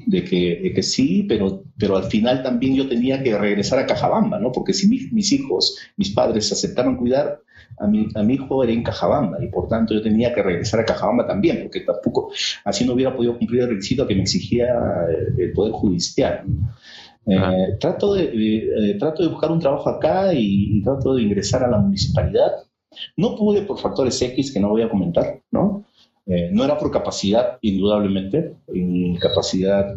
de 0.06 0.24
que, 0.24 0.60
de 0.62 0.72
que, 0.72 0.82
sí, 0.82 1.24
pero, 1.28 1.64
pero 1.76 1.96
al 1.96 2.04
final 2.04 2.42
también 2.42 2.76
yo 2.76 2.88
tenía 2.88 3.22
que 3.22 3.36
regresar 3.36 3.80
a 3.80 3.86
Cajabamba, 3.86 4.38
¿no? 4.38 4.52
Porque 4.52 4.72
si 4.72 4.88
mis 4.88 5.32
hijos, 5.32 5.76
mis 5.96 6.10
padres 6.10 6.52
aceptaron 6.52 6.96
cuidar, 6.96 7.40
a 7.78 7.86
mi, 7.86 8.08
a 8.14 8.22
mi 8.22 8.34
hijo 8.34 8.62
era 8.62 8.72
en 8.72 8.82
Cajabamba 8.82 9.42
y 9.42 9.48
por 9.48 9.68
tanto 9.68 9.94
yo 9.94 10.02
tenía 10.02 10.32
que 10.34 10.42
regresar 10.42 10.80
a 10.80 10.84
Cajabamba 10.84 11.26
también, 11.26 11.62
porque 11.62 11.80
tampoco 11.80 12.30
así 12.64 12.84
no 12.84 12.94
hubiera 12.94 13.14
podido 13.14 13.36
cumplir 13.38 13.62
el 13.62 13.70
requisito 13.70 14.06
que 14.06 14.14
me 14.14 14.22
exigía 14.22 14.66
el, 15.38 15.52
Poder 15.52 15.72
Judicial. 15.72 16.44
Eh, 17.26 17.76
trato, 17.80 18.14
de, 18.14 18.24
eh, 18.24 18.96
trato 18.98 19.22
de 19.22 19.30
buscar 19.30 19.50
un 19.50 19.58
trabajo 19.58 19.88
acá 19.88 20.32
y, 20.34 20.82
trato 20.82 21.14
de 21.14 21.22
ingresar 21.22 21.64
a 21.64 21.68
la 21.68 21.78
municipalidad. 21.78 22.52
No 23.16 23.34
pude 23.36 23.62
por 23.62 23.78
factores 23.78 24.20
X 24.20 24.52
que 24.52 24.60
no 24.60 24.68
voy 24.68 24.82
a 24.82 24.88
comentar, 24.88 25.40
¿no? 25.50 25.84
Eh, 26.26 26.50
no 26.52 26.64
era 26.64 26.78
por 26.78 26.90
capacidad, 26.90 27.58
indudablemente. 27.60 28.56
Mi 28.68 29.18
capacidad 29.18 29.96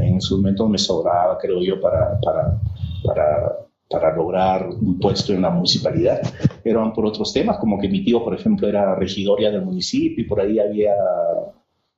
en 0.00 0.16
ese 0.16 0.34
momento 0.34 0.68
me 0.68 0.78
sobraba, 0.78 1.38
creo 1.38 1.62
yo, 1.62 1.80
para, 1.80 2.18
para, 2.20 2.60
para 3.04 3.61
para 3.92 4.16
lograr 4.16 4.68
un 4.68 4.98
puesto 4.98 5.32
en 5.34 5.42
la 5.42 5.50
municipalidad. 5.50 6.20
Eran 6.64 6.92
por 6.92 7.06
otros 7.06 7.32
temas, 7.32 7.58
como 7.58 7.78
que 7.78 7.88
mi 7.88 8.02
tío, 8.02 8.24
por 8.24 8.34
ejemplo, 8.34 8.66
era 8.66 8.94
regidoria 8.94 9.50
del 9.50 9.62
municipio 9.62 10.24
y 10.24 10.26
por 10.26 10.40
ahí 10.40 10.58
había 10.58 10.94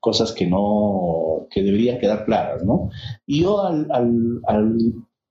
cosas 0.00 0.32
que 0.32 0.46
no, 0.46 1.46
que 1.50 1.62
deberían 1.62 1.98
quedar 1.98 2.26
claras, 2.26 2.62
¿no? 2.64 2.90
Y 3.26 3.42
yo 3.42 3.64
al, 3.64 3.86
al, 3.90 4.40
al 4.46 4.76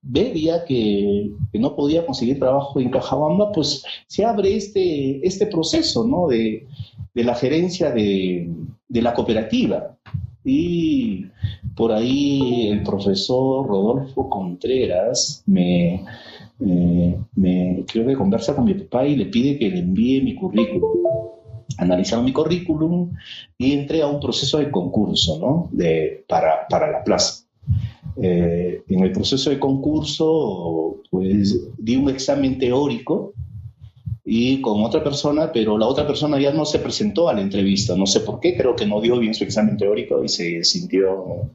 ver 0.02 0.34
ya 0.36 0.64
que, 0.64 1.30
que, 1.52 1.58
no 1.58 1.76
podía 1.76 2.04
conseguir 2.04 2.40
trabajo 2.40 2.80
en 2.80 2.90
Cajabamba, 2.90 3.52
pues 3.52 3.84
se 4.08 4.24
abre 4.24 4.56
este, 4.56 5.24
este 5.24 5.46
proceso, 5.46 6.06
¿no? 6.06 6.26
De, 6.26 6.66
de 7.14 7.24
la 7.24 7.34
gerencia 7.34 7.92
de, 7.92 8.50
de 8.88 9.02
la 9.02 9.14
cooperativa. 9.14 9.96
Y 10.44 11.26
por 11.74 11.92
ahí 11.92 12.68
el 12.68 12.82
profesor 12.82 13.66
Rodolfo 13.66 14.28
Contreras 14.28 15.42
me, 15.46 16.04
eh, 16.66 17.18
me, 17.36 17.84
creo 17.86 18.06
que 18.06 18.14
conversa 18.14 18.54
con 18.54 18.64
mi 18.64 18.74
papá 18.74 19.06
y 19.06 19.16
le 19.16 19.26
pide 19.26 19.58
que 19.58 19.68
le 19.68 19.80
envíe 19.80 20.22
mi 20.22 20.34
currículum. 20.34 21.02
Analizaron 21.78 22.24
mi 22.24 22.32
currículum 22.32 23.12
y 23.58 23.72
entré 23.72 24.02
a 24.02 24.06
un 24.06 24.20
proceso 24.20 24.58
de 24.58 24.70
concurso 24.70 25.38
¿no? 25.38 25.68
de, 25.72 26.24
para, 26.28 26.66
para 26.68 26.90
la 26.90 27.04
plaza. 27.04 27.44
Eh, 28.16 28.82
en 28.88 29.00
el 29.00 29.12
proceso 29.12 29.50
de 29.50 29.58
concurso, 29.58 31.02
pues 31.10 31.58
di 31.78 31.96
un 31.96 32.08
examen 32.08 32.58
teórico 32.58 33.32
y 34.24 34.60
con 34.60 34.82
otra 34.84 35.02
persona, 35.02 35.50
pero 35.52 35.76
la 35.76 35.86
otra 35.86 36.06
persona 36.06 36.38
ya 36.40 36.52
no 36.52 36.64
se 36.64 36.78
presentó 36.78 37.28
a 37.28 37.34
la 37.34 37.42
entrevista. 37.42 37.96
No 37.96 38.06
sé 38.06 38.20
por 38.20 38.40
qué, 38.40 38.56
creo 38.56 38.76
que 38.76 38.86
no 38.86 39.00
dio 39.00 39.18
bien 39.18 39.34
su 39.34 39.44
examen 39.44 39.76
teórico 39.76 40.22
y 40.24 40.28
se 40.28 40.64
sintió 40.64 41.50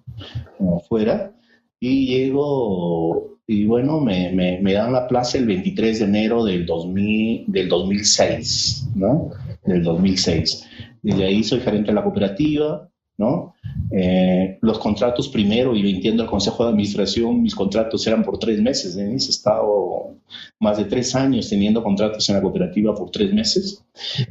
fuera. 0.87 1.33
Y 1.79 2.07
llego 2.07 3.38
y 3.51 3.65
bueno, 3.65 3.99
me, 3.99 4.31
me, 4.31 4.73
dan 4.73 4.93
la 4.93 5.07
plaza 5.07 5.39
el 5.39 5.47
23 5.47 5.97
de 5.97 6.05
enero 6.05 6.43
del, 6.43 6.67
2000, 6.67 7.45
del 7.47 7.67
2006, 7.67 8.89
¿no? 8.93 9.31
Del 9.65 9.81
2006. 9.81 10.67
Desde 11.01 11.25
ahí 11.25 11.43
soy 11.43 11.59
gerente 11.59 11.87
de 11.87 11.95
la 11.95 12.03
cooperativa, 12.03 12.87
¿no? 13.17 13.55
Eh, 13.91 14.59
los 14.61 14.77
contratos 14.77 15.29
primero, 15.29 15.75
y 15.75 15.89
entiendo 15.89 16.21
el 16.21 16.29
Consejo 16.29 16.63
de 16.63 16.69
Administración, 16.69 17.41
mis 17.41 17.55
contratos 17.55 18.05
eran 18.05 18.21
por 18.21 18.37
tres 18.37 18.61
meses. 18.61 18.95
¿eh? 18.97 19.09
He 19.11 19.15
estado 19.15 20.15
más 20.59 20.77
de 20.77 20.85
tres 20.85 21.15
años 21.15 21.49
teniendo 21.49 21.81
contratos 21.81 22.29
en 22.29 22.35
la 22.35 22.43
cooperativa 22.43 22.93
por 22.93 23.09
tres 23.09 23.33
meses. 23.33 23.83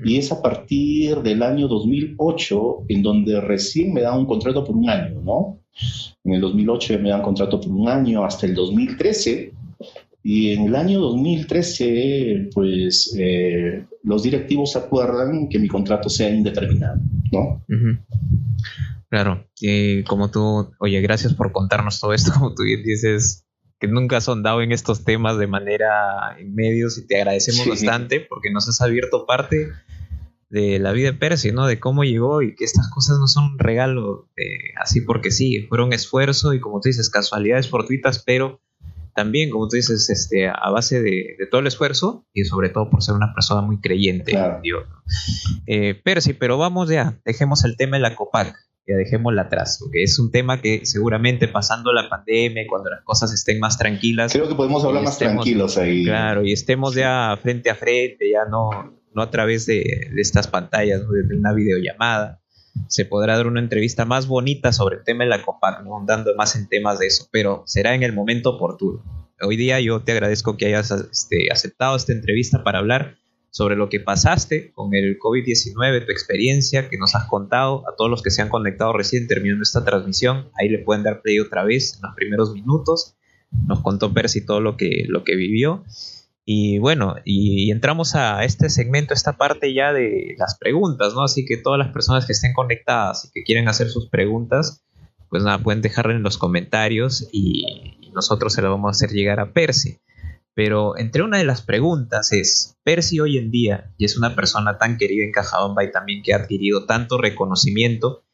Y 0.05 0.17
es 0.19 0.31
a 0.31 0.41
partir 0.41 1.23
del 1.23 1.43
año 1.43 1.67
2008 1.67 2.85
en 2.89 3.03
donde 3.03 3.41
recién 3.41 3.93
me 3.93 4.03
dan 4.03 4.17
un 4.17 4.27
contrato 4.27 4.63
por 4.63 4.77
un 4.77 4.89
año, 4.89 5.21
¿no? 5.23 5.59
En 6.25 6.35
el 6.35 6.41
2008 6.41 6.99
me 6.99 7.11
dan 7.11 7.23
contrato 7.23 7.61
por 7.61 7.71
un 7.71 7.89
año 7.89 8.25
hasta 8.25 8.47
el 8.47 8.55
2013. 8.55 9.53
Y 10.23 10.53
en 10.53 10.67
el 10.67 10.77
año 10.77 11.01
2013, 11.01 12.51
pues 12.53 13.15
eh, 13.19 13.85
los 14.03 14.23
directivos 14.23 14.77
acuerdan 14.77 15.49
que 15.49 15.59
mi 15.59 15.69
contrato 15.69 16.09
sea 16.09 16.29
indeterminado, 16.29 17.01
¿no? 17.33 17.65
Claro, 19.09 19.47
como 20.07 20.31
tú, 20.31 20.71
oye, 20.81 21.01
gracias 21.01 21.33
por 21.33 21.53
contarnos 21.53 21.99
todo 22.01 22.13
esto, 22.13 22.33
como 22.33 22.53
tú 22.55 22.65
dices, 22.65 23.47
que 23.81 23.89
nunca 23.89 24.19
has 24.19 24.29
andado 24.29 24.61
en 24.61 24.73
estos 24.73 25.05
temas 25.05 25.39
de 25.39 25.47
manera 25.47 26.37
en 26.39 26.55
medios 26.55 26.99
y 26.99 27.07
te 27.07 27.17
agradecemos 27.17 27.67
bastante 27.67 28.21
porque 28.21 28.51
nos 28.51 28.69
has 28.69 28.81
abierto 28.81 29.25
parte 29.25 29.69
de 30.51 30.79
la 30.79 30.93
vida 30.93 31.13
de 31.13 31.19
Percy, 31.19 31.53
¿no? 31.53 31.67
De 31.67 31.79
cómo 31.79 32.05
llegó 32.05 32.43
y 32.43 32.55
que 32.55 32.65
estas 32.65 32.91
cosas 32.91 33.19
no 33.19 33.27
son 33.27 33.53
un 33.53 33.59
regalo 33.59 34.29
así 34.81 35.01
porque 35.03 35.31
sí, 35.31 35.67
fueron 35.69 35.93
esfuerzo 35.93 36.55
y 36.55 36.61
como 36.61 36.81
tú 36.81 36.89
dices, 36.89 37.11
casualidades 37.11 37.69
fortuitas, 37.69 38.23
pero 38.25 38.61
también, 39.19 39.51
como 39.51 39.67
tú 39.67 39.75
dices, 39.75 40.09
este, 40.11 40.49
a 40.49 40.71
base 40.71 41.03
de, 41.03 41.37
todo 41.51 41.61
el 41.61 41.67
esfuerzo 41.67 42.25
y 42.33 42.45
sobre 42.45 42.69
todo 42.69 42.89
por 42.89 43.03
ser 43.03 43.17
una 43.17 43.35
persona 43.35 43.63
muy 43.63 43.81
creyente 43.81 44.31
en 44.33 44.63
Dios. 44.63 44.85
Eh, 45.67 46.01
Percy, 46.05 46.35
pero 46.35 46.57
vamos 46.57 46.89
ya, 46.89 47.19
dejemos 47.25 47.65
el 47.65 47.77
tema 47.77 47.97
de 47.97 48.03
la 48.03 48.15
COPAC. 48.15 48.55
ya 48.87 48.95
dejémosla 48.95 49.43
atrás, 49.43 49.79
porque 49.81 50.05
es 50.05 50.21
un 50.21 50.31
tema 50.31 50.61
que 50.61 50.87
seguramente 50.87 51.49
pasando 51.49 51.93
la 51.93 52.09
pandemia, 52.09 52.63
cuando 52.69 52.91
las 52.91 53.03
cosas 53.03 53.33
estén 53.33 53.59
más 53.59 53.77
tranquilas. 53.77 54.33
Creo 54.33 54.49
que 54.49 54.55
podemos 54.55 54.85
hablar 54.85 55.03
más 55.03 55.19
tranquilos 55.19 55.77
ahí. 55.79 56.05
Claro, 56.05 56.45
y 56.45 56.53
estemos 56.53 56.95
ya 56.95 57.37
frente 57.43 57.71
a 57.71 57.75
frente, 57.75 58.31
ya 58.31 58.45
no, 58.49 58.98
no 59.15 59.23
a 59.23 59.31
través 59.31 59.67
de, 59.67 60.11
estas 60.17 60.49
pantallas, 60.49 61.01
de 61.01 61.37
una 61.37 61.53
videollamada. 61.53 62.41
Se 62.87 63.05
podrá 63.05 63.37
dar 63.37 63.47
una 63.47 63.61
entrevista 63.61 64.05
más 64.05 64.27
bonita 64.27 64.73
sobre 64.73 64.97
el 64.99 65.05
tema 65.05 65.25
de 65.25 65.31
la 65.31 65.43
COPAC, 65.43 65.83
¿no? 65.83 66.05
más 66.37 66.57
en 66.57 66.69
temas 66.69 66.99
de 66.99 67.07
eso, 67.07 67.29
pero 67.33 67.63
será 67.67 67.95
en 67.95 68.03
el 68.03 68.13
momento 68.13 68.51
oportuno. 68.51 69.03
Hoy 69.41 69.57
día 69.57 69.81
yo 69.81 70.03
te 70.03 70.13
agradezco 70.13 70.57
que 70.57 70.67
hayas 70.67 70.91
este, 70.91 71.51
aceptado 71.51 71.97
esta 71.97 72.13
entrevista 72.13 72.63
para 72.65 72.79
hablar 72.79 73.17
sobre 73.51 73.77
lo 73.77 73.89
que 73.89 74.01
pasaste 74.01 74.73
con 74.73 74.95
el 74.95 75.19
COVID-19, 75.19 76.07
tu 76.07 76.13
experiencia 76.13 76.89
que 76.89 76.99
nos 76.99 77.15
has 77.15 77.27
contado, 77.27 77.89
a 77.89 77.97
todos 77.97 78.11
los 78.11 78.23
que 78.23 78.31
se 78.31 78.43
han 78.43 78.49
conectado 78.49 78.93
recién 78.93 79.27
terminando 79.27 79.63
esta 79.63 79.85
transmisión, 79.85 80.51
ahí 80.55 80.69
le 80.69 80.79
pueden 80.79 81.03
dar 81.03 81.23
play 81.23 81.41
otra 81.41 81.65
vez 81.65 81.95
en 81.95 82.03
los 82.03 82.15
primeros 82.15 82.53
minutos. 82.53 83.17
Nos 83.67 83.81
contó 83.81 84.13
Percy 84.13 84.45
todo 84.45 84.61
lo 84.61 84.77
que, 84.77 85.05
lo 85.09 85.25
que 85.25 85.35
vivió. 85.35 85.85
Y 86.51 86.79
bueno, 86.79 87.17
y, 87.27 87.71
entramos 87.71 88.15
a 88.15 88.43
este 88.43 88.71
segmento, 88.71 89.13
esta 89.13 89.37
parte 89.37 89.75
ya 89.75 89.93
de 89.93 90.35
las 90.39 90.57
preguntas, 90.59 91.13
¿no? 91.13 91.23
Así 91.23 91.45
que 91.45 91.59
todas 91.59 91.79
las 91.79 91.93
personas 91.93 92.25
que 92.25 92.33
estén 92.33 92.55
conectadas 92.55 93.27
y 93.27 93.31
que 93.33 93.43
quieren 93.43 93.69
hacer 93.69 93.91
sus 93.91 94.09
preguntas, 94.09 94.83
pues 95.29 95.43
nada, 95.43 95.59
pueden 95.59 95.83
dejarlo 95.83 96.13
en 96.13 96.23
los 96.23 96.39
comentarios 96.39 97.29
y, 97.33 97.99
nosotros 98.15 98.55
se 98.55 98.63
lo 98.63 98.71
vamos 98.71 98.89
a 98.89 98.93
hacer 98.93 99.11
llegar 99.11 99.41
a 99.41 99.53
Percy. 99.53 99.99
Pero 100.55 100.97
entre 100.97 101.23
una 101.23 101.37
de 101.37 101.45
las 101.45 101.61
preguntas 101.61 102.33
es, 102.33 102.79
Percy 102.83 103.21
hoy 103.21 103.37
en 103.37 103.51
día, 103.51 103.93
y 103.99 104.07
es 104.07 104.17
una 104.17 104.35
persona 104.35 104.79
tan 104.79 104.97
querida 104.97 105.27
en 105.27 105.33
Cajabamba 105.33 105.85
y 105.85 105.93
también 105.93 106.23
que 106.23 106.33
ha 106.33 106.39
adquirido 106.39 106.87
tanto 106.87 107.19
reconocimiento, 107.19 108.25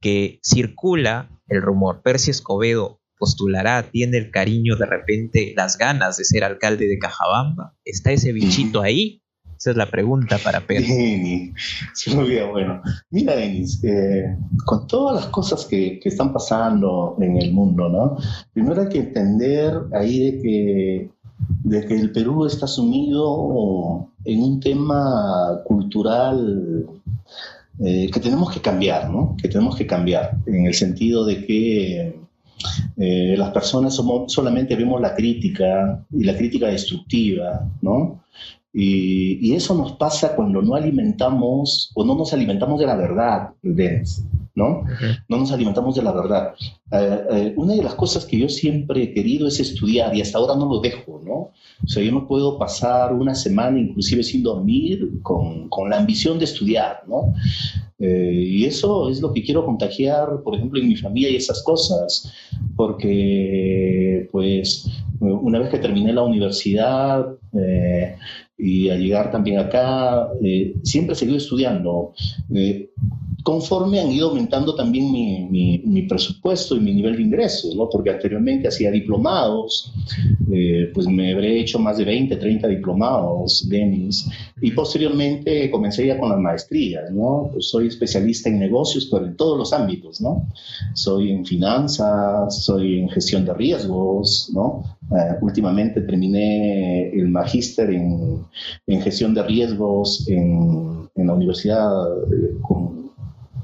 que 0.00 0.40
circula 0.42 1.28
el 1.46 1.60
rumor, 1.60 2.00
Percy 2.00 2.30
Escobedo 2.30 2.99
postulará, 3.20 3.90
tiene 3.90 4.16
el 4.16 4.32
cariño, 4.32 4.74
de 4.76 4.86
repente 4.86 5.52
las 5.56 5.78
ganas 5.78 6.16
de 6.16 6.24
ser 6.24 6.42
alcalde 6.42 6.88
de 6.88 6.98
Cajabamba, 6.98 7.74
¿está 7.84 8.10
ese 8.10 8.32
bichito 8.32 8.82
ahí? 8.82 9.22
Esa 9.56 9.72
es 9.72 9.76
la 9.76 9.90
pregunta 9.90 10.38
para 10.42 10.62
Percy. 10.66 11.52
Sí, 11.94 12.14
muy 12.14 12.30
bien, 12.30 12.50
bueno. 12.50 12.80
Mira, 13.10 13.36
Denis, 13.36 13.84
eh, 13.84 14.34
con 14.64 14.86
todas 14.86 15.22
las 15.22 15.26
cosas 15.26 15.66
que, 15.66 16.00
que, 16.00 16.08
están 16.08 16.32
pasando 16.32 17.16
en 17.20 17.36
el 17.36 17.52
mundo, 17.52 17.90
¿no? 17.90 18.16
Primero 18.54 18.80
hay 18.80 18.88
que 18.88 19.00
entender 19.00 19.74
ahí 19.92 20.30
de 20.30 20.42
que 20.42 21.10
de 21.64 21.86
que 21.86 21.94
el 21.94 22.12
Perú 22.12 22.46
está 22.46 22.66
sumido 22.66 24.08
en 24.24 24.42
un 24.42 24.60
tema 24.60 25.60
cultural 25.64 26.86
eh, 27.78 28.10
que 28.12 28.20
tenemos 28.20 28.52
que 28.52 28.60
cambiar, 28.60 29.10
¿no? 29.10 29.36
Que 29.40 29.48
tenemos 29.48 29.76
que 29.76 29.86
cambiar, 29.86 30.36
en 30.46 30.66
el 30.66 30.74
sentido 30.74 31.24
de 31.24 31.46
que 31.46 32.20
eh, 32.96 33.34
las 33.36 33.50
personas 33.50 33.94
somos, 33.94 34.32
solamente 34.32 34.76
vemos 34.76 35.00
la 35.00 35.14
crítica 35.14 36.04
y 36.12 36.24
la 36.24 36.36
crítica 36.36 36.68
destructiva, 36.68 37.66
¿no? 37.82 38.24
Y, 38.72 39.52
eso 39.54 39.74
nos 39.74 39.92
pasa 39.92 40.36
cuando 40.36 40.62
no 40.62 40.74
alimentamos 40.74 41.90
o 41.94 42.04
no 42.04 42.14
nos 42.14 42.32
alimentamos 42.32 42.78
de 42.78 42.86
la 42.86 42.96
verdad, 42.96 43.50
¿no? 44.54 44.84
No 45.28 45.36
nos 45.36 45.50
alimentamos 45.50 45.96
de 45.96 46.02
la 46.02 46.12
verdad. 46.12 46.54
Eh, 46.92 47.20
eh, 47.32 47.54
una 47.56 47.74
de 47.74 47.82
las 47.82 47.94
cosas 47.94 48.24
que 48.24 48.38
yo 48.38 48.48
siempre 48.48 49.02
he 49.02 49.14
querido 49.14 49.48
es 49.48 49.58
estudiar 49.58 50.14
y 50.14 50.20
hasta 50.20 50.38
ahora 50.38 50.54
no 50.54 50.66
lo 50.66 50.80
dejo, 50.80 51.20
¿no? 51.24 51.50
O 51.84 51.86
sea, 51.86 52.02
yo 52.02 52.12
no 52.12 52.28
puedo 52.28 52.58
pasar 52.58 53.12
una 53.12 53.34
semana 53.34 53.78
inclusive 53.78 54.22
sin 54.22 54.42
dormir 54.42 55.20
con, 55.22 55.68
con 55.68 55.90
la 55.90 55.98
ambición 55.98 56.38
de 56.38 56.44
estudiar, 56.44 57.02
¿no? 57.08 57.34
Eh, 57.98 58.32
y 58.32 58.64
eso 58.64 59.10
es 59.10 59.20
lo 59.20 59.32
que 59.32 59.42
quiero 59.42 59.66
contagiar, 59.66 60.42
por 60.44 60.54
ejemplo, 60.54 60.80
en 60.80 60.88
mi 60.88 60.96
familia 60.96 61.28
y 61.30 61.36
esas 61.36 61.62
cosas, 61.62 62.32
porque 62.76 64.28
pues 64.32 64.86
una 65.20 65.58
vez 65.58 65.68
que 65.68 65.78
terminé 65.78 66.12
la 66.14 66.22
universidad, 66.22 67.26
y 68.60 68.90
al 68.90 69.00
llegar 69.00 69.30
también 69.30 69.58
acá, 69.58 70.28
eh, 70.42 70.74
siempre 70.82 71.14
he 71.14 71.16
seguido 71.16 71.38
estudiando. 71.38 72.12
Eh, 72.54 72.90
conforme 73.42 74.00
han 74.00 74.10
ido 74.10 74.28
aumentando 74.28 74.74
también 74.74 75.10
mi, 75.10 75.80
mi, 75.84 76.02
presupuesto 76.02 76.76
y 76.76 76.80
mi 76.80 76.92
nivel 76.92 77.16
de 77.16 77.22
ingresos, 77.22 77.74
¿no? 77.74 77.88
porque 77.88 78.10
anteriormente 78.10 78.68
hacía 78.68 78.90
diplomados, 78.90 79.92
eh, 80.52 80.90
pues 80.92 81.06
me 81.06 81.32
habré 81.32 81.60
hecho 81.60 81.78
más 81.78 81.98
de 81.98 82.04
20, 82.04 82.36
30 82.36 82.68
diplomados, 82.68 83.68
Denis, 83.68 84.28
y 84.60 84.72
posteriormente 84.72 85.70
comencé 85.70 86.06
ya 86.06 86.18
con 86.18 86.30
las 86.30 86.38
maestrías, 86.38 87.10
¿no? 87.12 87.48
Pues 87.52 87.68
soy 87.68 87.86
especialista 87.86 88.48
en 88.48 88.58
negocios, 88.58 89.08
pero 89.10 89.26
en 89.26 89.36
todos 89.36 89.56
los 89.56 89.72
ámbitos, 89.72 90.20
¿no? 90.20 90.48
Soy 90.94 91.30
en 91.30 91.46
finanzas, 91.46 92.62
soy 92.62 92.98
en 92.98 93.08
gestión 93.08 93.44
de 93.44 93.54
riesgos, 93.54 94.50
¿no? 94.52 94.84
Eh, 95.10 95.36
últimamente 95.40 96.00
terminé 96.02 97.10
el 97.10 97.28
magíster 97.28 97.90
en, 97.90 98.44
en, 98.86 99.00
gestión 99.02 99.34
de 99.34 99.42
riesgos 99.42 100.28
en, 100.28 101.08
en 101.16 101.26
la 101.26 101.34
universidad 101.34 101.90
eh, 102.32 102.54
con, 102.62 103.10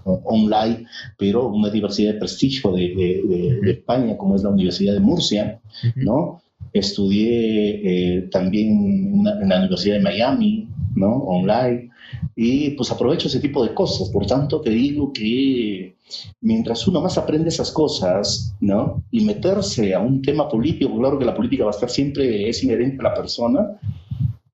online, 0.05 0.87
pero 1.19 1.49
una 1.49 1.69
universidad 1.69 2.15
de 2.15 2.19
prestigio 2.19 2.73
de, 2.73 3.61
de, 3.63 3.71
España, 3.71 4.17
como 4.17 4.37
es 4.37 4.43
la 4.43 4.51
Universidad 4.51 4.95
de 4.95 5.01
Murcia, 5.01 5.61
¿no? 5.97 6.41
Estudié 6.73 8.17
eh, 8.17 8.23
también 8.31 9.25
en 9.27 9.49
la 9.49 9.59
Universidad 9.59 9.97
de 9.97 10.03
Miami, 10.03 10.69
¿no? 10.95 11.17
Online, 11.17 11.91
y 12.37 12.71
pues 12.71 12.91
aprovecho 12.91 13.29
ese 13.29 13.41
tipo 13.41 13.65
de 13.65 13.75
cosas. 13.75 14.09
Por 14.11 14.27
tanto, 14.27 14.61
te 14.61 14.71
digo 14.71 15.13
que 15.13 15.96
mientras 16.41 16.87
uno 16.87 17.01
más 17.01 17.19
aprende 17.19 17.49
esas 17.49 17.71
cosas, 17.71 18.55
¿no? 18.61 19.05
Y 19.11 19.25
meterse 19.25 19.95
a 19.95 20.01
un 20.01 20.23
tema 20.23 20.49
político, 20.49 20.97
claro 20.99 21.19
que 21.19 21.25
la 21.25 21.35
política 21.35 21.65
va 21.65 21.71
a 21.71 21.75
estar 21.75 21.91
siempre, 21.91 22.49
es 22.49 22.63
inherente 22.63 22.99
a 23.01 23.11
la 23.11 23.15
persona, 23.15 23.79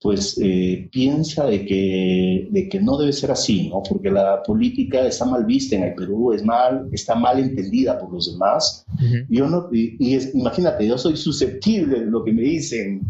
pues 0.03 0.37
eh, 0.43 0.89
piensa 0.91 1.47
de 1.47 1.65
que, 1.65 2.49
de 2.51 2.69
que 2.69 2.81
no 2.81 2.99
debe 2.99 3.13
ser 3.13 3.31
así, 3.31 3.69
¿no? 3.69 3.83
Porque 3.89 4.11
la 4.11 4.43
política 4.43 5.07
está 5.07 5.25
mal 5.25 5.45
vista 5.45 5.77
en 5.77 5.85
el 5.85 5.95
Perú, 5.95 6.33
es 6.33 6.45
mal, 6.45 6.89
está 6.91 7.15
mal 7.15 7.39
entendida 7.39 7.99
por 7.99 8.13
los 8.13 8.33
demás. 8.33 8.85
Yo 9.29 9.49
no, 9.49 9.69
y, 9.73 10.19
imagínate, 10.35 10.87
yo 10.89 10.99
soy 10.99 11.17
susceptible 11.17 12.01
de 12.01 12.07
lo 12.07 12.25
que 12.25 12.33
me 12.33 12.43
dicen 12.43 13.03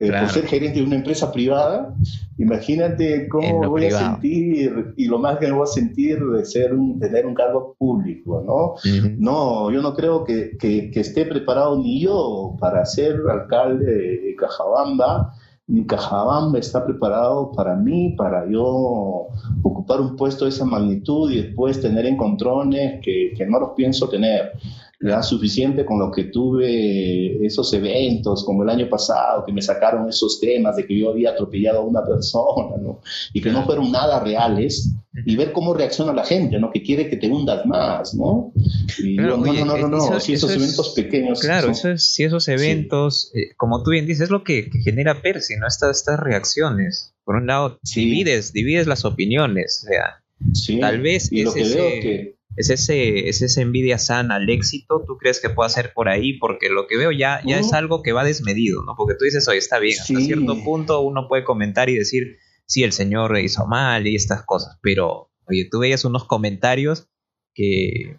eh, 0.00 0.12
por 0.12 0.28
ser 0.28 0.46
gerente 0.46 0.78
de 0.78 0.84
una 0.84 0.94
empresa 0.94 1.32
privada, 1.32 1.92
imagínate 2.38 3.26
cómo 3.28 3.68
voy 3.68 3.86
a 3.86 3.98
sentir 3.98 4.94
y 4.96 5.06
lo 5.06 5.18
más 5.18 5.38
que 5.38 5.46
me 5.48 5.54
voy 5.54 5.64
a 5.64 5.66
sentir 5.66 6.24
de 6.24 6.44
ser 6.44 6.72
un, 6.72 7.00
tener 7.00 7.26
un 7.26 7.34
cargo 7.34 7.74
público, 7.76 8.40
¿no? 8.46 8.74
No, 9.18 9.72
yo 9.72 9.82
no 9.82 9.94
creo 9.94 10.22
que, 10.22 10.56
que, 10.56 10.92
que, 10.92 11.00
esté 11.00 11.26
preparado 11.26 11.76
ni 11.78 12.00
yo 12.00 12.56
para 12.60 12.86
ser 12.86 13.16
alcalde 13.28 13.86
de 13.86 14.36
Cajabamba, 14.36 15.34
ni 15.66 15.84
Cajabamba 15.84 16.60
está 16.60 16.86
preparado 16.86 17.50
para 17.50 17.74
mí, 17.74 18.14
para 18.16 18.48
yo 18.48 19.26
ocupar 19.64 20.00
un 20.00 20.14
puesto 20.14 20.44
de 20.44 20.50
esa 20.50 20.64
magnitud 20.64 21.30
y 21.32 21.42
después 21.42 21.80
tener 21.80 22.06
encontrones 22.06 23.00
que, 23.02 23.32
que 23.36 23.46
no 23.46 23.58
los 23.58 23.70
pienso 23.70 24.08
tener 24.08 24.52
era 25.00 25.22
suficiente 25.22 25.84
con 25.84 26.00
lo 26.00 26.10
que 26.10 26.24
tuve 26.24 27.44
esos 27.46 27.72
eventos, 27.72 28.44
como 28.44 28.64
el 28.64 28.68
año 28.68 28.88
pasado, 28.88 29.44
que 29.46 29.52
me 29.52 29.62
sacaron 29.62 30.08
esos 30.08 30.40
temas 30.40 30.74
de 30.76 30.86
que 30.86 30.98
yo 30.98 31.10
había 31.10 31.30
atropellado 31.30 31.80
a 31.80 31.84
una 31.84 32.04
persona, 32.04 32.76
¿no? 32.80 33.00
Y 33.32 33.40
que 33.40 33.50
no 33.50 33.64
fueron 33.64 33.92
nada 33.92 34.18
reales, 34.18 34.92
y 35.24 35.36
ver 35.36 35.52
cómo 35.52 35.72
reacciona 35.72 36.12
la 36.12 36.24
gente, 36.24 36.58
¿no? 36.58 36.70
Que 36.72 36.82
quiere 36.82 37.08
que 37.08 37.16
te 37.16 37.28
hundas 37.28 37.64
más, 37.66 38.14
¿no? 38.14 38.52
Y 38.98 39.16
no, 39.16 39.36
no, 39.36 39.52
no, 39.64 39.76
no, 39.76 39.88
no, 39.88 40.20
si 40.20 40.32
esos 40.32 40.50
eventos 40.54 40.90
pequeños. 40.94 41.40
Claro, 41.40 41.72
si 41.74 42.24
esos 42.24 42.48
eventos, 42.48 43.30
eh, 43.34 43.54
como 43.56 43.84
tú 43.84 43.90
bien 43.90 44.06
dices, 44.06 44.24
es 44.24 44.30
lo 44.30 44.42
que, 44.42 44.68
genera 44.82 45.22
Percy, 45.22 45.56
¿no? 45.56 45.66
Estas, 45.68 45.98
estas 45.98 46.18
reacciones. 46.18 47.14
Por 47.24 47.36
un 47.36 47.46
lado, 47.46 47.78
divides, 47.94 48.52
divides 48.52 48.86
las 48.86 49.04
opiniones, 49.04 49.84
o 49.84 49.88
sea, 49.88 50.80
tal 50.80 51.00
vez 51.02 51.30
y 51.30 51.42
lo 51.42 51.52
que 51.52 51.62
veo 51.62 52.00
que 52.00 52.37
es 52.58 52.70
ese, 52.70 53.28
es 53.28 53.40
esa 53.40 53.62
envidia 53.62 53.98
sana 53.98 54.34
al 54.34 54.50
éxito, 54.50 55.04
¿tú 55.06 55.16
crees 55.16 55.40
que 55.40 55.48
pueda 55.48 55.68
ser 55.68 55.92
por 55.94 56.08
ahí? 56.08 56.38
Porque 56.38 56.68
lo 56.68 56.88
que 56.88 56.96
veo 56.96 57.12
ya, 57.12 57.40
ya 57.46 57.60
es 57.60 57.72
algo 57.72 58.02
que 58.02 58.12
va 58.12 58.24
desmedido, 58.24 58.82
¿no? 58.82 58.94
Porque 58.96 59.14
tú 59.16 59.24
dices, 59.24 59.46
oye, 59.46 59.58
está 59.58 59.78
bien, 59.78 59.96
hasta 60.00 60.20
cierto 60.20 60.64
punto 60.64 61.00
uno 61.02 61.28
puede 61.28 61.44
comentar 61.44 61.88
y 61.88 61.94
decir, 61.94 62.38
sí, 62.66 62.82
el 62.82 62.90
señor 62.90 63.38
hizo 63.38 63.64
mal 63.68 64.08
y 64.08 64.16
estas 64.16 64.44
cosas, 64.44 64.76
pero, 64.82 65.30
oye, 65.46 65.68
tú 65.70 65.78
veías 65.78 66.04
unos 66.04 66.24
comentarios 66.24 67.08
que 67.54 68.18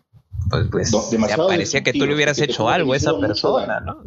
pues, 0.50 0.92
pues 0.92 1.36
parecía 1.36 1.84
que 1.84 1.94
tú 1.94 2.06
le 2.06 2.16
hubieras 2.16 2.40
hecho 2.40 2.70
algo 2.70 2.94
a 2.94 2.98
esa 2.98 3.18
persona, 3.20 3.80
¿no? 3.80 3.98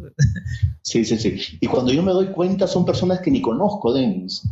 Sí, 0.81 1.05
sí, 1.05 1.17
sí. 1.17 1.37
Y 1.61 1.67
cuando 1.67 1.93
yo 1.93 2.03
me 2.03 2.11
doy 2.11 2.27
cuenta 2.27 2.67
son 2.67 2.85
personas 2.85 3.21
que 3.21 3.31
ni 3.31 3.41
conozco, 3.41 3.93
Denis. 3.93 4.43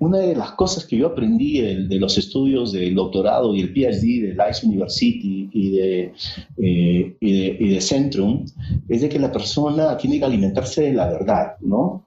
Una 0.00 0.18
de 0.18 0.36
las 0.36 0.52
cosas 0.52 0.84
que 0.84 0.96
yo 0.96 1.08
aprendí 1.08 1.60
de, 1.60 1.98
los 1.98 2.18
estudios 2.18 2.72
del 2.72 2.94
doctorado 2.94 3.54
y 3.54 3.60
el 3.62 3.72
PhD 3.72 4.22
de 4.22 4.36
Rice 4.38 4.66
University 4.66 5.50
y 5.52 5.70
de, 5.70 6.12
eh, 6.58 7.16
y 7.20 7.68
de, 7.70 7.80
Centrum 7.80 8.44
es 8.88 9.00
de 9.00 9.08
que 9.08 9.18
la 9.18 9.32
persona 9.32 9.96
tiene 9.96 10.18
que 10.18 10.24
alimentarse 10.24 10.82
de 10.82 10.92
la 10.92 11.08
verdad, 11.08 11.56
¿no? 11.60 12.06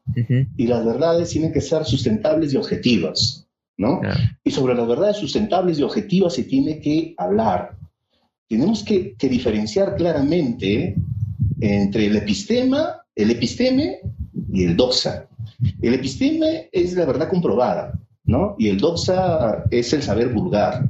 Y 0.55 0.67
las 0.67 0.86
verdades 0.86 1.30
tienen 1.30 1.51
que 1.51 1.61
ser 1.61 1.84
sustentables 1.86 2.53
y 2.53 2.57
objetivas, 2.57 3.47
¿no? 3.78 3.99
Y 4.43 4.51
sobre 4.51 4.76
las 4.76 4.88
verdades 4.88 5.17
sustentables 5.17 5.80
y 5.80 5.84
objetivas 5.84 6.34
se 6.34 6.43
tiene 6.43 6.80
que 6.80 7.13
hablar, 7.17 7.74
tenemos 8.48 8.84
que, 8.84 9.16
diferenciar 9.20 9.96
claramente 9.96 10.96
entre 11.62 12.08
el 12.08 12.16
epistema, 12.18 13.02
el 13.16 13.32
episteme 13.32 14.00
y 14.52 14.66
el 14.66 14.76
doxa. 14.76 15.28
El 15.82 15.93
episteme 15.93 16.70
es 16.72 16.93
la 16.93 17.06
verdad 17.06 17.30
comprobada, 17.30 18.00
¿no? 18.26 18.56
Y 18.60 18.68
el 18.68 18.78
doxa 18.78 19.64
es 19.72 19.93
el 19.93 20.04
saber 20.04 20.30
vulgar. 20.34 20.88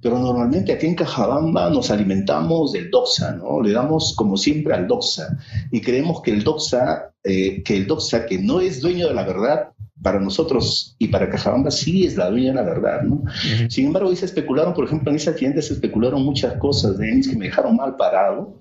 Pero 0.00 0.18
normalmente 0.18 0.72
aquí 0.72 0.86
en 0.86 0.94
Cajabamba 0.94 1.68
nos 1.70 1.90
alimentamos 1.90 2.72
del 2.72 2.90
doxa, 2.90 3.32
¿no? 3.32 3.60
Le 3.60 3.72
damos 3.72 4.14
como 4.14 4.36
siempre 4.36 4.74
al 4.74 4.86
doxa 4.86 5.36
y 5.72 5.80
creemos 5.80 6.22
que 6.22 6.30
el 6.30 6.44
doxa, 6.44 7.12
eh, 7.24 7.62
que 7.62 7.76
el 7.76 7.86
doxa 7.86 8.26
que 8.26 8.38
no 8.38 8.60
es 8.60 8.80
dueño 8.80 9.08
de 9.08 9.14
la 9.14 9.24
verdad, 9.24 9.70
para 10.06 10.20
nosotros 10.20 10.94
y 11.00 11.08
para 11.08 11.28
Cajabamba 11.28 11.72
sí 11.72 12.04
es 12.06 12.16
la 12.16 12.30
dueña 12.30 12.50
de 12.50 12.54
la 12.54 12.62
verdad, 12.62 13.02
¿no? 13.02 13.24
Sin 13.68 13.86
embargo, 13.86 14.08
ahí 14.08 14.14
se 14.14 14.26
especularon, 14.26 14.72
por 14.72 14.84
ejemplo, 14.84 15.10
en 15.10 15.16
ese 15.16 15.30
accidente 15.30 15.60
se 15.62 15.72
especularon 15.72 16.22
muchas 16.22 16.56
cosas 16.58 16.96
de 16.96 17.10
Ennis 17.10 17.26
que 17.26 17.34
me 17.34 17.46
dejaron 17.46 17.74
mal 17.74 17.96
parado 17.96 18.56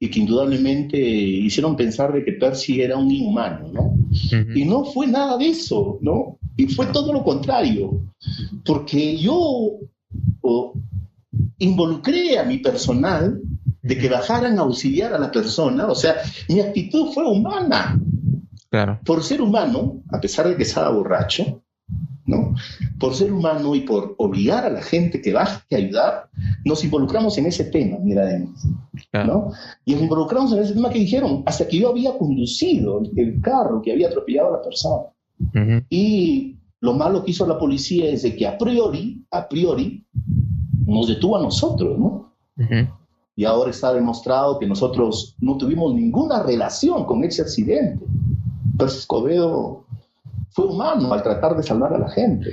y 0.00 0.08
que 0.08 0.20
indudablemente 0.20 0.98
hicieron 0.98 1.76
pensar 1.76 2.10
de 2.14 2.24
que 2.24 2.32
Percy 2.32 2.80
era 2.80 2.96
un 2.96 3.10
inhumano, 3.10 3.68
¿no? 3.70 3.98
Y 4.54 4.64
no 4.64 4.86
fue 4.86 5.06
nada 5.06 5.36
de 5.36 5.48
eso, 5.48 5.98
¿no? 6.00 6.38
Y 6.56 6.68
fue 6.68 6.86
todo 6.86 7.12
lo 7.12 7.22
contrario, 7.22 8.00
porque 8.64 9.18
yo 9.18 9.72
involucré 11.58 12.38
a 12.38 12.44
mi 12.44 12.60
personal 12.60 13.42
de 13.82 13.98
que 13.98 14.08
bajaran 14.08 14.58
a 14.58 14.62
auxiliar 14.62 15.12
a 15.12 15.18
la 15.18 15.30
persona, 15.30 15.86
o 15.86 15.94
sea, 15.94 16.14
mi 16.48 16.60
actitud 16.60 17.12
fue 17.12 17.26
humana, 17.30 18.00
por 19.04 19.22
ser 19.22 19.40
humano, 19.40 20.02
a 20.10 20.20
pesar 20.20 20.48
de 20.48 20.56
que 20.56 20.62
estaba 20.62 20.90
borracho, 20.90 21.62
¿no? 22.26 22.54
Por 23.00 23.14
ser 23.14 23.32
humano 23.32 23.74
y 23.74 23.80
por 23.80 24.14
obligar 24.18 24.66
a 24.66 24.70
la 24.70 24.82
gente 24.82 25.22
que 25.22 25.32
baje 25.32 25.74
a 25.74 25.78
ayudar, 25.78 26.30
nos 26.64 26.84
involucramos 26.84 27.38
en 27.38 27.46
ese 27.46 27.64
tema, 27.64 27.96
mira, 28.02 28.28
¿no? 29.24 29.50
Y 29.86 29.94
nos 29.94 30.02
involucramos 30.02 30.52
en 30.52 30.58
ese 30.60 30.74
tema 30.74 30.90
que 30.90 30.98
dijeron, 30.98 31.42
hasta 31.46 31.66
que 31.66 31.78
yo 31.78 31.88
había 31.88 32.16
conducido 32.18 33.02
el 33.16 33.40
carro 33.40 33.80
que 33.80 33.92
había 33.92 34.08
atropellado 34.08 34.48
a 34.48 34.58
la 34.58 34.62
persona. 34.62 35.04
Y 35.88 36.56
lo 36.80 36.92
malo 36.92 37.24
que 37.24 37.30
hizo 37.30 37.46
la 37.46 37.58
policía 37.58 38.10
es 38.10 38.22
de 38.22 38.36
que 38.36 38.46
a 38.46 38.58
priori, 38.58 39.24
a 39.30 39.48
priori, 39.48 40.04
nos 40.86 41.08
detuvo 41.08 41.38
a 41.38 41.42
nosotros, 41.42 41.98
¿no? 41.98 42.34
Y 43.34 43.44
ahora 43.44 43.70
está 43.70 43.94
demostrado 43.94 44.58
que 44.58 44.66
nosotros 44.66 45.36
no 45.40 45.56
tuvimos 45.56 45.94
ninguna 45.94 46.42
relación 46.42 47.04
con 47.06 47.24
ese 47.24 47.42
accidente. 47.42 48.04
Entonces 48.78 49.00
Escobedo 49.00 49.86
fue 50.50 50.66
humano 50.66 51.12
al 51.12 51.20
tratar 51.24 51.56
de 51.56 51.64
salvar 51.64 51.94
a 51.94 51.98
la 51.98 52.10
gente. 52.10 52.52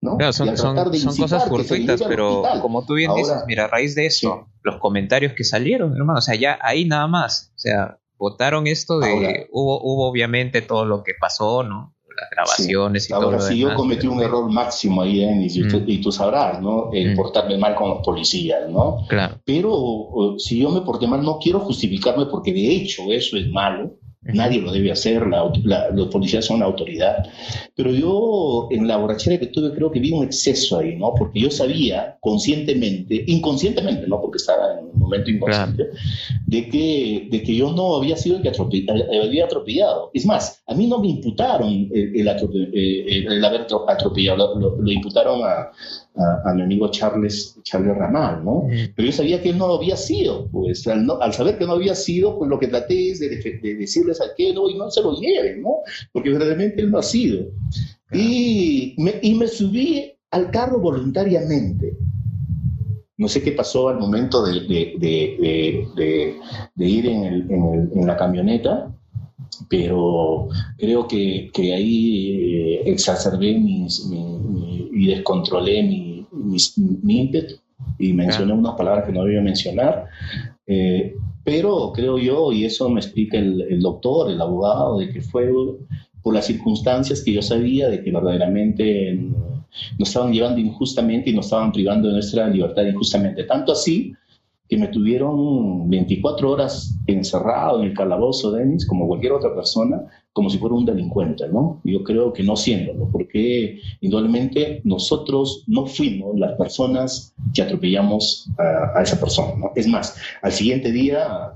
¿no? 0.00 0.16
son, 0.32 0.56
son, 0.56 0.74
cosas 0.74 1.46
fortuitas, 1.50 2.02
pero 2.02 2.42
como 2.62 2.86
tú 2.86 2.94
bien 2.94 3.14
dices, 3.14 3.44
mira, 3.46 3.64
a 3.64 3.68
raíz 3.68 3.94
de 3.94 4.06
eso, 4.06 4.48
los 4.62 4.78
comentarios 4.78 5.34
que 5.34 5.44
salieron, 5.44 5.94
hermano, 5.94 6.20
o 6.20 6.22
sea, 6.22 6.34
ya 6.34 6.58
ahí 6.62 6.86
nada 6.86 7.06
más, 7.08 7.52
o 7.56 7.58
sea, 7.58 7.98
votaron 8.16 8.66
esto 8.66 9.00
de, 9.00 9.48
hubo, 9.52 9.82
hubo 9.82 10.08
obviamente 10.08 10.62
todo 10.62 10.86
lo 10.86 11.02
que 11.02 11.12
pasó, 11.20 11.62
¿no? 11.62 11.94
Las 12.08 12.30
grabaciones 12.30 13.04
y 13.04 13.08
todo. 13.10 13.24
Ahora, 13.24 13.40
si 13.40 13.58
yo 13.58 13.74
cometí 13.74 14.06
un 14.06 14.22
error 14.22 14.50
máximo 14.50 15.02
ahí, 15.02 15.22
en, 15.22 15.42
y, 15.42 16.00
tú, 16.00 16.10
sabrás, 16.10 16.62
¿no? 16.62 16.90
El 16.90 17.14
portarme 17.14 17.58
mal 17.58 17.74
con 17.74 17.90
los 17.90 17.98
policías, 18.02 18.70
¿no? 18.70 19.04
Claro. 19.08 19.38
Pero 19.44 20.36
si 20.38 20.58
yo 20.58 20.70
me 20.70 20.80
porté 20.80 21.06
mal, 21.06 21.22
no 21.22 21.38
quiero 21.38 21.60
justificarme 21.60 22.24
porque 22.24 22.54
de 22.54 22.76
hecho 22.76 23.12
eso 23.12 23.36
es 23.36 23.46
malo 23.50 23.98
Nadie 24.34 24.60
lo 24.60 24.72
debe 24.72 24.92
hacer, 24.92 25.22
los 25.26 26.08
policías 26.08 26.44
son 26.44 26.60
la 26.60 26.66
autoridad. 26.66 27.26
Pero 27.74 27.90
yo 27.90 28.68
en 28.70 28.88
la 28.88 28.96
borrachera 28.96 29.38
que 29.38 29.46
tuve 29.46 29.72
creo 29.74 29.90
que 29.90 30.00
vi 30.00 30.12
un 30.12 30.24
exceso 30.24 30.78
ahí, 30.78 30.96
¿no? 30.96 31.14
Porque 31.14 31.40
yo 31.40 31.50
sabía 31.50 32.16
conscientemente, 32.20 33.24
inconscientemente, 33.26 34.06
¿no? 34.06 34.20
Porque 34.20 34.38
estaba 34.38 34.78
en 34.78 34.86
un 34.86 34.98
momento 34.98 35.30
inconsciente, 35.30 35.90
de, 36.46 36.68
que, 36.68 37.28
de 37.30 37.42
que 37.42 37.54
yo 37.54 37.72
no 37.72 37.96
había 37.96 38.16
sido 38.16 38.36
el 38.36 38.42
que 38.42 38.52
había 39.22 39.44
atropellado. 39.44 40.10
Es 40.14 40.26
más, 40.26 40.62
a 40.66 40.74
mí 40.74 40.86
no 40.86 40.98
me 40.98 41.08
imputaron 41.08 41.88
el, 41.92 42.28
haber 43.44 43.66
atropellado, 43.88 44.58
lo 44.58 44.90
imputaron 44.90 45.40
a, 45.44 45.70
a, 46.16 46.54
mi 46.54 46.62
amigo 46.62 46.90
Charles, 46.90 47.58
Charles 47.62 47.96
Ramal, 47.96 48.44
¿no? 48.44 48.66
Pero 48.94 49.06
yo 49.06 49.12
sabía 49.12 49.42
que 49.42 49.50
él 49.50 49.58
no 49.58 49.68
lo 49.68 49.76
había 49.76 49.96
sido, 49.96 50.48
pues 50.48 50.86
al, 50.86 51.32
saber 51.32 51.58
que 51.58 51.66
no 51.66 51.72
había 51.72 51.94
sido, 51.94 52.38
pues 52.38 52.48
lo 52.48 52.58
que 52.58 52.68
traté 52.68 53.10
es 53.10 53.20
de, 53.20 53.28
decirles 53.76 54.20
a 54.20 54.34
que 54.36 54.52
no, 54.54 54.68
y 54.68 54.74
no 54.76 54.90
se 54.90 55.02
lo 55.02 55.14
lleven, 55.14 55.62
¿no? 55.62 55.76
Porque 56.12 56.30
verdaderamente 56.30 56.80
él 56.82 56.90
no 56.90 56.98
ha 56.98 57.02
sido. 57.02 57.46
Y, 58.12 58.94
me, 58.98 59.14
y 59.22 59.34
me 59.34 59.48
subí 59.48 60.12
al 60.30 60.50
carro 60.50 60.80
voluntariamente. 60.80 61.96
No 63.18 63.28
sé 63.28 63.42
qué 63.42 63.52
pasó 63.52 63.88
al 63.88 63.98
momento 63.98 64.44
de, 64.44 64.60
de, 64.60 66.36
de 66.74 66.86
ir 66.86 67.06
en, 67.06 67.24
el, 67.24 67.50
en, 67.50 67.64
el, 67.64 67.90
en, 67.94 68.06
la 68.06 68.16
camioneta, 68.16 68.94
pero 69.68 70.48
creo 70.76 71.06
que, 71.08 71.50
que 71.52 71.74
ahí 71.74 72.30
eh, 72.30 72.82
exacerbé 72.86 73.58
mis, 73.58 74.06
y 74.96 75.06
descontrolé 75.08 75.82
mi, 75.82 76.26
mi, 76.32 77.20
ímpetu 77.20 77.54
y 77.98 78.12
mencioné 78.12 78.52
unas 78.52 78.74
palabras 78.74 79.04
que 79.04 79.12
no 79.12 79.24
debía 79.24 79.42
mencionar. 79.42 80.06
Eh, 80.66 81.14
pero 81.44 81.92
creo 81.94 82.18
yo, 82.18 82.50
y 82.50 82.64
eso 82.64 82.88
me 82.88 83.00
explica 83.00 83.38
el, 83.38 83.60
el, 83.62 83.80
doctor, 83.80 84.30
el 84.30 84.40
abogado, 84.40 84.98
de 84.98 85.10
que 85.10 85.20
fue 85.20 85.52
por 86.22 86.34
las 86.34 86.46
circunstancias 86.46 87.22
que 87.22 87.32
yo 87.32 87.42
sabía 87.42 87.88
de 87.88 88.02
que 88.02 88.10
verdaderamente 88.10 89.14
nos 89.98 90.08
estaban 90.08 90.32
llevando 90.32 90.60
injustamente 90.60 91.30
y 91.30 91.34
nos 91.34 91.46
estaban 91.46 91.72
privando 91.72 92.08
de 92.08 92.14
nuestra 92.14 92.48
libertad 92.48 92.84
injustamente. 92.84 93.44
Tanto 93.44 93.72
así 93.72 94.14
que 94.68 94.76
me 94.76 94.88
tuvieron 94.88 95.88
24 95.88 96.50
horas 96.50 96.98
encerrado 97.06 97.80
en 97.80 97.88
el 97.88 97.94
calabozo, 97.94 98.52
Denis, 98.52 98.86
como 98.86 99.06
cualquier 99.06 99.32
otra 99.32 99.54
persona, 99.54 100.02
como 100.32 100.50
si 100.50 100.58
fuera 100.58 100.74
un 100.74 100.84
delincuente, 100.84 101.48
¿no? 101.48 101.80
Yo 101.84 102.02
creo 102.02 102.32
que 102.32 102.42
no 102.42 102.56
siéndolo, 102.56 103.08
porque 103.10 103.80
indudablemente 104.00 104.80
nosotros 104.84 105.64
no 105.66 105.86
fuimos 105.86 106.38
las 106.38 106.52
personas 106.58 107.34
que 107.54 107.62
atropellamos 107.62 108.50
a, 108.58 109.02
esa 109.02 109.18
persona, 109.18 109.54
¿no? 109.56 109.72
Es 109.74 109.86
más, 109.86 110.16
al 110.42 110.52
siguiente 110.52 110.92
día, 110.92 111.52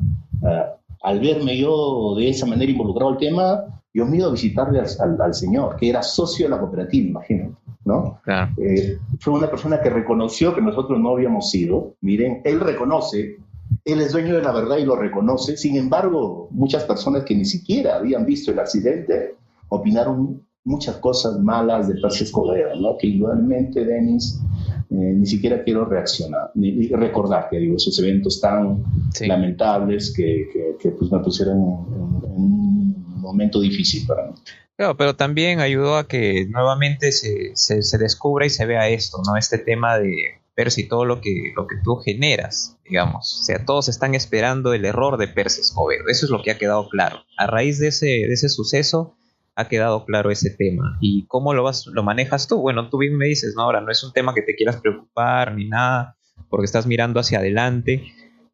al 1.03 1.21
verme 1.21 1.59
yo 1.59 2.15
de 2.17 2.29
esa 2.29 2.47
manera 2.47 2.71
involucrado 2.71 3.11
al 3.11 3.19
tema, 3.19 3.65
yo 3.93 4.07
me 4.07 4.19
iba 4.19 4.29
a 4.29 4.33
visitarle 4.33 4.81
al, 4.81 5.35
señor, 5.35 5.77
que 5.77 5.89
era 5.89 6.03
socio 6.03 6.47
de 6.47 6.51
la 6.51 6.61
cooperativa, 6.61 7.09
imagínate. 7.09 7.55
¿No? 7.85 8.21
Eh, 8.59 8.99
fue 9.19 9.35
una 9.35 9.51
persona 9.51 9.81
que 9.81 9.91
reconoció 9.91 10.55
que 10.55 10.61
nosotros 10.61 10.99
no 11.01 11.11
habíamos 11.11 11.51
sido. 11.51 11.95
Miren, 12.01 12.43
él 12.45 12.61
reconoce, 12.61 13.39
él 13.85 14.01
es 14.01 14.13
dueño 14.13 14.35
de 14.35 14.43
la 14.43 14.53
verdad 14.53 14.77
y 14.79 14.85
lo 14.85 14.97
reconoce. 14.97 15.57
Sin 15.57 15.77
embargo, 15.77 16.49
muchas 16.51 16.85
personas 16.85 17.25
que 17.25 17.35
ni 17.35 17.45
siquiera 17.45 17.97
habían 17.97 18.27
visto 18.27 18.51
el 18.51 18.59
accidente 18.59 19.37
opinaron 19.69 20.43
muchas 20.65 20.97
cosas 20.97 21.39
malas 21.41 21.89
de 21.89 21.95
Percy 22.01 22.25
Escobedo, 22.25 22.77
¿no? 22.77 22.97
Que 22.99 23.07
igualmente, 23.07 23.85
Denis, 23.85 24.41
eh, 24.91 25.15
ni 25.17 25.27
siquiera 25.27 25.63
quiero 25.65 25.85
reaccionar, 25.85 26.51
ni, 26.55 26.89
recordar 26.89 27.49
que 27.49 27.59
digo, 27.59 27.77
esos 27.77 27.99
eventos 27.99 28.41
tan 28.41 28.83
lamentables 29.21 30.13
que, 30.15 30.77
que, 30.79 30.91
pues 30.91 31.11
me 31.11 31.21
pusieron 31.21 31.57
en, 31.59 32.31
en, 32.31 32.43
un 32.43 33.21
momento 33.21 33.61
difícil 33.61 34.07
para 34.07 34.27
mí. 34.27 34.35
Claro, 34.81 34.97
pero 34.97 35.15
también 35.15 35.61
ayudó 35.61 35.99
a 35.99 36.09
que 36.09 36.47
nuevamente 36.49 37.13
se, 37.13 37.55
se, 37.55 37.99
descubra 37.99 38.47
y 38.47 38.49
se 38.49 38.65
vea 38.65 38.89
esto, 38.89 39.19
¿no? 39.27 39.37
Este 39.37 39.59
tema 39.59 39.99
de 39.99 40.41
Percy, 40.55 40.89
todo 40.89 41.05
lo 41.05 41.21
que, 41.21 41.53
lo 41.55 41.67
que 41.67 41.77
tú 41.85 41.97
generas, 41.97 42.79
digamos. 42.89 43.41
O 43.43 43.45
sea, 43.45 43.67
todos 43.67 43.91
están 43.91 44.15
esperando 44.15 44.73
el 44.73 44.87
error 44.87 45.19
de 45.19 45.29
Percy 45.29 45.61
Escobedo. 45.61 46.05
Eso 46.09 46.25
es 46.25 46.31
lo 46.31 46.43
que 46.43 46.53
ha 46.53 46.57
quedado 46.57 46.89
claro. 46.89 47.19
A 47.37 47.47
raíz 47.47 47.79
de 47.79 47.89
ese, 47.89 48.07
de 48.07 48.33
ese 48.33 48.49
suceso, 48.49 49.19
ha 49.55 49.69
quedado 49.69 50.07
claro 50.07 50.31
ese 50.31 50.49
tema. 50.49 50.97
¿Y 51.03 51.27
cómo 51.27 51.53
lo, 51.53 51.63
vas, 51.63 51.85
lo 51.87 52.03
manejas 52.03 52.49
tú? 52.49 52.63
Bueno, 52.63 52.89
tú 52.89 52.97
bien 52.97 53.19
me 53.19 53.27
dices, 53.27 53.53
¿no? 53.55 53.65
Ahora 53.65 53.83
no 53.83 53.91
es 53.93 54.03
un 54.03 54.15
tema 54.15 54.33
que 54.33 54.41
te 54.41 54.55
quieras 54.55 54.81
preocupar 54.81 55.57
ni 55.57 55.69
nada, 55.69 56.17
porque 56.49 56.65
estás 56.65 56.87
mirando 56.87 57.21
hacia 57.21 57.41
adelante, 57.41 58.03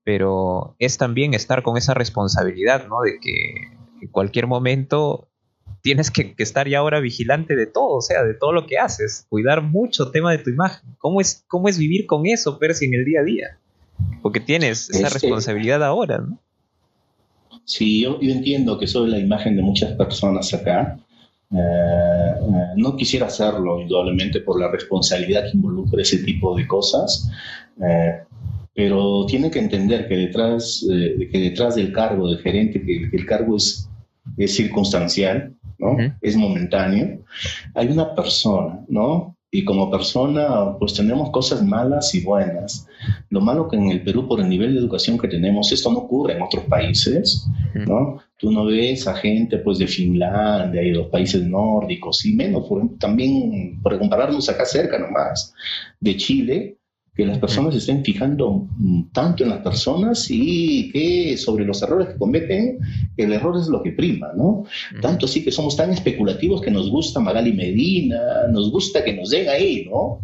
pero 0.03 0.75
es 0.81 0.99
también 0.99 1.35
estar 1.35 1.63
con 1.63 1.77
esa 1.77 1.95
responsabilidad, 1.95 2.89
¿no? 2.89 3.03
De 3.03 3.21
que 3.21 3.71
en 4.03 4.09
cualquier 4.11 4.49
momento 4.49 5.29
tienes 5.87 6.11
que, 6.11 6.35
estar 6.39 6.67
ya 6.69 6.79
ahora 6.79 6.99
vigilante 6.99 7.55
de 7.55 7.65
todo, 7.65 7.99
o 7.99 8.01
sea, 8.01 8.25
de 8.25 8.35
todo 8.35 8.53
lo 8.53 8.67
que 8.67 8.77
haces, 8.77 9.25
cuidar 9.29 9.63
mucho 9.63 10.07
el 10.07 10.11
tema 10.11 10.33
de 10.33 10.39
tu 10.39 10.51
imagen. 10.51 10.97
¿Cómo 10.99 11.21
es, 11.21 11.45
cómo 11.47 11.69
es 11.69 11.79
vivir 11.79 12.07
con 12.07 12.27
eso, 12.27 12.59
Percy, 12.59 12.87
en 12.87 12.95
el 12.95 13.05
día 13.05 13.21
a 13.21 13.23
día? 13.23 13.59
Porque 14.21 14.41
tienes 14.41 14.91
esa 14.91 15.09
responsabilidad 15.09 15.85
ahora, 15.85 16.19
¿no? 16.19 16.41
Sí, 17.65 18.01
yo, 18.03 18.19
entiendo 18.21 18.77
que 18.81 18.89
soy 18.89 19.09
la 19.09 19.21
imagen 19.21 19.55
de 19.55 19.63
muchas 19.63 19.93
personas 19.93 20.53
acá. 20.53 20.99
Eh, 21.53 21.57
eh, 21.57 22.73
no 22.75 22.97
quisiera 22.97 23.27
hacerlo, 23.27 23.81
indudablemente, 23.81 24.41
por 24.41 24.59
la 24.59 24.69
responsabilidad 24.69 25.45
que 25.45 25.57
involucra 25.57 26.03
ese 26.03 26.19
tipo 26.19 26.57
de 26.57 26.67
cosas. 26.67 27.31
Eh, 27.81 28.23
pero 28.75 29.25
tiene 29.27 29.53
que 29.53 29.61
entender 29.61 30.09
que 30.09 30.17
detrás, 30.17 30.85
que 30.85 31.39
detrás 31.39 31.77
del 31.77 31.93
cargo 31.93 32.29
de 32.29 32.39
gerente, 32.39 32.83
que, 32.83 33.09
que 33.09 33.17
el 33.17 33.25
cargo 33.25 33.57
es, 33.57 33.89
es 34.37 34.57
circunstancial, 34.57 35.57
¿no? 35.79 35.97
Es 36.21 36.37
momentáneo. 36.37 37.21
Hay 37.75 37.89
una 37.89 38.15
persona, 38.15 38.85
¿no? 38.89 39.37
y 39.57 39.65
como 39.65 39.91
persona, 39.91 40.77
pues 40.79 40.93
tenemos 40.93 41.31
cosas 41.31 41.65
malas 41.65 42.15
y 42.15 42.23
buenas. 42.23 42.87
Lo 43.31 43.41
malo 43.41 43.69
que 43.69 43.77
en 43.77 43.91
el 43.91 44.03
Perú, 44.03 44.29
por 44.29 44.41
el 44.41 44.51
nivel 44.51 44.75
de 44.75 44.81
educación 44.81 45.17
que 45.17 45.29
tenemos, 45.29 45.73
esto 45.73 45.91
no 45.91 46.01
ocurre 46.01 46.35
en 46.35 46.43
otros 46.43 46.65
países, 46.65 47.47
¿no? 47.75 48.19
Tú 48.37 48.51
no 48.51 48.67
ves 48.67 49.07
a 49.07 49.15
gente, 49.15 49.57
pues, 49.59 49.79
de 49.79 49.87
Finlandia 49.87 50.83
y 50.83 50.91
de 50.91 50.97
los 50.97 51.07
países 51.07 51.43
nórdicos, 51.43 52.27
y 52.27 52.35
menos, 52.35 52.67
por, 52.69 52.99
también, 52.99 53.81
por 53.83 53.99
compararnos 53.99 54.47
acá 54.51 54.67
cerca 54.67 54.99
nomás, 54.99 55.55
de 56.01 56.17
Chile, 56.17 56.76
que 57.17 57.25
las 57.25 57.39
personas 57.39 57.73
se 57.73 57.79
estén 57.79 58.05
fijando 58.05 58.67
tanto 59.13 59.43
en 59.43 59.49
las 59.49 59.61
personas 59.61 60.27
y 60.31 60.91
que 60.93 61.39
sobre 61.39 61.65
los 61.65 61.83
errores 61.83 62.09
que 62.09 62.19
cometen, 62.19 62.79
el 63.17 63.33
error 63.33 63.57
es 63.59 63.69
lo 63.69 63.83
que 63.83 63.93
prima, 63.93 64.33
¿no? 64.37 64.65
Tanto 65.01 65.25
así 65.25 65.43
que 65.43 65.51
somos 65.51 65.77
tan 65.77 65.91
especulativos 65.93 66.61
que 66.61 66.71
nos 66.71 66.91
gusta 66.91 67.19
Magali 67.19 67.55
Medina, 67.55 68.19
nos 68.51 68.71
gusta 68.71 69.03
que 69.03 69.15
nos 69.15 69.31
den 69.31 69.49
ahí, 69.49 69.89
¿no? 69.91 70.21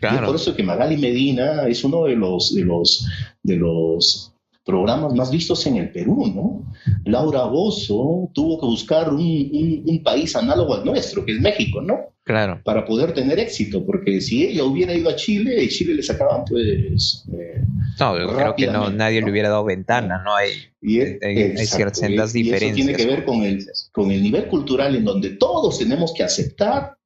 Claro. 0.00 0.26
por 0.26 0.36
eso 0.36 0.54
que 0.54 0.62
Magali 0.62 0.96
Medina 0.96 1.66
es 1.66 1.82
uno 1.82 2.04
de 2.04 2.14
los, 2.14 2.54
de 2.54 2.64
los, 2.64 3.06
de 3.42 3.56
los 3.56 4.35
programas 4.66 5.14
más 5.14 5.30
vistos 5.30 5.64
en 5.66 5.76
el 5.76 5.90
Perú, 5.90 6.26
¿no? 6.34 6.74
Laura 7.04 7.44
Bozo 7.44 8.28
tuvo 8.34 8.60
que 8.60 8.66
buscar 8.66 9.10
un, 9.10 9.84
un 9.86 10.02
país 10.02 10.34
análogo 10.34 10.74
al 10.74 10.84
nuestro, 10.84 11.24
que 11.24 11.32
es 11.32 11.40
México, 11.40 11.80
¿no? 11.80 12.16
Claro. 12.24 12.60
Para 12.64 12.84
poder 12.84 13.14
tener 13.14 13.38
éxito, 13.38 13.86
porque 13.86 14.20
si 14.20 14.44
ella 14.44 14.64
hubiera 14.64 14.92
ido 14.92 15.08
a 15.08 15.14
Chile, 15.14 15.62
y 15.62 15.68
Chile 15.68 15.94
le 15.94 16.02
sacaban, 16.02 16.44
pues. 16.44 17.24
Eh, 17.32 17.62
no, 18.00 18.18
yo 18.18 18.34
creo 18.34 18.56
que 18.56 18.66
no, 18.66 18.90
nadie 18.90 19.22
le 19.22 19.30
hubiera 19.30 19.48
dado 19.48 19.64
ventana, 19.64 20.20
¿no? 20.24 20.34
Hay, 20.34 20.50
y 20.82 20.98
hay, 20.98 21.56
ciertas 21.64 22.32
diferencias. 22.32 22.76
Y 22.76 22.80
eso 22.80 22.86
tiene 22.86 22.94
que 22.94 23.06
ver 23.06 23.24
con 23.24 23.44
el, 23.44 23.64
con 23.92 24.10
el 24.10 24.20
nivel 24.20 24.48
cultural 24.48 24.96
en 24.96 25.04
donde 25.04 25.30
todos 25.36 25.78
tenemos 25.78 26.12
que 26.12 26.24
aceptar 26.24 26.96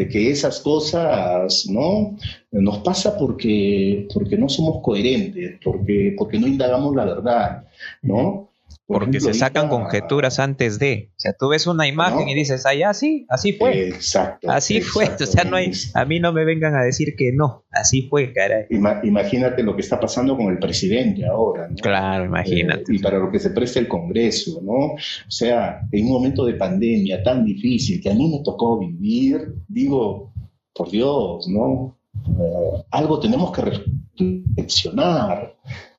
de 0.00 0.08
que 0.08 0.30
esas 0.30 0.60
cosas 0.60 1.66
no 1.68 2.16
nos 2.50 2.78
pasa 2.78 3.18
porque 3.18 4.08
porque 4.14 4.38
no 4.38 4.48
somos 4.48 4.82
coherentes 4.82 5.58
porque 5.62 6.14
porque 6.16 6.38
no 6.38 6.46
indagamos 6.46 6.96
la 6.96 7.04
verdad 7.04 7.64
no 8.00 8.49
porque 8.92 9.20
se 9.20 9.34
sacan 9.34 9.68
conjeturas 9.68 10.40
antes 10.40 10.80
de. 10.80 11.10
O 11.12 11.20
sea, 11.20 11.32
tú 11.38 11.48
ves 11.48 11.68
una 11.68 11.86
imagen 11.86 12.28
y 12.28 12.34
dices, 12.34 12.66
ah, 12.66 12.74
ya 12.74 12.92
sí, 12.92 13.24
así 13.28 13.52
fue. 13.52 13.88
Exacto. 13.88 14.50
Así 14.50 14.80
fue. 14.80 15.08
O 15.08 15.26
sea, 15.26 15.44
no 15.44 15.56
hay, 15.56 15.70
a 15.94 16.04
mí 16.04 16.18
no 16.18 16.32
me 16.32 16.44
vengan 16.44 16.74
a 16.74 16.82
decir 16.82 17.14
que 17.16 17.32
no. 17.32 17.64
Así 17.70 18.08
fue, 18.08 18.32
caray. 18.32 18.66
imagínate 19.04 19.62
lo 19.62 19.76
que 19.76 19.82
está 19.82 20.00
pasando 20.00 20.36
con 20.36 20.48
el 20.48 20.58
presidente 20.58 21.24
ahora. 21.24 21.68
¿no? 21.68 21.76
Claro, 21.76 22.24
imagínate. 22.24 22.92
Eh, 22.92 22.96
y 22.96 22.98
para 22.98 23.18
lo 23.18 23.30
que 23.30 23.38
se 23.38 23.50
presta 23.50 23.78
el 23.78 23.86
Congreso, 23.86 24.60
¿no? 24.62 24.94
O 24.94 25.30
sea, 25.30 25.82
en 25.92 26.06
un 26.06 26.12
momento 26.12 26.44
de 26.44 26.54
pandemia 26.54 27.22
tan 27.22 27.44
difícil 27.44 28.00
que 28.02 28.10
a 28.10 28.14
mí 28.14 28.28
me 28.28 28.42
tocó 28.42 28.78
vivir, 28.78 29.54
digo, 29.68 30.32
por 30.74 30.90
Dios, 30.90 31.46
¿no? 31.48 31.96
Eh, 32.26 32.84
algo 32.90 33.20
tenemos 33.20 33.52
que 33.52 33.62
reflexionar, 33.62 35.54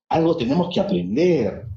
algo 0.09 0.35
tenemos 0.35 0.73
que 0.73 0.81
aprender 0.81 1.70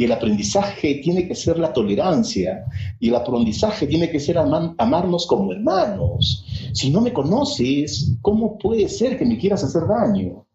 y 0.00 0.04
el 0.04 0.12
aprendizaje 0.12 0.94
tiene 1.04 1.28
que 1.28 1.34
ser 1.34 1.58
la 1.58 1.74
tolerancia. 1.74 2.64
Y 2.98 3.10
el 3.10 3.16
aprendizaje 3.16 3.86
tiene 3.86 4.08
que 4.08 4.18
ser 4.18 4.38
amarnos 4.38 5.26
como 5.26 5.52
hermanos. 5.52 6.42
Si 6.72 6.88
no 6.88 7.02
me 7.02 7.12
conoces, 7.12 8.16
¿cómo 8.22 8.56
puede 8.56 8.88
ser 8.88 9.18
que 9.18 9.26
me 9.26 9.36
quieras 9.36 9.62
hacer 9.62 9.82
daño? 9.86 10.46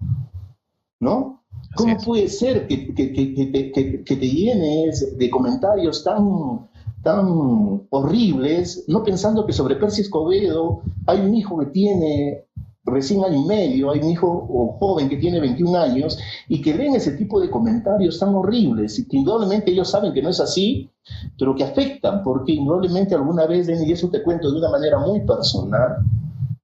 ¿No? 1.00 1.44
¿Cómo 1.76 1.96
puede 1.98 2.28
ser 2.28 2.66
que, 2.66 2.92
que, 2.96 4.16
te 4.16 4.30
llenes 4.30 5.16
de 5.16 5.30
comentarios 5.30 6.04
tan, 6.04 6.68
tan 7.04 7.86
horribles, 7.92 8.86
no 8.88 9.04
pensando 9.04 9.46
que 9.46 9.54
sobre 9.54 9.76
Percy 9.76 10.02
Escobedo 10.02 10.82
hay 11.06 11.20
un 11.20 11.36
hijo 11.36 11.60
que 11.60 11.68
tiene 11.68 12.46
recién 12.86 13.24
año 13.24 13.42
y 13.42 13.46
medio, 13.46 13.92
hay 13.92 14.00
un 14.00 14.10
hijo 14.10 14.28
o 14.28 14.78
joven 14.80 15.10
que 15.10 15.18
tiene 15.18 15.40
21 15.40 15.78
años 15.78 16.18
y 16.48 16.62
que 16.62 16.74
leen 16.74 16.96
ese 16.96 17.12
tipo 17.14 17.40
de 17.40 17.50
comentarios 17.50 18.20
tan 18.20 18.36
horribles 18.36 19.00
y 19.00 19.08
que 19.08 19.18
indudablemente 19.18 19.72
ellos 19.72 19.90
saben 19.90 20.14
que 20.14 20.22
no 20.22 20.30
es 20.30 20.40
así, 20.40 20.90
pero 21.38 21.56
que 21.56 21.64
afectan, 21.64 22.24
porque 22.24 22.54
indudablemente 22.54 23.16
alguna 23.16 23.46
vez, 23.46 23.68
y 23.70 23.92
eso 23.92 24.10
te 24.10 24.24
cuento 24.24 24.52
de 24.52 24.60
una 24.60 24.70
manera 24.70 25.00
muy 25.00 25.22
personal, 25.22 25.98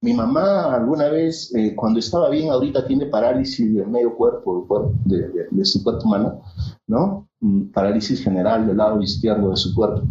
mi 0.02 0.12
mamá 0.12 0.74
alguna 0.74 1.08
vez, 1.08 1.54
eh, 1.54 1.74
cuando 1.76 2.00
estaba 2.00 2.28
bien, 2.28 2.50
ahorita 2.50 2.84
tiene 2.86 3.06
parálisis 3.06 3.72
del 3.72 3.86
medio 3.86 4.16
cuerpo, 4.16 4.66
de, 5.04 5.64
su 5.64 5.82
cuerpo 5.82 6.06
humano, 6.06 6.42
¿no? 6.88 7.28
Mm, 7.40 7.70
parálisis 7.72 8.22
general 8.22 8.66
del 8.66 8.78
lado 8.78 9.00
izquierdo 9.00 9.50
de 9.50 9.56
su 9.56 9.72
cuerpo. 9.72 10.02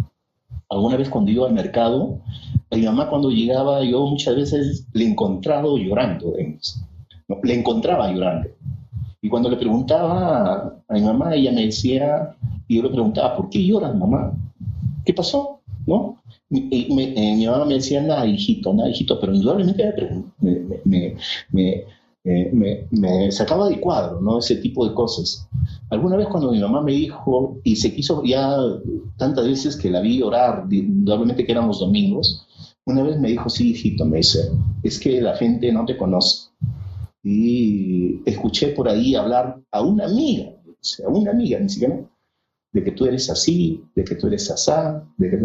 Alguna 0.72 0.96
vez 0.96 1.10
cuando 1.10 1.32
iba 1.32 1.46
al 1.48 1.54
mercado, 1.54 2.22
mi 2.72 2.84
mamá 2.84 3.10
cuando 3.10 3.30
llegaba, 3.30 3.84
yo 3.84 4.06
muchas 4.06 4.38
veces 4.38 4.88
le 4.94 5.06
encontraba 5.06 5.68
llorando, 5.78 6.34
le 7.44 7.54
encontraba 7.54 8.10
llorando. 8.10 8.48
Y 9.22 9.28
cuando 9.28 9.50
le 9.50 9.58
preguntaba 9.58 10.74
a 10.88 10.94
mi 10.94 11.02
mamá, 11.02 11.36
ella 11.36 11.52
me 11.52 11.66
decía, 11.66 12.36
y 12.70 12.78
yo 12.78 12.84
le 12.84 12.90
preguntaba, 12.90 13.36
¿por 13.36 13.50
qué 13.50 13.68
lloras, 13.68 13.94
mamá? 13.94 14.32
¿Qué 15.06 15.14
pasó? 15.14 15.60
¿No? 15.86 16.18
Y 16.50 16.88
eh, 16.90 17.36
mi 17.36 17.46
mamá 17.46 17.66
me 17.66 17.74
decía, 17.74 18.02
nada, 18.02 18.26
hijito, 18.26 18.74
nada, 18.74 18.90
hijito, 18.90 19.20
pero 19.20 19.36
indudablemente 19.36 19.94
me, 20.40 20.80
me, 20.86 21.16
me, 21.52 21.84
me, 22.24 23.32
sacaba 23.32 23.68
de 23.68 23.80
cuadro, 23.80 24.22
¿no? 24.22 24.40
Ese 24.40 24.58
tipo 24.58 24.88
de 24.88 24.94
cosas. 24.94 25.48
Alguna 25.90 26.18
vez 26.18 26.28
cuando 26.28 26.52
mi 26.52 26.60
mamá 26.60 26.82
me 26.82 26.92
dijo, 26.94 27.60
y 27.64 27.76
se 27.76 27.94
quiso 27.94 28.24
ya 28.24 28.56
tantas 29.18 29.46
veces 29.46 29.76
que 29.76 29.90
la 29.90 30.02
vi 30.02 30.20
llorar, 30.20 30.68
indudablemente 30.70 31.46
que 31.46 31.52
éramos 31.52 31.80
domingos, 31.80 32.48
una 32.86 33.04
vez 33.04 33.20
me 33.20 33.30
dijo, 33.30 33.50
sí, 33.50 33.72
hijito, 33.72 34.06
me 34.06 34.20
es 34.20 35.00
que 35.00 35.22
la 35.22 35.36
gente 35.36 35.72
no 35.72 35.86
te 35.86 35.98
conoce. 35.98 36.50
Y 37.24 38.22
escuché 38.26 38.70
por 38.70 38.90
ahí 38.90 39.16
hablar 39.16 39.62
a 39.72 39.82
una 39.82 40.06
amiga, 40.06 40.52
a 41.06 41.10
una 41.10 41.32
amiga, 41.32 41.60
ni 41.60 41.70
siquiera, 41.70 42.00
de 42.74 42.84
que 42.84 42.92
tú 42.92 43.06
eres 43.06 43.30
así, 43.30 43.84
de 43.96 44.04
que 44.04 44.16
tú 44.16 44.28
eres 44.28 44.50
asá, 44.50 45.04
de 45.18 45.30
que 45.30 45.38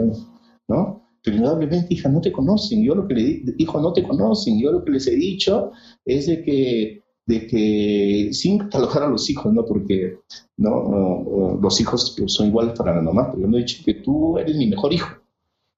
¿no? 0.69 1.06
Pero 1.27 1.39
indudablemente, 1.39 1.93
hija, 1.93 2.09
no 2.09 2.21
te 2.21 2.31
conocen. 2.31 2.85
Yo 2.85 2.95
lo 2.95 3.09
que 3.09 3.15
le 3.15 3.55
hijo, 3.59 3.81
no 3.81 3.93
te 3.93 4.05
conocen. 4.05 4.61
Yo 4.61 4.71
lo 4.71 4.85
que 4.85 4.93
les 4.93 5.09
he 5.09 5.17
dicho 5.17 5.73
es 6.05 6.29
de 6.29 6.45
que, 6.45 7.03
de 7.27 7.47
que 7.49 8.29
sin 8.33 8.59
catalogar 8.59 9.03
a 9.03 9.09
los 9.09 9.29
hijos, 9.29 9.53
¿no? 9.53 9.65
Porque 9.65 10.21
¿no? 10.57 11.59
los 11.61 11.81
hijos 11.81 12.17
son 12.27 12.47
iguales 12.47 12.79
para 12.79 12.95
la 12.95 13.03
mamá, 13.03 13.33
pero 13.33 13.43
yo 13.43 13.49
me 13.49 13.57
he 13.59 13.63
dicho 13.63 13.83
que 13.85 13.95
tú 13.95 14.39
eres 14.39 14.57
mi 14.57 14.69
mejor 14.69 14.93
hijo 14.93 15.09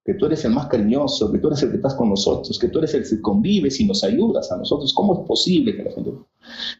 que 0.04 0.14
tú 0.14 0.24
eres 0.24 0.42
el 0.46 0.52
más 0.52 0.68
cariñoso, 0.68 1.30
que 1.30 1.38
tú 1.38 1.48
eres 1.48 1.62
el 1.62 1.68
que 1.68 1.76
estás 1.76 1.94
con 1.94 2.08
nosotros, 2.08 2.58
que 2.58 2.68
tú 2.68 2.78
eres 2.78 2.94
el 2.94 3.06
que 3.06 3.20
convives 3.20 3.78
y 3.78 3.84
nos 3.84 4.02
ayudas 4.04 4.50
a 4.50 4.56
nosotros. 4.56 4.94
¿Cómo 4.94 5.20
es 5.20 5.28
posible 5.28 5.76
que 5.76 5.82
la 5.82 5.92
gente... 5.92 6.12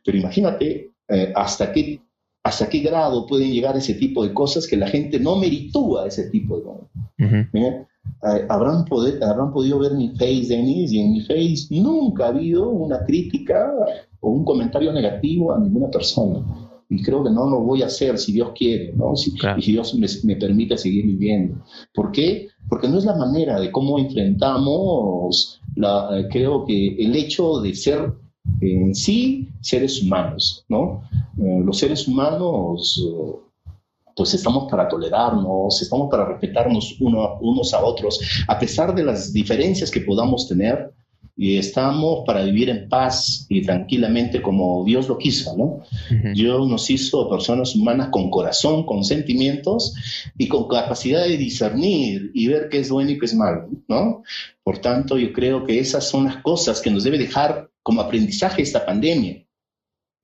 Pero 0.03 0.17
imagínate 0.17 0.93
eh, 1.09 1.33
hasta, 1.37 1.71
qué, 1.71 2.01
hasta 2.43 2.71
qué 2.71 2.79
grado 2.79 3.27
pueden 3.27 3.53
llegar 3.53 3.77
ese 3.77 3.93
tipo 3.93 4.25
de 4.25 4.33
cosas 4.33 4.67
que 4.67 4.79
la 4.79 4.89
gente 4.89 5.21
no 5.21 5.37
meritúa 5.37 6.07
ese 6.07 6.31
tipo 6.31 6.57
de 6.57 6.63
cosas. 6.63 6.89
¿Eh? 8.23 8.47
¿habrán, 8.49 8.85
poder, 8.85 9.23
habrán 9.23 9.53
podido 9.53 9.79
ver 9.79 9.93
mi 9.93 10.11
face, 10.11 10.47
Denis, 10.49 10.93
y 10.93 11.01
en 11.01 11.13
mi 11.13 11.21
face 11.21 11.69
nunca 11.71 12.27
ha 12.27 12.29
habido 12.29 12.69
una 12.69 13.05
crítica 13.05 13.73
o 14.21 14.31
un 14.31 14.45
comentario 14.45 14.93
negativo 14.93 15.53
a 15.53 15.59
ninguna 15.59 15.89
persona 15.91 16.45
y 16.91 17.03
creo 17.03 17.23
que 17.23 17.31
no 17.31 17.49
lo 17.49 17.61
voy 17.61 17.83
a 17.83 17.87
hacer 17.87 18.19
si 18.19 18.33
Dios 18.33 18.53
quiere, 18.57 18.95
¿no? 18.95 19.15
Si, 19.15 19.33
Y 19.59 19.63
si 19.63 19.73
Dios 19.73 19.95
me, 19.95 20.07
me, 20.25 20.37
permite 20.37 20.79
seguir 20.79 21.05
viviendo. 21.05 21.63
¿Por 21.93 22.11
qué? 22.13 22.49
porque 22.69 22.89
no 22.89 22.99
es 22.99 23.05
la 23.05 23.17
manera 23.17 23.59
de 23.59 23.73
cómo 23.73 23.99
enfrentamos, 23.99 25.61
la, 25.75 26.09
eh, 26.19 26.29
creo 26.31 26.65
que 26.65 26.97
el 26.99 27.17
hecho 27.17 27.61
de 27.61 27.75
ser 27.75 28.13
en 28.61 28.95
sí 28.95 29.49
seres 29.61 30.03
humanos, 30.03 30.65
¿no? 30.69 31.03
Eh, 31.39 31.61
los 31.65 31.79
seres 31.79 32.07
humanos, 32.07 33.03
eh, 33.05 33.48
pues 34.19 34.35
estamos 34.35 34.71
para 34.71 34.89
tolerarnos, 34.89 35.81
estamos 35.81 36.11
para 36.11 36.27
respetarnos 36.27 36.97
unos 37.01 37.73
a 37.73 37.83
otros, 37.83 38.21
a 38.47 38.59
pesar 38.59 38.95
de 38.95 39.05
las 39.05 39.33
diferencias 39.33 39.91
que 39.91 40.03
podamos 40.03 40.47
tener, 40.47 40.93
y 41.41 41.57
estamos 41.57 42.25
para 42.27 42.43
vivir 42.43 42.69
en 42.69 42.89
paz 42.89 43.47
y 43.49 43.63
tranquilamente 43.63 44.43
como 44.43 44.85
Dios 44.85 45.07
lo 45.07 45.17
quiso, 45.17 45.57
¿no? 45.57 45.85
Dios 46.35 46.69
nos 46.69 46.91
hizo 46.91 47.31
personas 47.31 47.77
humanas 47.77 48.09
con 48.11 48.29
corazón, 48.29 48.85
con 48.85 49.05
sentimientos 49.05 49.95
y 50.37 50.49
con 50.49 50.67
capacidad 50.67 51.23
de 51.23 51.37
discernir 51.37 52.33
y 52.35 52.49
ver 52.49 52.69
qué 52.69 52.81
es 52.81 52.91
bueno 52.91 53.13
y 53.13 53.21
qué 53.21 53.27
es 53.27 53.35
malo, 53.35 53.69
¿no? 53.87 54.25
Por 54.65 54.79
tanto, 54.79 55.17
yo 55.17 55.33
creo 55.33 55.65
que 55.65 55.79
esas 55.79 56.09
son 56.09 56.25
las 56.25 56.39
cosas 56.39 56.81
que 56.81 56.91
nos 56.91 57.05
debe 57.05 57.19
dejar 57.19 57.71
como 57.85 58.01
aprendizaje 58.01 58.63
esta 58.63 58.85
pandemia, 58.85 59.47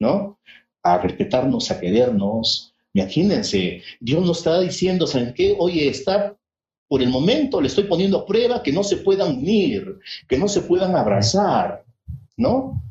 ¿no? 0.01 0.37
A 0.83 0.97
respetarnos, 0.97 1.71
a 1.71 1.79
querernos. 1.79 2.74
Imagínense, 2.95 3.81
Dios 3.99 4.25
nos 4.25 4.37
está 4.37 4.61
diciendo, 4.61 5.05
¿saben 5.05 5.33
qué? 5.33 5.53
Oye, 5.59 5.89
está 5.89 6.35
por 6.87 7.01
el 7.01 7.09
momento 7.09 7.59
le 7.59 7.67
estoy 7.67 7.85
poniendo 7.85 8.19
a 8.19 8.25
prueba 8.25 8.63
que 8.63 8.71
no 8.71 8.83
se 8.83 8.97
puedan 8.97 9.37
unir, 9.37 9.99
que 10.29 10.37
no 10.37 10.47
se 10.47 10.61
puedan 10.61 10.95
abrazar, 10.95 11.83
¿no? 12.37 12.81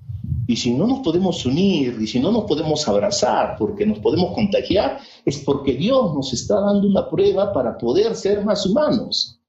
Y 0.47 0.57
si 0.57 0.75
no 0.75 0.87
nos 0.87 1.01
podemos 1.01 1.47
unir 1.47 1.97
y 1.99 2.07
si 2.07 2.21
no 2.21 2.31
nos 2.31 2.45
podemos 2.45 2.87
abrazar 2.87 3.57
porque 3.59 3.87
nos 3.87 3.99
podemos 4.01 4.35
contagiar, 4.35 4.99
es 5.25 5.39
porque 5.39 5.73
Dios 5.73 6.15
nos 6.15 6.35
está 6.35 6.61
dando 6.61 6.87
una 6.87 7.09
prueba 7.09 7.53
para 7.53 7.79
poder 7.79 8.15
ser 8.15 8.45
más 8.45 8.67
humanos, 8.67 9.41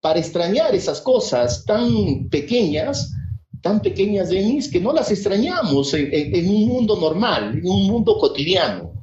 para 0.00 0.20
extrañar 0.20 0.72
esas 0.74 1.00
cosas 1.00 1.64
tan 1.64 2.28
pequeñas, 2.28 3.12
tan 3.60 3.80
pequeñas, 3.80 4.28
Denis, 4.28 4.70
que 4.70 4.80
no 4.80 4.92
las 4.92 5.10
extrañamos 5.10 5.92
en, 5.94 6.48
un 6.48 6.68
mundo 6.68 6.96
normal, 6.96 7.58
en 7.58 7.68
un 7.68 7.86
mundo 7.88 8.18
cotidiano, 8.18 8.95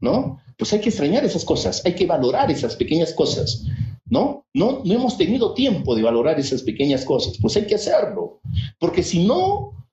¿no? 0.00 0.40
Pues 0.56 0.72
hay 0.72 0.80
que 0.80 0.88
extrañar 0.88 1.24
esas 1.24 1.44
cosas, 1.44 1.82
hay 1.84 1.94
que 1.94 2.06
valorar 2.06 2.50
esas 2.50 2.76
pequeñas 2.76 3.12
cosas, 3.12 3.64
¿no? 4.06 4.44
No, 4.54 4.82
no 4.84 4.94
hemos 4.94 5.16
tenido 5.16 5.54
tiempo 5.54 5.94
de 5.94 6.02
valorar 6.02 6.38
esas 6.40 6.62
pequeñas 6.62 7.04
cosas, 7.04 7.38
pues 7.40 7.56
hay 7.56 7.66
que 7.66 7.76
hacerlo, 7.76 8.40
porque 8.78 9.02
si 9.02 9.24
no, 9.24 9.86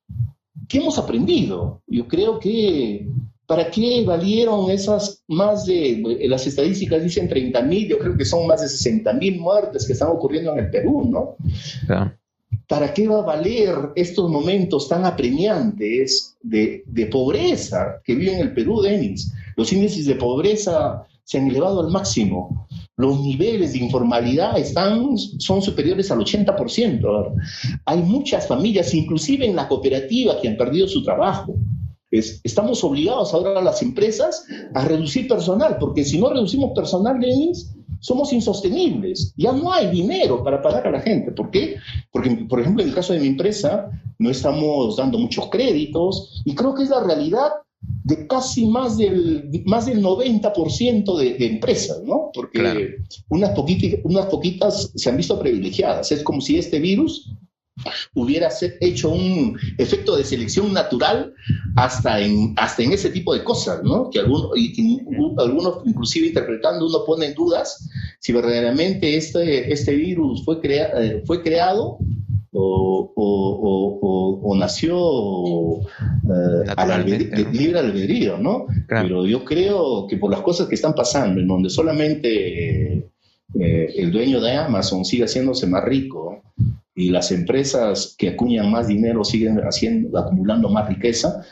¿qué 0.68 0.80
hemos 0.80 0.97
aprendido? 0.97 1.82
Yo 1.88 2.08
creo 2.08 2.39
que 2.39 3.08
¿Para 3.47 3.70
qué 3.70 4.03
valieron 4.03 4.72
esas 4.72 5.24
más 5.28 5.66
de, 5.66 6.01
las 6.28 6.47
estadísticas 6.47 7.03
dicen 7.03 7.30
30 7.30 7.62
mil, 7.62 7.88
yo 7.88 7.99
creo 7.99 8.18
que 8.18 8.26
son 8.26 8.47
más 8.47 8.62
de 8.62 8.68
60 8.68 9.14
mil 9.14 9.39
muertes 9.39 9.86
que 9.86 9.93
están 9.93 10.10
ocurriendo 10.10 10.51
en 10.53 10.66
el 10.66 10.72
Perú, 10.72 11.08
¿no? 11.08 11.36
¿Para 12.68 12.91
qué 12.91 13.08
va 13.08 13.20
a 13.20 13.26
valer 13.26 13.76
estos 13.95 14.32
momentos 14.32 14.89
tan 14.89 15.06
apremiantes 15.06 16.36
de, 16.41 16.84
de 16.88 17.06
pobreza 17.06 18.01
que 18.03 18.16
vive 18.16 18.34
en 18.34 18.39
el 18.39 18.53
Perú, 18.53 18.82
Denis? 18.82 19.32
Los 19.56 19.72
índices 19.74 20.06
de 20.06 20.16
pobreza 20.16 21.03
se 21.24 21.38
han 21.38 21.49
elevado 21.49 21.82
al 21.82 21.91
máximo. 21.91 22.68
Los 22.97 23.20
niveles 23.20 23.74
de 23.74 23.80
informalidad 23.80 24.58
están, 24.58 25.18
son 25.18 25.62
superiores 25.62 26.12
al 26.12 26.20
80%. 26.20 27.34
Hay 27.86 28.01
muchas 28.01 28.47
familias, 28.47 28.93
inclusive 28.93 29.45
en 29.45 29.56
la 29.56 29.68
cooperativa, 29.68 30.39
que 30.39 30.47
han 30.47 30.58
perdido 30.58 30.88
su 30.88 31.03
trabajo 31.03 31.56
estamos 32.43 32.84
obligados 32.84 33.34
ahora 33.34 33.60
a 33.60 33.64
las 33.64 33.82
empresas 33.82 34.45
a 34.74 34.86
reducir 34.86 35.28
personal, 35.28 35.78
porque 35.80 36.03
si 36.03 36.20
no 36.20 36.30
reducimos 36.30 36.72
personal, 36.74 37.20
Denis, 37.20 37.74
somos 37.99 38.32
insostenibles. 38.34 39.34
Ya 39.38 39.51
no 39.51 39.72
hay 39.72 39.89
dinero 39.89 40.43
para 40.43 40.62
pagar 40.62 40.88
a 40.88 40.91
la 40.91 41.01
gente. 41.01 41.32
¿Por 41.32 41.49
qué? 41.49 41.78
Porque, 42.12 42.30
por 42.47 42.60
ejemplo, 42.60 42.84
en 42.84 42.89
el 42.89 42.95
caso 42.95 43.14
de 43.14 43.20
mi 43.20 43.28
empresa, 43.28 43.89
no 44.20 44.30
estamos 44.30 44.97
dando 44.97 45.18
muchos 45.18 45.49
créditos 45.49 46.41
y 46.45 46.53
creo 46.53 46.74
que 46.74 46.84
es 46.84 46.89
la 46.89 47.03
realidad 47.03 47.49
de 48.03 48.27
casi 48.27 48.67
más 48.67 48.97
del, 48.97 49.49
más 49.65 49.88
del 49.88 50.01
90% 50.01 51.17
de, 51.17 51.33
de 51.33 51.45
empresas, 51.47 52.03
¿no? 52.03 52.29
Porque 52.33 52.97
unas, 53.29 53.49
poquitas, 53.51 53.99
unas 54.03 54.27
poquitas 54.27 54.91
se 54.95 55.09
han 55.09 55.17
visto 55.17 55.39
privilegiadas. 55.39 56.11
Es 56.11 56.21
como 56.21 56.39
si 56.39 56.57
este 56.57 56.79
virus 56.79 57.31
hubiera 58.13 58.49
hecho 58.79 59.09
un 59.09 59.57
efecto 59.77 60.15
de 60.15 60.23
selección 60.23 60.71
natural 60.71 61.33
hasta 61.75 62.21
en, 62.21 62.53
hasta 62.57 62.83
en 62.83 62.93
ese 62.93 63.09
tipo 63.09 63.33
de 63.33 63.43
cosas, 63.43 63.83
¿no? 63.83 64.09
Que 64.09 64.19
algunos, 64.19 64.51
algunos 65.38 65.79
inclusive 65.86 66.27
interpretando, 66.27 66.86
uno 66.86 67.03
pone 67.05 67.27
en 67.27 67.33
dudas 67.33 67.89
si 68.19 68.31
verdaderamente 68.33 69.17
este, 69.17 69.71
este 69.71 69.93
virus 69.93 70.43
fue, 70.45 70.61
crea, 70.61 70.91
eh, 71.01 71.23
fue 71.25 71.41
creado 71.43 71.99
o, 72.56 73.12
o, 73.16 74.39
o, 74.41 74.56
nació 74.56 75.82
eh, 75.82 76.74
al 76.78 77.06
libre 77.06 77.80
albedrío, 77.80 78.38
¿no? 78.38 78.66
Pero 78.88 79.26
yo 79.26 79.43
creo 79.43 80.08
que 80.08 80.18
por 80.18 80.32
las 80.32 80.41
cosas 80.41 80.68
que 80.68 80.76
están 80.76 80.93
pasando, 80.93 81.41
en 81.41 81.47
donde 81.47 81.70
solamente 81.70 83.10
eh, 83.60 83.93
el 83.97 84.12
dueño 84.12 84.39
de 84.39 84.53
Amazon 84.53 85.03
sigue 85.06 85.26
haciéndose 85.26 85.68
más 85.68 85.84
rico, 85.84 86.41
y 86.97 87.10
las 87.10 87.32
empresas 87.32 88.16
que 88.18 88.30
acuñan 88.30 88.72
más 88.72 88.88
dinero 88.88 89.26
siguen 89.26 89.60
haciendo, 89.60 90.18
acumulando 90.18 90.70
más 90.70 90.88
riqueza, 90.88 91.43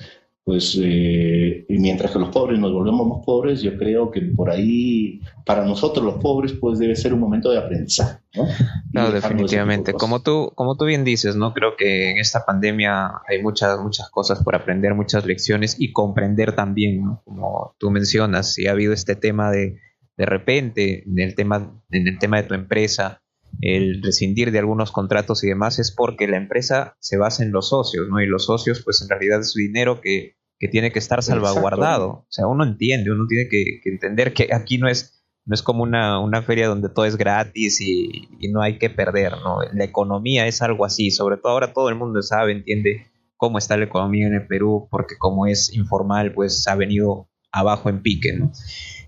pues 0.45 0.77
eh, 0.81 1.65
mientras 1.69 2.11
que 2.11 2.19
los 2.19 2.29
pobres 2.29 2.59
nos 2.59 2.73
volvemos 2.73 3.07
más 3.07 3.25
pobres, 3.25 3.61
yo 3.61 3.77
creo 3.77 4.11
que 4.11 4.21
por 4.21 4.49
ahí, 4.49 5.21
para 5.45 5.63
nosotros 5.65 6.05
los 6.05 6.15
pobres, 6.15 6.53
pues 6.53 6.79
debe 6.79 6.97
ser 6.97 7.13
un 7.13 7.21
momento 7.21 7.49
de 7.49 7.59
aprendizaje. 7.59 8.19
¿no? 8.35 8.47
Claro, 8.91 9.11
definitivamente. 9.13 9.93
como 9.93 10.21
tú, 10.21 10.51
como 10.55 10.75
tú 10.75 10.83
bien 10.85 11.05
dices, 11.05 11.37
¿no? 11.37 11.53
Creo 11.53 11.77
que 11.77 12.11
en 12.11 12.17
esta 12.17 12.45
pandemia 12.45 13.21
hay 13.27 13.41
muchas, 13.41 13.79
muchas 13.79 14.09
cosas 14.09 14.43
por 14.43 14.55
aprender, 14.55 14.93
muchas 14.95 15.25
lecciones 15.25 15.77
y 15.79 15.93
comprender 15.93 16.53
también, 16.53 17.03
¿no? 17.03 17.21
Como 17.23 17.75
tú 17.77 17.89
mencionas, 17.89 18.53
si 18.53 18.67
ha 18.67 18.71
habido 18.71 18.91
este 18.91 19.15
tema 19.15 19.49
de, 19.49 19.79
de 20.17 20.25
repente, 20.25 21.03
en 21.07 21.19
el 21.19 21.35
tema, 21.35 21.81
en 21.89 22.07
el 22.07 22.19
tema 22.19 22.41
de 22.41 22.47
tu 22.49 22.53
empresa, 22.53 23.22
el 23.61 24.01
rescindir 24.01 24.51
de 24.51 24.59
algunos 24.59 24.91
contratos 24.91 25.43
y 25.43 25.47
demás 25.47 25.79
es 25.79 25.91
porque 25.91 26.27
la 26.27 26.37
empresa 26.37 26.95
se 26.99 27.17
basa 27.17 27.43
en 27.43 27.51
los 27.51 27.69
socios, 27.69 28.07
¿no? 28.09 28.21
Y 28.21 28.27
los 28.27 28.45
socios, 28.45 28.81
pues 28.83 29.01
en 29.01 29.09
realidad 29.09 29.41
es 29.41 29.51
su 29.51 29.59
dinero 29.59 30.01
que, 30.01 30.35
tiene 30.71 30.93
que 30.93 30.99
estar 30.99 31.21
salvaguardado. 31.21 32.07
O 32.09 32.27
sea, 32.29 32.47
uno 32.47 32.63
entiende, 32.63 33.11
uno 33.11 33.27
tiene 33.27 33.49
que, 33.49 33.81
entender 33.83 34.31
que 34.31 34.47
aquí 34.53 34.77
no 34.77 34.87
es, 34.87 35.21
no 35.43 35.55
es 35.55 35.61
como 35.61 35.83
una, 35.83 36.21
una 36.21 36.41
feria 36.41 36.67
donde 36.67 36.87
todo 36.87 37.03
es 37.03 37.17
gratis 37.17 37.81
y, 37.81 38.29
y, 38.39 38.47
no 38.49 38.61
hay 38.61 38.77
que 38.77 38.89
perder, 38.89 39.33
¿no? 39.43 39.57
La 39.73 39.83
economía 39.83 40.47
es 40.47 40.61
algo 40.61 40.85
así, 40.85 41.11
sobre 41.11 41.35
todo 41.35 41.51
ahora 41.51 41.73
todo 41.73 41.89
el 41.89 41.95
mundo 41.95 42.21
sabe, 42.21 42.53
entiende 42.53 43.07
cómo 43.35 43.57
está 43.57 43.75
la 43.75 43.83
economía 43.83 44.25
en 44.25 44.35
el 44.35 44.47
Perú, 44.47 44.87
porque 44.89 45.17
como 45.17 45.47
es 45.47 45.73
informal, 45.75 46.31
pues 46.33 46.65
ha 46.69 46.75
venido 46.75 47.29
abajo 47.51 47.89
en 47.89 48.01
pique, 48.01 48.31
¿no? 48.31 48.53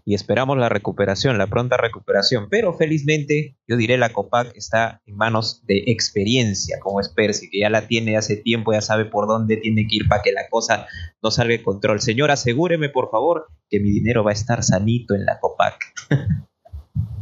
Y 0.06 0.14
esperamos 0.14 0.58
la 0.58 0.70
recuperación, 0.70 1.40
la 1.40 1.48
pronta 1.48 1.78
recuperación. 1.78 2.48
Pero 2.50 2.74
felizmente, 2.74 3.58
yo 3.68 3.76
diré, 3.76 3.98
la 3.98 4.14
COPAC 4.14 4.56
está 4.56 5.02
en 5.08 5.16
manos 5.16 5.66
de 5.66 5.84
experiencia, 5.88 6.78
como 6.80 7.00
es 7.00 7.10
Percy, 7.10 7.50
que 7.50 7.62
ya 7.62 7.72
la 7.72 7.88
tiene 7.88 8.16
hace 8.16 8.38
tiempo, 8.38 8.72
ya 8.72 8.82
sabe 8.82 9.06
por 9.06 9.28
dónde 9.28 9.58
tiene 9.58 9.88
que 9.88 9.96
ir 9.98 10.08
para 10.08 10.22
que 10.22 10.32
la 10.32 10.48
cosa 10.50 10.86
no 11.24 11.32
salga 11.32 11.54
de 11.54 11.64
control. 11.64 12.02
Señor, 12.02 12.30
asegúreme, 12.30 12.90
por 12.90 13.10
favor, 13.10 13.48
que 13.68 13.80
mi 13.80 13.90
dinero 13.90 14.24
va 14.24 14.30
a 14.30 14.34
estar 14.34 14.64
sanito 14.64 15.16
en 15.16 15.26
la 15.26 15.40
COPAC. 15.40 15.76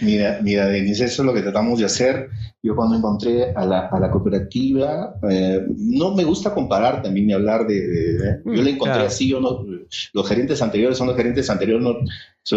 Mira, 0.00 0.40
mira, 0.42 0.66
Denise, 0.66 1.04
eso 1.04 1.22
es 1.22 1.26
lo 1.26 1.34
que 1.34 1.42
tratamos 1.42 1.78
de 1.78 1.84
hacer. 1.84 2.30
Yo 2.62 2.74
cuando 2.74 2.96
encontré 2.96 3.52
a 3.54 3.64
la, 3.64 3.86
a 3.86 4.00
la 4.00 4.10
cooperativa, 4.10 5.14
eh, 5.30 5.64
no 5.76 6.14
me 6.14 6.24
gusta 6.24 6.52
comparar 6.52 7.02
también 7.02 7.28
ni 7.28 7.32
hablar 7.32 7.66
de... 7.66 8.40
yo 8.44 8.62
le 8.62 8.70
encontré 8.70 9.02
así, 9.02 9.28
yo 9.28 9.40
no, 9.40 9.64
los 10.12 10.28
gerentes 10.28 10.60
anteriores 10.60 10.98
son 10.98 11.06
los 11.06 11.16
gerentes 11.16 11.48
anteriores, 11.50 11.84
no, 11.84 11.96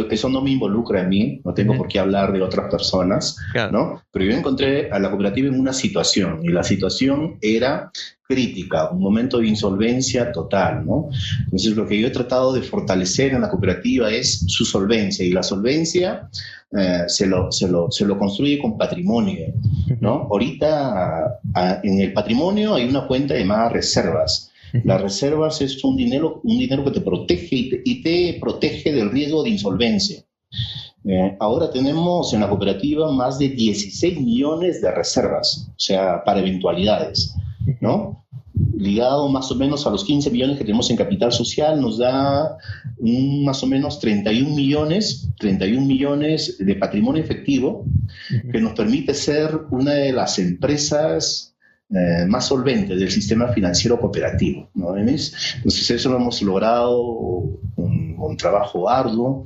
eso, 0.10 0.30
no 0.30 0.42
me 0.42 0.52
involucra 0.52 1.02
a 1.02 1.04
mí, 1.04 1.42
no 1.44 1.54
tengo 1.54 1.76
por 1.76 1.88
qué 1.88 2.00
hablar 2.00 2.32
de 2.32 2.42
otras 2.42 2.72
personas, 2.72 3.38
¿no? 3.72 4.02
Pero 4.12 4.26
yo 4.26 4.32
encontré 4.32 4.90
a 4.92 5.00
la 5.00 5.10
cooperativa 5.10 5.50
en 5.50 5.60
una 5.60 5.74
situación, 5.74 6.40
y 6.44 6.50
la 6.50 6.64
situación 6.64 7.38
era 7.42 7.92
crítica, 8.28 8.90
un 8.90 9.02
momento 9.02 9.40
de 9.40 9.48
insolvencia 9.48 10.32
total, 10.32 10.86
¿no? 10.86 11.10
Entonces 11.46 11.76
lo 11.76 11.86
que 11.86 12.00
yo 12.00 12.08
he 12.08 12.12
tratado 12.12 12.54
de 12.54 12.62
fortalecer 12.62 13.34
en 13.34 13.42
la 13.42 13.50
cooperativa 13.50 14.10
es 14.10 14.46
su 14.48 14.66
solvencia, 14.66 15.26
y 15.26 15.32
la 15.32 15.44
solvencia 15.44 16.30
eh, 16.72 16.91
se, 17.08 17.28
lo, 17.28 17.52
se, 17.52 17.68
lo, 17.68 17.92
se, 17.92 18.06
lo, 18.06 18.18
construye 18.18 18.60
con 18.60 18.78
patrimonio. 18.78 19.54
¿no? 20.00 20.28
Ahorita 20.32 21.40
en 21.84 22.00
el 22.00 22.14
patrimonio 22.14 22.76
hay 22.76 22.88
una 22.88 23.08
cuenta 23.08 23.38
llamada 23.38 23.70
reservas. 23.70 24.52
Las 24.84 25.02
reservas 25.02 25.62
es 25.62 25.84
un 25.84 25.98
dinero, 25.98 26.40
un 26.44 26.58
dinero 26.58 26.84
que 26.86 26.92
te 26.92 27.02
protege 27.02 27.82
y 27.84 28.02
te, 28.02 28.38
protege 28.40 28.94
del 28.94 29.12
riesgo 29.12 29.44
de 29.44 29.50
insolvencia. 29.50 30.24
Eh, 31.04 31.36
ahora 31.40 31.72
tenemos 31.72 32.34
en 32.34 32.42
la 32.42 32.50
cooperativa 32.50 33.12
más 33.12 33.40
de 33.40 33.50
16 33.50 34.22
millones 34.22 34.82
de 34.82 34.92
reservas, 34.92 35.68
o 35.70 35.80
sea, 35.80 36.24
para 36.24 36.40
eventualidades, 36.40 37.36
¿no? 37.80 38.21
Ligado 38.78 39.30
más 39.30 39.52
o 39.52 39.56
menos 39.56 39.86
a 39.86 39.90
los 39.90 40.04
15 40.04 40.30
millones 40.32 40.58
que 40.58 40.64
tenemos 40.64 40.90
en 40.90 40.98
capital 40.98 41.32
social, 41.32 41.80
nos 41.80 41.98
da 41.98 42.58
más 43.00 43.64
o 43.64 43.68
menos 43.68 44.00
31 44.00 44.56
millones, 44.56 45.30
31 45.40 45.86
millones 45.86 46.58
de 46.60 46.76
patrimonio 46.76 47.24
efectivo, 47.24 47.86
que 48.52 48.60
nos 48.60 48.74
permite 48.74 49.14
ser 49.14 49.58
una 49.70 49.94
de 49.94 50.12
las 50.12 50.40
empresas 50.40 51.52
eh, 51.94 52.26
más 52.26 52.48
solventes 52.48 52.98
del 52.98 53.12
sistema 53.12 53.50
financiero 53.50 54.00
cooperativo. 54.00 54.70
¿no? 54.76 54.96
Entonces 54.98 55.92
eso 55.92 56.10
lo 56.10 56.18
hemos 56.18 56.42
logrado 56.42 57.60
con, 57.76 58.16
un 58.18 58.38
trabajo 58.38 58.90
arduo, 58.90 59.46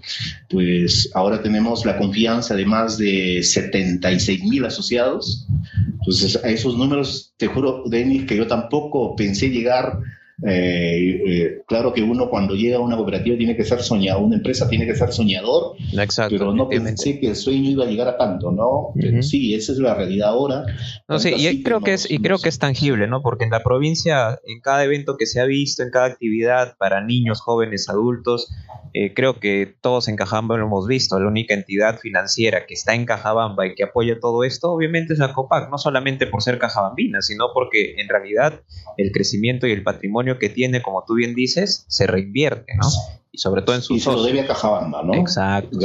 pues 0.49 1.09
ahora 1.13 1.41
tenemos 1.41 1.85
la 1.85 1.97
confianza 1.97 2.55
de 2.55 2.65
más 2.65 2.97
de 2.97 3.41
76 3.41 4.43
mil 4.43 4.65
asociados, 4.65 5.47
entonces, 6.05 6.43
a 6.43 6.49
esos 6.49 6.77
números, 6.77 7.33
te 7.35 7.47
juro, 7.47 7.83
Denis, 7.87 8.25
que 8.25 8.37
yo 8.37 8.45
tampoco 8.45 9.15
pensé 9.15 9.49
llegar. 9.49 9.97
Eh, 10.43 11.21
eh, 11.25 11.61
claro 11.65 11.93
que 11.93 12.03
uno 12.03 12.29
cuando 12.29 12.55
llega 12.55 12.77
a 12.77 12.81
una 12.81 12.97
cooperativa 12.97 13.37
tiene 13.37 13.55
que 13.55 13.63
ser 13.63 13.81
soñador, 13.81 14.23
una 14.23 14.35
empresa 14.35 14.67
tiene 14.67 14.85
que 14.85 14.95
ser 14.95 15.11
soñador, 15.13 15.77
Exacto, 15.97 16.35
pero 16.37 16.53
no 16.53 16.67
pensé 16.67 17.19
que 17.19 17.29
el 17.29 17.35
sueño 17.37 17.69
iba 17.69 17.85
a 17.85 17.87
llegar 17.87 18.09
a 18.09 18.17
tanto, 18.17 18.51
¿no? 18.51 18.91
Pero 18.99 19.21
sí, 19.21 19.53
esa 19.53 19.71
es 19.71 19.77
la 19.77 19.95
realidad 19.95 20.29
ahora. 20.29 20.65
No, 21.07 21.19
sí, 21.19 21.33
y 21.37 21.63
creo 21.63 21.79
que 21.79 21.93
es 21.93 22.09
y 22.09 22.19
creo 22.19 22.37
que 22.37 22.49
es 22.49 22.59
tangible, 22.59 23.07
¿no? 23.07 23.21
Porque 23.21 23.45
en 23.45 23.51
la 23.51 23.63
provincia, 23.63 24.39
en 24.45 24.59
cada 24.61 24.83
evento 24.83 25.15
que 25.17 25.25
se 25.25 25.39
ha 25.39 25.45
visto, 25.45 25.83
en 25.83 25.89
cada 25.89 26.07
actividad 26.07 26.75
para 26.77 27.01
niños, 27.01 27.39
jóvenes, 27.39 27.87
adultos, 27.87 28.51
eh, 28.93 29.13
creo 29.13 29.39
que 29.39 29.75
todos 29.81 30.07
en 30.07 30.17
Cajabamba 30.17 30.57
lo 30.57 30.65
hemos 30.65 30.87
visto, 30.87 31.19
la 31.19 31.27
única 31.27 31.53
entidad 31.53 31.99
financiera 31.99 32.65
que 32.65 32.73
está 32.73 32.93
en 32.93 33.05
Cajabamba 33.05 33.67
y 33.67 33.75
que 33.75 33.83
apoya 33.83 34.19
todo 34.19 34.43
esto, 34.43 34.71
obviamente 34.71 35.13
es 35.13 35.19
la 35.19 35.33
COPAC, 35.33 35.69
no 35.69 35.77
solamente 35.77 36.27
por 36.27 36.41
ser 36.41 36.59
cajabambina, 36.59 37.21
sino 37.21 37.47
porque 37.53 37.95
en 37.97 38.09
realidad 38.09 38.61
el 38.97 39.11
crecimiento 39.11 39.67
y 39.67 39.71
el 39.71 39.83
patrimonio 39.83 40.24
que 40.39 40.49
tiene, 40.49 40.81
como 40.81 41.03
tú 41.05 41.15
bien 41.15 41.35
dices, 41.35 41.85
se 41.87 42.07
reinvierte, 42.07 42.73
¿no? 42.75 42.87
Y 43.31 43.37
sobre 43.37 43.61
todo 43.61 43.75
en 43.75 43.81
sus... 43.81 43.97
Y 43.97 43.99
se 43.99 44.11
lo 44.11 44.23
debe 44.23 44.41
a 44.41 44.47
Cajabamba, 44.47 45.03
¿no? 45.03 45.13
Exacto. 45.13 45.77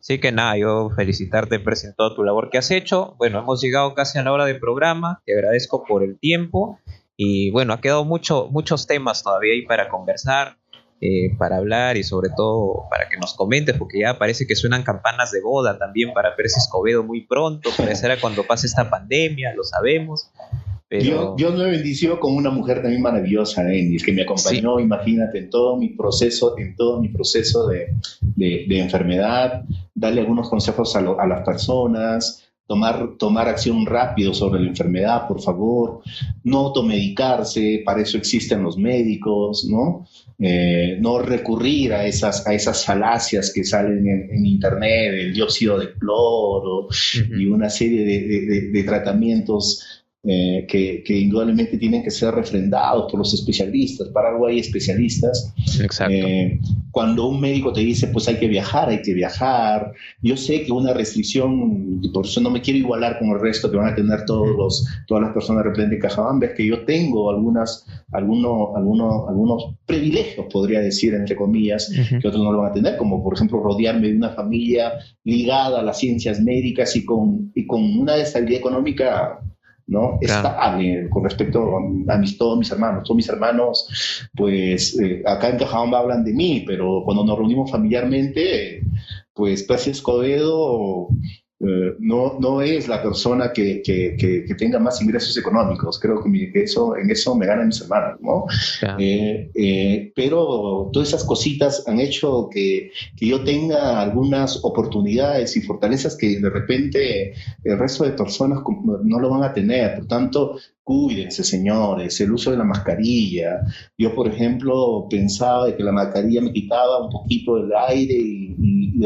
Así 0.00 0.20
que 0.20 0.30
nada, 0.30 0.56
yo 0.56 0.90
felicitarte 0.94 1.58
por 1.58 1.74
toda 1.96 2.14
tu 2.14 2.22
labor 2.22 2.48
que 2.50 2.58
has 2.58 2.70
hecho. 2.70 3.16
Bueno, 3.18 3.40
hemos 3.40 3.60
llegado 3.60 3.94
casi 3.94 4.18
a 4.18 4.22
la 4.22 4.32
hora 4.32 4.44
del 4.44 4.60
programa. 4.60 5.20
Te 5.26 5.34
agradezco 5.34 5.84
por 5.84 6.04
el 6.04 6.18
tiempo. 6.18 6.78
Y 7.16 7.50
bueno, 7.50 7.72
ha 7.72 7.80
quedado 7.80 8.04
mucho, 8.04 8.48
muchos 8.50 8.86
temas 8.86 9.22
todavía 9.24 9.54
ahí 9.54 9.62
para 9.62 9.88
conversar, 9.88 10.58
eh, 11.00 11.34
para 11.38 11.56
hablar 11.56 11.96
y 11.96 12.04
sobre 12.04 12.30
todo 12.36 12.84
para 12.88 13.08
que 13.08 13.16
nos 13.16 13.34
comentes, 13.34 13.76
porque 13.76 14.00
ya 14.00 14.18
parece 14.18 14.46
que 14.46 14.54
suenan 14.54 14.82
campanas 14.82 15.32
de 15.32 15.40
boda 15.42 15.78
también 15.78 16.12
para 16.14 16.36
Percy 16.36 16.58
Escobedo 16.58 17.02
muy 17.02 17.26
pronto. 17.26 17.70
Parecerá 17.76 18.20
cuando 18.20 18.46
pase 18.46 18.66
esta 18.66 18.88
pandemia, 18.88 19.54
lo 19.54 19.64
sabemos. 19.64 20.30
Yo, 20.88 21.34
Dios 21.36 21.56
me 21.56 21.64
bendició 21.64 22.20
con 22.20 22.36
una 22.36 22.50
mujer 22.50 22.80
también 22.80 23.02
maravillosa, 23.02 23.64
Denis, 23.64 24.04
que 24.04 24.12
me 24.12 24.22
acompañó, 24.22 24.78
imagínate, 24.78 25.38
en 25.38 25.50
todo 25.50 25.76
mi 25.76 25.88
proceso, 25.88 26.56
en 26.58 26.76
todo 26.76 27.00
mi 27.00 27.08
proceso 27.08 27.66
de, 27.66 27.88
de, 28.36 28.78
enfermedad, 28.78 29.64
darle 29.94 30.20
algunos 30.20 30.48
consejos 30.48 30.94
a, 30.94 31.00
a, 31.00 31.26
las 31.26 31.44
personas, 31.44 32.48
tomar, 32.68 33.16
tomar 33.18 33.48
acción 33.48 33.84
rápido 33.84 34.32
sobre 34.32 34.60
la 34.60 34.68
enfermedad, 34.68 35.26
por 35.26 35.42
favor, 35.42 36.02
no 36.44 36.58
automedicarse, 36.58 37.82
para 37.84 38.02
eso 38.02 38.16
existen 38.16 38.62
los 38.62 38.78
médicos, 38.78 39.66
¿no? 39.68 40.06
Eh, 40.38 40.98
no 41.00 41.18
recurrir 41.18 41.94
a 41.94 42.06
esas, 42.06 42.46
a 42.46 42.54
esas 42.54 42.84
falacias 42.84 43.52
que 43.52 43.64
salen 43.64 44.06
en, 44.06 44.46
internet, 44.46 45.14
el 45.14 45.34
dióxido 45.34 45.80
de 45.80 45.94
cloro 45.94 46.86
y 47.36 47.46
una 47.46 47.70
serie 47.70 48.04
de, 48.04 48.20
de, 48.46 48.60
de 48.70 48.82
tratamientos 48.84 50.04
eh, 50.28 50.66
que, 50.68 51.20
indudablemente 51.20 51.78
tienen 51.78 52.02
que 52.02 52.10
ser 52.10 52.34
refrendados 52.34 53.08
por 53.08 53.20
los 53.20 53.32
especialistas. 53.32 54.08
Para 54.08 54.30
algo 54.30 54.48
hay 54.48 54.58
especialistas. 54.58 55.54
Exacto. 55.80 56.12
Eh, 56.12 56.58
cuando 56.90 57.28
un 57.28 57.40
médico 57.40 57.72
te 57.72 57.82
dice, 57.82 58.08
pues 58.08 58.26
hay 58.26 58.36
que 58.36 58.48
viajar, 58.48 58.88
hay 58.88 59.02
que 59.02 59.14
viajar. 59.14 59.92
Yo 60.22 60.36
sé 60.36 60.64
que 60.64 60.72
una 60.72 60.92
restricción, 60.94 62.00
por 62.12 62.26
eso 62.26 62.40
no 62.40 62.50
me 62.50 62.60
quiero 62.60 62.80
igualar 62.80 63.20
con 63.20 63.28
el 63.28 63.40
resto 63.40 63.70
que 63.70 63.76
van 63.76 63.92
a 63.92 63.94
tener 63.94 64.24
todos 64.24 64.48
los, 64.48 64.84
todas 65.06 65.22
las 65.22 65.32
personas 65.32 65.62
representantes 65.62 66.02
de 66.02 66.08
Cajabamba, 66.08 66.46
es 66.46 66.54
que 66.54 66.66
yo 66.66 66.84
tengo 66.84 67.30
algunas, 67.30 67.86
algunos, 68.10 68.74
algunos, 68.74 69.28
algunos 69.28 69.74
privilegios, 69.86 70.46
podría 70.52 70.80
decir, 70.80 71.14
entre 71.14 71.36
comillas, 71.36 71.88
que 72.08 72.26
otros 72.26 72.42
no 72.42 72.50
lo 72.50 72.62
van 72.62 72.70
a 72.70 72.74
tener, 72.74 72.96
como 72.96 73.22
por 73.22 73.34
ejemplo 73.34 73.60
rodearme 73.60 74.08
de 74.08 74.16
una 74.16 74.30
familia 74.30 74.94
ligada 75.22 75.80
a 75.80 75.82
las 75.84 76.00
ciencias 76.00 76.40
médicas 76.40 76.96
y 76.96 77.04
con, 77.04 77.52
y 77.54 77.64
con 77.66 77.82
una 77.96 78.16
estabilidad 78.16 78.58
económica 78.58 79.40
¿no? 79.86 80.18
Estable 80.20 81.08
con 81.10 81.24
respecto 81.24 81.76
a, 82.08 82.16
mis, 82.18 82.36
todos 82.38 82.58
mis 82.58 82.70
hermanos. 82.70 83.04
Todos 83.04 83.16
mis 83.16 83.28
hermanos, 83.28 84.28
pues 84.34 84.98
eh, 84.98 85.22
acá 85.26 85.48
en 85.48 85.58
Cajabamba 85.58 86.00
hablan 86.00 86.24
de 86.24 86.32
mí, 86.32 86.64
pero 86.66 87.02
cuando 87.04 87.24
nos 87.24 87.38
reunimos 87.38 87.70
familiarmente, 87.70 88.82
pues 89.32 89.62
Percy 89.62 89.90
Escobedo 89.90 91.08
eh, 91.58 91.94
no, 92.00 92.38
no 92.38 92.60
es 92.60 92.86
la 92.86 93.02
persona 93.02 93.50
que, 93.50 93.80
que, 93.82 94.14
que, 94.18 94.54
tenga 94.56 94.78
más 94.78 95.00
ingresos 95.00 95.36
económicos. 95.38 95.98
Creo 95.98 96.22
que, 96.22 96.62
eso, 96.62 96.96
en 96.96 97.10
eso 97.10 97.34
me 97.34 97.46
ganan 97.46 97.68
mis 97.68 97.80
hermanos, 97.80 98.20
¿no? 98.20 98.44
Eh, 98.98 99.50
eh, 99.54 100.12
pero 100.14 100.90
todas 100.92 101.08
esas 101.08 101.24
cositas 101.24 101.82
han 101.86 101.98
hecho 101.98 102.50
que, 102.50 102.90
que, 103.16 103.26
yo 103.26 103.42
tenga 103.42 104.02
algunas 104.02 104.62
oportunidades 104.64 105.56
y 105.56 105.62
fortalezas 105.62 106.16
que 106.16 106.38
de 106.38 106.50
repente 106.50 107.32
el 107.64 107.78
resto 107.78 108.04
de 108.04 108.10
personas 108.10 108.60
no 109.04 109.18
lo 109.18 109.30
van 109.30 109.44
a 109.44 109.54
tener. 109.54 109.96
Por 109.96 110.08
tanto, 110.08 110.58
cuídense, 110.86 111.42
señores, 111.42 112.20
el 112.20 112.30
uso 112.30 112.52
de 112.52 112.58
la 112.58 112.62
mascarilla. 112.62 113.60
Yo, 113.98 114.14
por 114.14 114.28
ejemplo, 114.28 115.08
pensaba 115.10 115.76
que 115.76 115.82
la 115.82 115.90
mascarilla 115.90 116.40
me 116.40 116.52
quitaba 116.52 117.04
un 117.04 117.10
poquito 117.10 117.56
el 117.56 117.72
aire 117.88 118.14
y, 118.14 118.46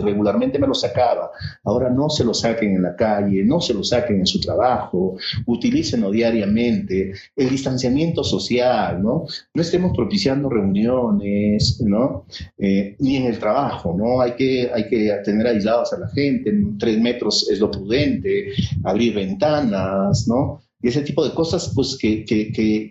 regularmente 0.02 0.58
me 0.58 0.66
lo 0.66 0.74
sacaba. 0.74 1.30
Ahora 1.64 1.90
no 1.90 2.10
se 2.10 2.22
lo 2.24 2.34
saquen 2.34 2.76
en 2.76 2.82
la 2.82 2.94
calle, 2.94 3.42
no 3.44 3.60
se 3.60 3.74
lo 3.74 3.82
saquen 3.82 4.20
en 4.20 4.26
su 4.26 4.40
trabajo, 4.40 5.16
utilícenlo 5.46 6.10
diariamente. 6.10 7.12
El 7.34 7.48
distanciamiento 7.48 8.22
social, 8.22 9.02
¿no? 9.02 9.24
No 9.54 9.62
estemos 9.62 9.96
propiciando 9.96 10.48
reuniones, 10.50 11.80
¿no? 11.84 12.26
Eh, 12.58 12.94
ni 12.98 13.16
en 13.16 13.24
el 13.24 13.38
trabajo, 13.38 13.94
¿no? 13.96 14.20
Hay 14.20 14.32
que, 14.32 14.70
hay 14.72 14.86
que 14.88 15.10
tener 15.24 15.46
aislados 15.46 15.92
a 15.94 15.98
la 15.98 16.08
gente, 16.10 16.52
tres 16.78 17.00
metros 17.00 17.50
es 17.50 17.58
lo 17.58 17.70
prudente, 17.70 18.52
abrir 18.84 19.14
ventanas, 19.14 20.28
¿no? 20.28 20.60
Y 20.82 20.88
ese 20.88 21.02
tipo 21.02 21.24
de 21.24 21.34
cosas, 21.34 21.72
pues 21.74 21.98
que, 22.00 22.24
que, 22.24 22.50
que, 22.52 22.90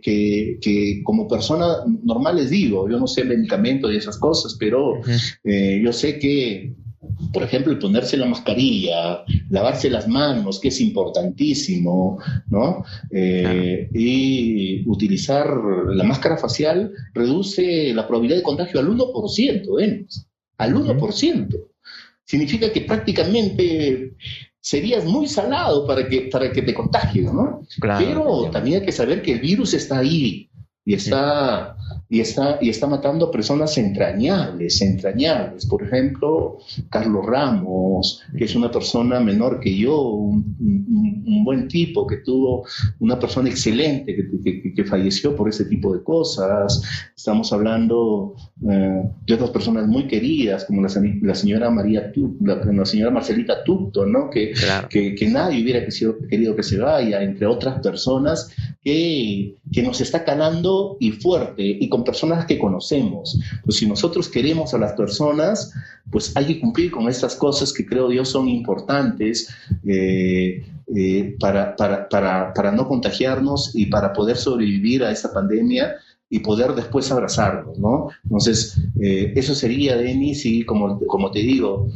que, 0.62 1.02
como 1.04 1.28
persona 1.28 1.78
normal 2.04 2.36
les 2.36 2.52
digo, 2.52 2.88
yo 2.90 3.00
no 3.00 3.08
sé 3.08 3.24
medicamento 3.24 3.92
y 3.92 3.98
esas 3.98 4.18
cosas, 4.18 4.56
pero 4.60 5.02
eh, 5.44 5.82
yo 5.84 5.92
sé 5.92 6.20
que, 6.20 6.76
por 7.34 7.42
ejemplo, 7.42 7.72
el 7.72 7.80
ponerse 7.80 8.16
la 8.16 8.28
mascarilla, 8.28 9.24
lavarse 9.50 9.90
las 9.90 10.08
manos, 10.08 10.60
que 10.60 10.68
es 10.68 10.80
importantísimo, 10.82 12.20
¿no? 12.50 12.84
Eh, 13.10 13.90
y 13.92 14.88
utilizar 14.88 15.48
la 15.88 16.04
máscara 16.04 16.38
facial 16.38 16.92
reduce 17.16 17.92
la 17.94 18.08
probabilidad 18.08 18.38
de 18.38 18.44
contagio 18.44 18.80
al 18.80 18.88
1%, 18.88 19.82
¿eh? 19.82 20.06
Al 20.58 20.76
1%. 20.76 21.66
Significa 22.24 22.72
que 22.72 22.82
prácticamente 22.82 24.14
serías 24.62 25.05
muy 25.05 25.28
salado 25.28 25.88
para 25.88 26.07
que, 26.07 26.30
para 26.32 26.51
que 26.51 26.62
te 26.62 26.74
contagies, 26.74 27.32
¿no? 27.32 27.62
Pero 27.82 28.49
también 28.51 28.80
hay 28.80 28.86
que 28.86 28.91
saber 28.91 29.22
que 29.22 29.34
el 29.34 29.39
virus 29.39 29.74
está 29.74 29.99
ahí 29.99 30.49
y 30.86 30.93
está, 30.93 31.75
y 32.09 32.19
está, 32.19 32.57
y 32.61 32.69
está 32.69 32.88
matando 32.88 33.30
personas 33.30 33.77
entrañables, 33.77 34.82
entrañables. 34.82 35.65
Por 35.65 35.84
ejemplo, 35.84 36.57
Carlos 36.89 37.25
Ramos, 37.25 38.23
que 38.36 38.45
es 38.45 38.55
una 38.55 38.71
persona 38.71 39.19
menor 39.19 39.59
que 39.59 39.77
yo, 39.77 40.01
un, 40.01 41.43
buen 41.43 41.67
tipo, 41.67 42.05
que 42.05 42.17
tuvo 42.17 42.65
una 42.99 43.19
persona 43.19 43.49
excelente, 43.49 44.15
que, 44.15 44.73
que, 44.73 44.84
falleció 44.84 45.36
por 45.36 45.49
ese 45.49 45.65
tipo 45.65 45.93
de 45.93 46.03
cosas. 46.03 46.82
Estamos 47.15 47.51
hablando 47.53 48.36
eh, 48.69 49.03
de 49.25 49.34
otras 49.34 49.51
personas 49.51 49.88
muy 49.88 50.07
queridas, 50.07 50.65
como 50.65 50.82
la, 50.82 50.89
la 51.21 51.36
señora 51.36 51.69
María 51.69 52.11
la, 52.41 52.55
la, 52.55 52.86
señora 52.86 53.11
Marcelita 53.11 53.63
Tucto, 53.63 54.05
¿no? 54.05 54.30
Que, 54.30 54.53
que, 54.89 55.30
nadie 55.30 55.63
hubiera 55.63 55.86
querido 56.30 56.55
que 56.55 56.63
se 56.63 56.77
vaya, 56.77 57.21
entre 57.21 57.45
otras 57.45 57.80
personas 57.82 58.51
que, 58.84 59.55
que 59.71 59.84
nos 59.84 60.01
está 60.01 60.23
calando 60.23 60.78
y 60.99 61.11
fuerte 61.11 61.63
y 61.63 61.89
con 61.89 62.03
personas 62.03 62.45
que 62.45 62.57
conocemos. 62.57 63.39
Pues 63.63 63.77
si 63.77 63.88
nosotros 63.88 64.30
queremos 64.30 64.73
a 64.73 64.77
las 64.77 64.93
personas, 64.93 65.73
pues 66.11 66.36
hay 66.36 66.45
que 66.45 66.59
cumplir 66.59 66.91
con 66.91 67.07
estas 67.07 67.36
cosas 67.36 67.73
que 67.73 67.86
creo 67.86 68.11
yo 68.11 68.25
son 68.25 68.47
importantes 68.47 69.49
eh, 69.86 70.63
eh, 70.95 71.36
para, 71.39 71.75
para, 71.75 72.09
para, 72.09 72.53
para, 72.53 72.71
no 72.71 72.88
contagiarnos 72.88 73.75
y 73.75 73.86
para 73.88 74.13
poder 74.13 74.38
sobrevivir 74.38 75.03
a 75.03 75.11
esta 75.11 75.32
pandemia 75.32 75.95
y 76.32 76.39
poder 76.39 76.73
después 76.75 77.11
abrazarnos, 77.11 77.80
¿no? 77.80 78.09
Entonces, 78.23 78.77
eh, 79.01 79.34
eso 79.36 79.55
sería, 79.55 79.97
Denis, 79.97 80.45
y 80.45 80.63
como, 80.63 80.99
como 81.07 81.32
te 81.32 81.39
digo, 81.39 81.88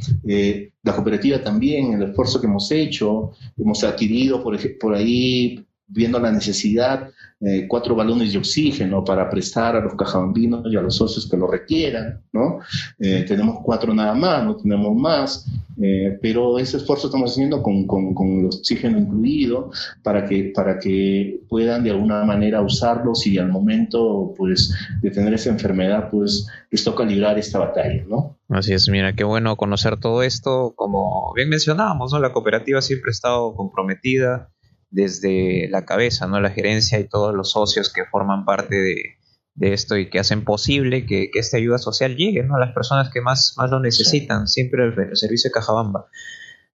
la 0.83 0.95
cooperativa 0.95 1.43
también, 1.43 1.93
el 1.93 2.09
esfuerzo 2.09 2.41
que 2.41 2.47
hemos 2.47 2.71
hecho, 2.71 3.31
hemos 3.57 3.83
adquirido 3.83 4.41
por, 4.41 4.57
por 4.79 4.95
ahí 4.95 5.63
viendo 5.87 6.19
la 6.19 6.31
necesidad, 6.31 7.09
eh, 7.45 7.67
cuatro 7.67 7.93
balones 7.93 8.31
de 8.31 8.37
oxígeno 8.37 9.03
para 9.03 9.29
prestar 9.29 9.75
a 9.75 9.81
los 9.81 9.95
cajabambinos 9.95 10.65
y 10.71 10.77
a 10.77 10.81
los 10.81 10.95
socios 10.95 11.29
que 11.29 11.35
lo 11.35 11.47
requieran, 11.47 12.21
¿no? 12.31 12.59
Eh, 12.99 13.25
tenemos 13.27 13.59
cuatro 13.61 13.93
nada 13.93 14.13
más, 14.13 14.45
no 14.45 14.55
tenemos 14.55 14.95
más, 14.95 15.45
eh, 15.81 16.17
pero 16.21 16.57
ese 16.57 16.77
esfuerzo 16.77 17.07
estamos 17.07 17.31
haciendo 17.31 17.61
con, 17.61 17.85
con, 17.85 18.13
con, 18.13 18.39
el 18.39 18.45
oxígeno 18.45 18.97
incluido 18.97 19.71
para 20.03 20.23
que, 20.23 20.53
para 20.55 20.79
que 20.79 21.41
puedan 21.49 21.83
de 21.83 21.91
alguna 21.91 22.23
manera 22.23 22.61
usarlos 22.61 23.27
y 23.27 23.37
al 23.37 23.49
momento, 23.49 24.33
pues, 24.37 24.73
de 25.01 25.11
tener 25.11 25.33
esa 25.33 25.49
enfermedad, 25.49 26.09
pues, 26.11 26.47
les 26.71 26.83
toca 26.83 27.03
librar 27.03 27.37
esta 27.37 27.59
batalla, 27.59 28.05
¿no? 28.07 28.37
Así 28.47 28.71
es, 28.71 28.87
mira, 28.87 29.13
qué 29.13 29.25
bueno 29.25 29.57
conocer 29.57 29.99
todo 29.99 30.23
esto. 30.23 30.73
Como 30.77 31.33
bien 31.35 31.49
mencionábamos, 31.49 32.13
¿no? 32.13 32.19
La 32.19 32.31
cooperativa 32.31 32.81
siempre 32.81 33.09
ha 33.09 33.11
estado 33.11 33.53
comprometida 33.53 34.52
desde 34.93 35.67
la 35.69 35.85
cabeza, 35.85 36.27
¿no? 36.27 36.39
La 36.39 36.51
gerencia 36.51 36.99
y 36.99 37.07
todos 37.09 37.33
los 37.33 37.51
socios 37.51 37.91
que 37.91 38.05
forman 38.05 38.45
parte 38.45 38.75
de, 38.75 39.17
esto 39.59 39.97
y 39.97 40.09
que 40.09 40.19
hacen 40.19 40.43
posible 40.43 41.05
que, 41.05 41.29
esta 41.33 41.57
ayuda 41.57 41.77
social 41.79 42.15
llegue, 42.15 42.43
¿no? 42.43 42.55
A 42.55 42.59
las 42.59 42.73
personas 42.73 43.09
que 43.11 43.19
más, 43.19 43.55
más 43.57 43.71
lo 43.71 43.79
necesitan, 43.79 44.47
siempre 44.47 44.85
el, 44.85 45.17
servicio 45.17 45.49
de 45.49 45.53
Cajabamba. 45.53 46.05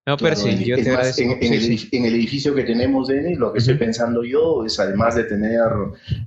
No, 0.06 0.16
pero 0.16 0.36
sí, 0.36 0.64
yo 0.64 0.76
te 0.76 0.90
más, 0.90 1.18
en, 1.18 1.32
en, 1.32 1.52
el, 2.04 2.14
edificio 2.14 2.54
que 2.54 2.64
tenemos, 2.64 3.08
Denis, 3.08 3.38
lo 3.38 3.52
que 3.52 3.58
estoy 3.58 3.74
pensando 3.74 4.24
yo 4.24 4.64
es, 4.64 4.80
además 4.80 5.14
de 5.14 5.24
tener 5.24 5.60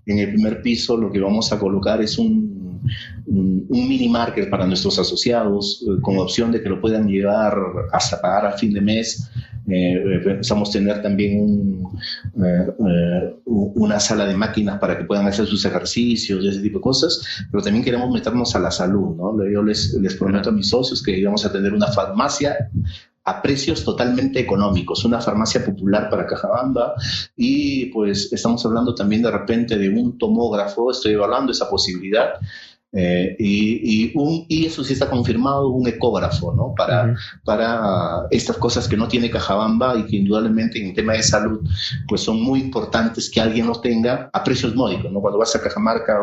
en 0.05 0.19
el 0.19 0.29
primer 0.29 0.61
piso, 0.61 0.95
lo 0.97 1.11
que 1.11 1.19
vamos 1.19 1.51
a 1.51 1.59
colocar 1.59 1.99
es 2.01 2.17
un, 2.19 2.81
un, 3.25 3.67
mini 3.69 4.07
market 4.07 4.49
para 4.49 4.67
nuestros 4.67 4.99
asociados, 4.99 5.83
eh, 5.87 5.99
con 6.01 6.17
opción 6.19 6.51
de 6.51 6.61
que 6.61 6.69
lo 6.69 6.79
puedan 6.79 7.07
llevar 7.07 7.57
hasta 7.91 8.21
pagar 8.21 8.45
a 8.45 8.57
fin 8.57 8.71
de 8.71 8.81
mes 8.81 9.29
pensamos 9.65 10.71
tener 10.71 11.01
también 11.01 11.83
una 13.45 13.99
sala 13.99 14.25
de 14.25 14.35
máquinas 14.35 14.79
para 14.79 14.97
que 14.97 15.05
puedan 15.05 15.27
hacer 15.27 15.45
sus 15.45 15.63
ejercicios 15.65 16.43
y 16.43 16.49
ese 16.49 16.61
tipo 16.61 16.79
de 16.79 16.83
cosas, 16.83 17.45
pero 17.51 17.63
también 17.63 17.83
queremos 17.83 18.11
meternos 18.11 18.55
a 18.55 18.59
la 18.59 18.71
salud, 18.71 19.15
¿no? 19.15 19.35
Yo 19.49 19.63
les, 19.63 19.93
les 19.93 20.15
prometo 20.15 20.49
a 20.49 20.53
mis 20.53 20.69
socios 20.69 21.01
que 21.03 21.17
íbamos 21.17 21.45
a 21.45 21.51
tener 21.51 21.73
una 21.73 21.87
farmacia 21.87 22.69
a 23.23 23.41
precios 23.41 23.83
totalmente 23.83 24.39
económicos, 24.39 25.05
una 25.05 25.21
farmacia 25.21 25.63
popular 25.63 26.09
para 26.09 26.25
Cajabamba 26.25 26.95
y 27.35 27.85
pues 27.87 28.33
estamos 28.33 28.65
hablando 28.65 28.95
también 28.95 29.21
de 29.21 29.29
repente 29.29 29.77
de 29.77 29.89
un 29.89 30.17
tomógrafo, 30.17 30.89
estoy 30.89 31.13
evaluando 31.13 31.51
esa 31.51 31.69
posibilidad 31.69 32.33
eh, 32.93 33.35
y, 33.39 34.11
un, 34.17 34.45
y 34.49 34.65
eso 34.65 34.83
sí 34.83 34.93
está 34.93 35.09
confirmado, 35.09 35.69
un 35.69 35.87
ecógrafo, 35.87 36.53
¿no? 36.53 36.73
Para, 36.75 37.15
para 37.45 38.27
estas 38.31 38.57
cosas 38.57 38.87
que 38.87 38.97
no 38.97 39.07
tiene 39.07 39.29
Cajabamba 39.29 39.97
y 39.97 40.05
que 40.05 40.17
indudablemente 40.17 40.83
en 40.83 40.93
tema 40.93 41.13
de 41.13 41.23
salud, 41.23 41.61
pues 42.07 42.21
son 42.21 42.41
muy 42.41 42.59
importantes 42.59 43.29
que 43.29 43.39
alguien 43.39 43.67
los 43.67 43.81
tenga 43.81 44.29
a 44.33 44.43
precios 44.43 44.75
módicos, 44.75 45.11
¿no? 45.11 45.21
Cuando 45.21 45.39
vas 45.39 45.55
a 45.55 45.61
Cajamarca, 45.61 46.19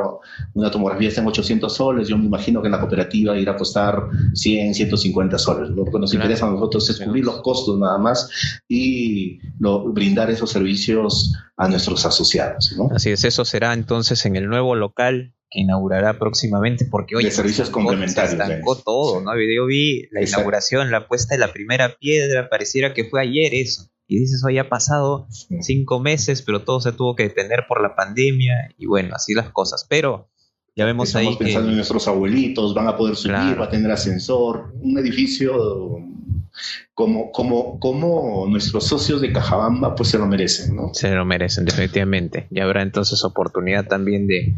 una 0.55 0.71
tomografía 0.71 1.09
está 1.09 1.23
en 1.23 1.29
800 1.29 1.75
soles, 1.75 2.09
yo 2.09 2.19
me 2.19 2.27
imagino 2.27 2.61
que 2.61 2.69
en 2.69 2.73
la 2.73 2.81
cooperativa 2.81 3.37
irá 3.39 3.53
a 3.53 3.57
costar 3.57 4.03
100, 4.35 4.75
150 4.75 5.39
soles, 5.39 5.71
Lo 5.71 5.87
que 5.87 5.99
nos 5.99 6.13
interesa 6.13 6.47
a 6.47 6.51
nosotros 6.51 6.89
es 6.91 7.01
cubrir 7.01 7.25
los 7.25 7.41
costos 7.41 7.79
nada 7.79 7.99
más 7.99 8.31
y 8.69 9.39
lo, 9.59 9.91
brindar 9.93 10.31
esos 10.31 10.51
servicios 10.51 11.33
a 11.57 11.69
nuestros 11.69 12.05
asociados, 12.05 12.75
¿no? 12.77 12.91
Así 12.95 13.11
es, 13.11 13.25
eso 13.25 13.45
será 13.45 13.73
entonces 13.73 14.27
en 14.27 14.37
el 14.37 14.49
nuevo 14.49 14.75
local 14.75 15.33
que 15.51 15.61
inaugurará 15.61 16.19
próximamente, 16.19 16.85
porque 16.85 17.17
hoy 17.17 17.25
de 17.25 17.31
servicios 17.31 17.71
complementarios. 17.71 18.37
Se 18.37 18.43
estancó 18.43 18.77
todo, 18.77 19.21
¿no? 19.21 19.33
Yo 19.35 19.67
vi 19.67 20.09
la 20.11 20.23
inauguración, 20.23 20.91
la 20.91 21.09
puesta 21.09 21.35
de 21.35 21.41
la 21.41 21.53
primera 21.53 21.97
piedra, 21.99 22.49
pareciera 22.49 22.93
que 22.93 23.05
fue 23.05 23.21
ayer 23.21 23.55
eso. 23.55 23.91
Y 24.07 24.19
dices, 24.21 24.43
hoy 24.45 24.59
ha 24.59 24.69
pasado 24.69 25.27
cinco 25.61 26.01
meses, 26.01 26.43
pero 26.43 26.65
todo 26.65 26.81
se 26.81 26.93
tuvo 26.93 27.15
que 27.15 27.25
detener 27.25 27.65
por 27.69 27.83
la 27.83 27.95
pandemia, 27.95 28.75
y 28.79 28.87
bueno, 28.87 29.15
así 29.15 29.35
las 29.35 29.51
cosas. 29.51 29.87
Pero 29.89 30.31
ya 30.75 30.85
vemos 30.85 31.09
Estamos 31.09 31.33
ahí 31.33 31.37
pensando 31.37 31.71
en 31.71 31.77
nuestros 31.77 32.09
abuelitos, 32.09 32.75
van 32.75 32.89
a 32.89 32.97
poder 32.97 33.17
subir, 33.17 33.61
va 33.61 33.65
a 33.65 33.71
tener 33.71 33.91
ascensor, 33.91 34.73
un 34.81 34.99
edificio 34.99 35.99
como, 36.95 37.31
como, 37.33 37.79
como 37.79 38.47
nuestros 38.49 38.85
socios 38.85 39.21
de 39.21 39.33
Cajabamba, 39.33 39.95
pues 39.95 40.11
se 40.11 40.19
lo 40.19 40.27
merecen, 40.27 40.77
¿no? 40.77 40.91
Se 40.95 41.15
lo 41.15 41.25
merecen, 41.25 41.65
definitivamente. 41.65 42.49
Y 42.51 42.61
habrá 42.61 42.83
entonces 42.83 43.25
oportunidad 43.25 43.87
también 43.87 44.27
de 44.27 44.55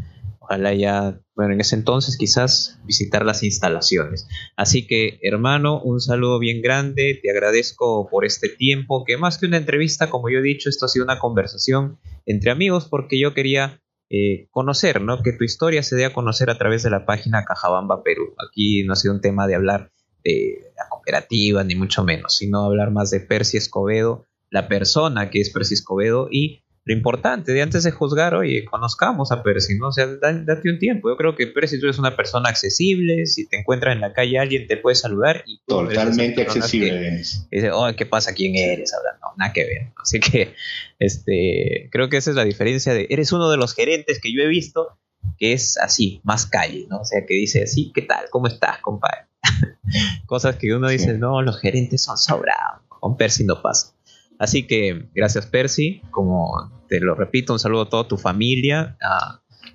ojalá 0.51 0.73
ya, 0.73 1.21
bueno, 1.35 1.53
en 1.53 1.61
ese 1.61 1.75
entonces 1.75 2.17
quizás 2.17 2.79
visitar 2.83 3.25
las 3.25 3.41
instalaciones. 3.41 4.27
Así 4.57 4.85
que, 4.85 5.17
hermano, 5.21 5.81
un 5.81 6.01
saludo 6.01 6.39
bien 6.39 6.61
grande, 6.61 7.17
te 7.21 7.31
agradezco 7.31 8.09
por 8.09 8.25
este 8.25 8.49
tiempo, 8.49 9.05
que 9.05 9.15
más 9.15 9.37
que 9.37 9.45
una 9.45 9.57
entrevista, 9.57 10.09
como 10.09 10.29
yo 10.29 10.39
he 10.39 10.43
dicho, 10.43 10.69
esto 10.69 10.85
ha 10.85 10.89
sido 10.89 11.05
una 11.05 11.19
conversación 11.19 11.99
entre 12.25 12.51
amigos, 12.51 12.87
porque 12.89 13.17
yo 13.17 13.33
quería 13.33 13.81
eh, 14.09 14.49
conocer, 14.51 15.01
¿no? 15.01 15.23
Que 15.23 15.31
tu 15.31 15.45
historia 15.45 15.83
se 15.83 15.95
dé 15.95 16.03
a 16.03 16.13
conocer 16.13 16.49
a 16.49 16.57
través 16.57 16.83
de 16.83 16.89
la 16.89 17.05
página 17.05 17.45
Cajabamba 17.45 18.03
Perú. 18.03 18.35
Aquí 18.45 18.83
no 18.83 18.91
ha 18.91 18.97
sido 18.97 19.13
un 19.13 19.21
tema 19.21 19.47
de 19.47 19.55
hablar 19.55 19.91
de 20.25 20.73
la 20.75 20.89
cooperativa, 20.89 21.63
ni 21.63 21.75
mucho 21.75 22.03
menos, 22.03 22.35
sino 22.35 22.65
hablar 22.65 22.91
más 22.91 23.09
de 23.09 23.21
Percy 23.21 23.55
Escobedo, 23.55 24.25
la 24.49 24.67
persona 24.67 25.29
que 25.29 25.39
es 25.39 25.49
Percy 25.49 25.75
Escobedo 25.75 26.27
y 26.29 26.60
lo 26.83 26.93
importante 26.93 27.53
de 27.53 27.61
antes 27.61 27.83
de 27.83 27.91
juzgar, 27.91 28.33
oye, 28.33 28.65
conozcamos 28.65 29.31
a 29.31 29.43
Percy, 29.43 29.77
¿no? 29.77 29.89
O 29.89 29.91
sea, 29.91 30.07
date 30.07 30.69
un 30.69 30.79
tiempo. 30.79 31.09
Yo 31.09 31.17
creo 31.17 31.35
que 31.35 31.45
Percy 31.47 31.79
tú 31.79 31.85
eres 31.85 31.99
una 31.99 32.15
persona 32.15 32.49
accesible, 32.49 33.27
si 33.27 33.47
te 33.47 33.59
encuentras 33.59 33.93
en 33.93 34.01
la 34.01 34.13
calle 34.13 34.39
alguien 34.39 34.67
te 34.67 34.77
puede 34.77 34.95
saludar 34.95 35.43
y 35.45 35.61
Totalmente 35.67 36.41
accesible. 36.41 37.17
dice, 37.51 37.71
oh, 37.71 37.87
¿qué 37.95 38.05
pasa? 38.05 38.33
¿Quién 38.33 38.55
eres? 38.55 38.93
Hablando, 38.93 39.19
no, 39.21 39.33
nada 39.37 39.53
que 39.53 39.63
ver. 39.63 39.91
Así 40.01 40.19
que, 40.19 40.55
este, 40.97 41.89
creo 41.91 42.09
que 42.09 42.17
esa 42.17 42.31
es 42.31 42.35
la 42.35 42.45
diferencia 42.45 42.93
de, 42.93 43.05
eres 43.11 43.31
uno 43.31 43.49
de 43.51 43.57
los 43.57 43.75
gerentes 43.75 44.19
que 44.19 44.33
yo 44.33 44.41
he 44.41 44.47
visto 44.47 44.97
que 45.37 45.53
es 45.53 45.77
así, 45.77 46.19
más 46.23 46.47
calle, 46.47 46.87
¿no? 46.89 47.01
O 47.01 47.05
sea, 47.05 47.25
que 47.27 47.35
dice 47.35 47.63
así, 47.63 47.91
¿qué 47.93 48.01
tal? 48.01 48.25
¿Cómo 48.31 48.47
estás, 48.47 48.79
compadre? 48.79 49.27
Cosas 50.25 50.55
que 50.55 50.73
uno 50.73 50.89
dice, 50.89 51.17
no, 51.17 51.41
los 51.41 51.59
gerentes 51.59 52.03
son 52.03 52.17
sobrados. 52.17 52.81
Con 52.87 53.17
Percy 53.17 53.43
no 53.43 53.61
pasa. 53.61 53.93
Así 54.41 54.65
que 54.65 55.07
gracias 55.13 55.45
Percy, 55.45 56.01
como 56.09 56.71
te 56.89 56.99
lo 56.99 57.13
repito, 57.13 57.53
un 57.53 57.59
saludo 57.59 57.83
a 57.83 57.89
toda 57.89 58.07
tu 58.07 58.17
familia, 58.17 58.97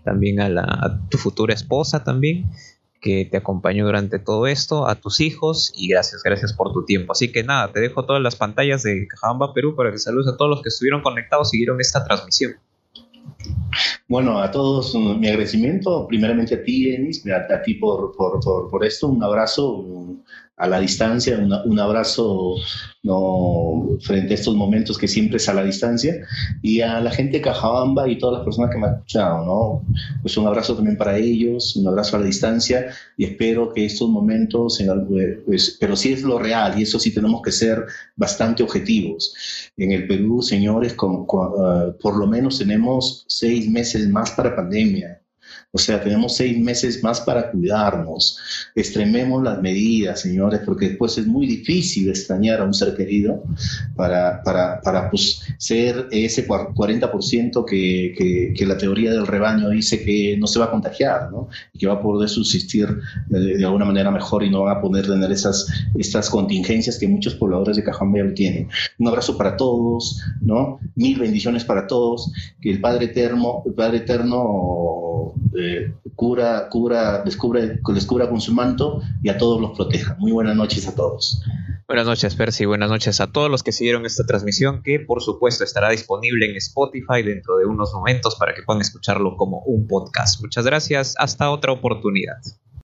también 0.03 0.41
a, 0.41 1.07
tu 1.09 1.19
futura 1.19 1.55
esposa 1.55 2.03
también, 2.03 2.51
que 3.01 3.29
te 3.31 3.37
acompañó 3.37 3.87
durante 3.87 4.19
todo 4.19 4.49
esto, 4.49 4.89
a 4.89 4.97
tus 4.97 5.21
hijos 5.21 5.73
y 5.77 5.87
gracias, 5.87 6.21
gracias 6.25 6.53
por 6.53 6.73
tu 6.73 6.85
tiempo. 6.85 7.13
Así 7.13 7.31
que 7.31 7.45
nada, 7.45 7.71
te 7.73 7.79
dejo 7.79 8.07
todas 8.07 8.21
las 8.21 8.35
pantallas 8.35 8.83
de 8.83 9.07
Cajabamba 9.07 9.55
Perú 9.55 9.77
para 9.77 9.93
que 9.93 9.99
saludes 9.99 10.27
a 10.27 10.37
todos 10.37 10.51
los 10.51 10.63
que 10.63 10.69
estuvieron 10.71 11.01
conectados, 11.01 11.51
siguieron 11.51 11.81
esta 11.81 12.05
transmisión. 12.05 12.55
Bueno, 14.09 14.41
a 14.41 14.51
todos 14.51 14.97
mi 14.97 15.29
agradecimiento, 15.29 16.09
primeramente 16.09 16.57
a 16.57 16.65
ti, 16.65 16.91
Enis, 16.93 17.25
a, 17.29 17.63
ti 17.63 17.75
por, 17.75 18.17
por, 18.17 18.41
por, 18.69 18.85
esto, 18.85 19.07
un 19.07 19.23
abrazo, 19.23 19.85
a 20.57 20.67
la 20.67 20.81
distancia, 20.81 21.39
un 21.39 21.79
abrazo 21.79 22.55
¿no? 23.03 23.99
frente 24.01 24.33
a 24.33 24.37
estos 24.37 24.55
momentos 24.55 24.97
que 24.97 25.07
siempre 25.07 25.37
es 25.37 25.49
a 25.51 25.55
la 25.55 25.63
distancia, 25.63 26.15
y 26.63 26.81
a 26.81 27.01
la 27.01 27.11
gente 27.11 27.39
de 27.39 27.43
Cajabamba 27.43 28.09
y 28.09 28.19
todas 28.19 28.39
las 28.39 28.45
personas 28.45 28.71
que 28.71 28.79
me 28.79 28.87
han 28.87 28.95
escuchado, 28.95 29.45
¿no? 29.45 29.95
Pues 30.23 30.37
un 30.37 30.47
abrazo 30.47 30.75
también 30.75 30.97
para 30.97 31.19
ellos, 31.19 31.77
un 31.77 31.87
abrazo 31.87 32.17
a 32.17 32.21
la 32.21 32.27
distancia, 32.27 32.87
y 33.19 33.25
espero 33.25 33.73
que 33.73 33.85
estos 33.85 34.09
momentos, 34.09 34.81
en 34.81 35.07
pues, 35.45 35.77
pero 35.79 35.95
sí 35.95 36.15
es 36.15 36.23
lo 36.23 36.39
real, 36.39 36.79
y 36.79 36.83
eso 36.83 36.99
sí 36.99 37.13
tenemos 37.13 37.43
que 37.43 37.53
ser 37.53 37.85
bastante 38.17 38.63
objetivos. 38.63 39.35
En 39.77 39.93
el 39.93 40.07
Perú, 40.07 40.41
señores, 40.41 40.95
con, 40.95 41.27
ah, 41.59 41.93
por 42.01 42.17
lo 42.17 42.27
menos 42.27 42.59
tenemos 42.59 43.27
seis 43.29 43.69
meses 43.69 44.09
más 44.09 44.31
para 44.31 44.57
pandemia 44.57 45.21
o 45.77 45.79
sea, 45.79 46.03
tenemos 46.03 46.37
seis 46.37 46.59
meses 46.59 47.03
más 47.03 47.21
para 47.21 47.51
cuidarnos. 47.51 48.39
Extrememos 48.75 49.43
las 49.43 49.61
medidas, 49.61 50.23
señores, 50.23 50.61
porque 50.65 50.89
después 50.89 51.19
es 51.19 51.27
muy 51.27 51.47
difícil 51.47 52.09
extrañar 52.09 52.63
a 52.63 52.65
un 52.65 52.73
ser 52.73 52.97
querido 52.97 53.43
para, 53.95 54.43
para, 54.43 54.81
para 54.81 55.11
pues, 55.11 55.43
ser 55.59 56.09
ese 56.11 56.49
40% 56.49 57.67
que, 57.67 58.15
que, 58.17 58.55
que, 58.57 58.67
la 58.67 58.79
teoría 58.79 59.11
del 59.13 59.27
rebaño 59.27 59.69
dice 59.69 60.03
que 60.03 60.39
no 60.39 60.47
se 60.47 60.59
va 60.59 60.65
a 60.65 60.71
contagiar, 60.71 61.31
¿no? 61.31 61.49
Y 61.75 61.79
que 61.79 61.87
va 61.87 61.95
a 61.95 62.03
poder 62.03 62.31
subsistir 62.31 62.89
de, 63.29 63.63
alguna 63.63 63.85
manera 63.85 64.11
mejor 64.11 64.45
y 64.45 64.49
no 64.51 64.63
van 64.63 64.79
a 64.79 64.81
poder 64.81 65.07
tener 65.07 65.31
esas 65.31 65.67
estas 65.95 66.31
contingencias 66.31 66.99
que 66.99 67.07
muchos 67.07 67.35
pobladores 67.35 67.77
de 67.77 67.85
Cajambe 67.85 68.23
tienen. 68.33 68.69
Un 68.99 69.09
abrazo 69.09 69.37
para 69.37 69.59
todos, 69.59 70.23
¿no? 70.41 70.81
Mil 70.95 71.19
bendiciones 71.19 71.65
para 71.65 71.87
todos. 71.87 72.33
Que 72.63 72.71
el 72.71 72.81
Padre 72.81 73.07
Eterno, 73.07 73.63
el 73.67 73.75
Padre 73.75 73.99
Eterno 73.99 75.35
eh, 75.59 75.66
cura, 76.15 76.69
cura, 76.69 77.23
descubre, 77.23 77.81
descubra 77.95 78.29
con 78.29 78.41
su 78.41 78.53
manto 78.53 79.01
y 79.23 79.29
a 79.29 79.39
todos 79.39 79.61
los 79.61 79.77
proteja. 79.77 80.17
Muy 80.19 80.33
buenas 80.33 80.57
noches 80.57 80.87
a 80.89 80.95
todos. 80.95 81.43
Buenas 81.87 82.07
noches, 82.07 82.35
Percy. 82.35 82.65
Buenas 82.65 82.91
noches 82.91 83.21
a 83.21 83.29
todos 83.29 83.49
los 83.49 83.63
que 83.63 83.71
siguieron 83.71 84.07
esta 84.07 84.27
transmisión, 84.27 84.83
que 84.83 84.99
por 84.99 85.23
supuesto 85.23 85.63
estará 85.63 85.91
disponible 85.91 86.51
en 86.51 86.57
Spotify 86.57 87.23
dentro 87.23 87.59
de 87.59 87.67
unos 87.67 87.95
momentos 87.95 88.35
para 88.35 88.55
que 88.55 88.63
puedan 88.63 88.81
escucharlo 88.81 89.37
como 89.37 89.63
un 89.67 89.87
podcast. 89.87 90.41
Muchas 90.41 90.67
gracias. 90.67 91.15
Hasta 91.19 91.51
otra 91.51 91.73
oportunidad. 91.73 92.39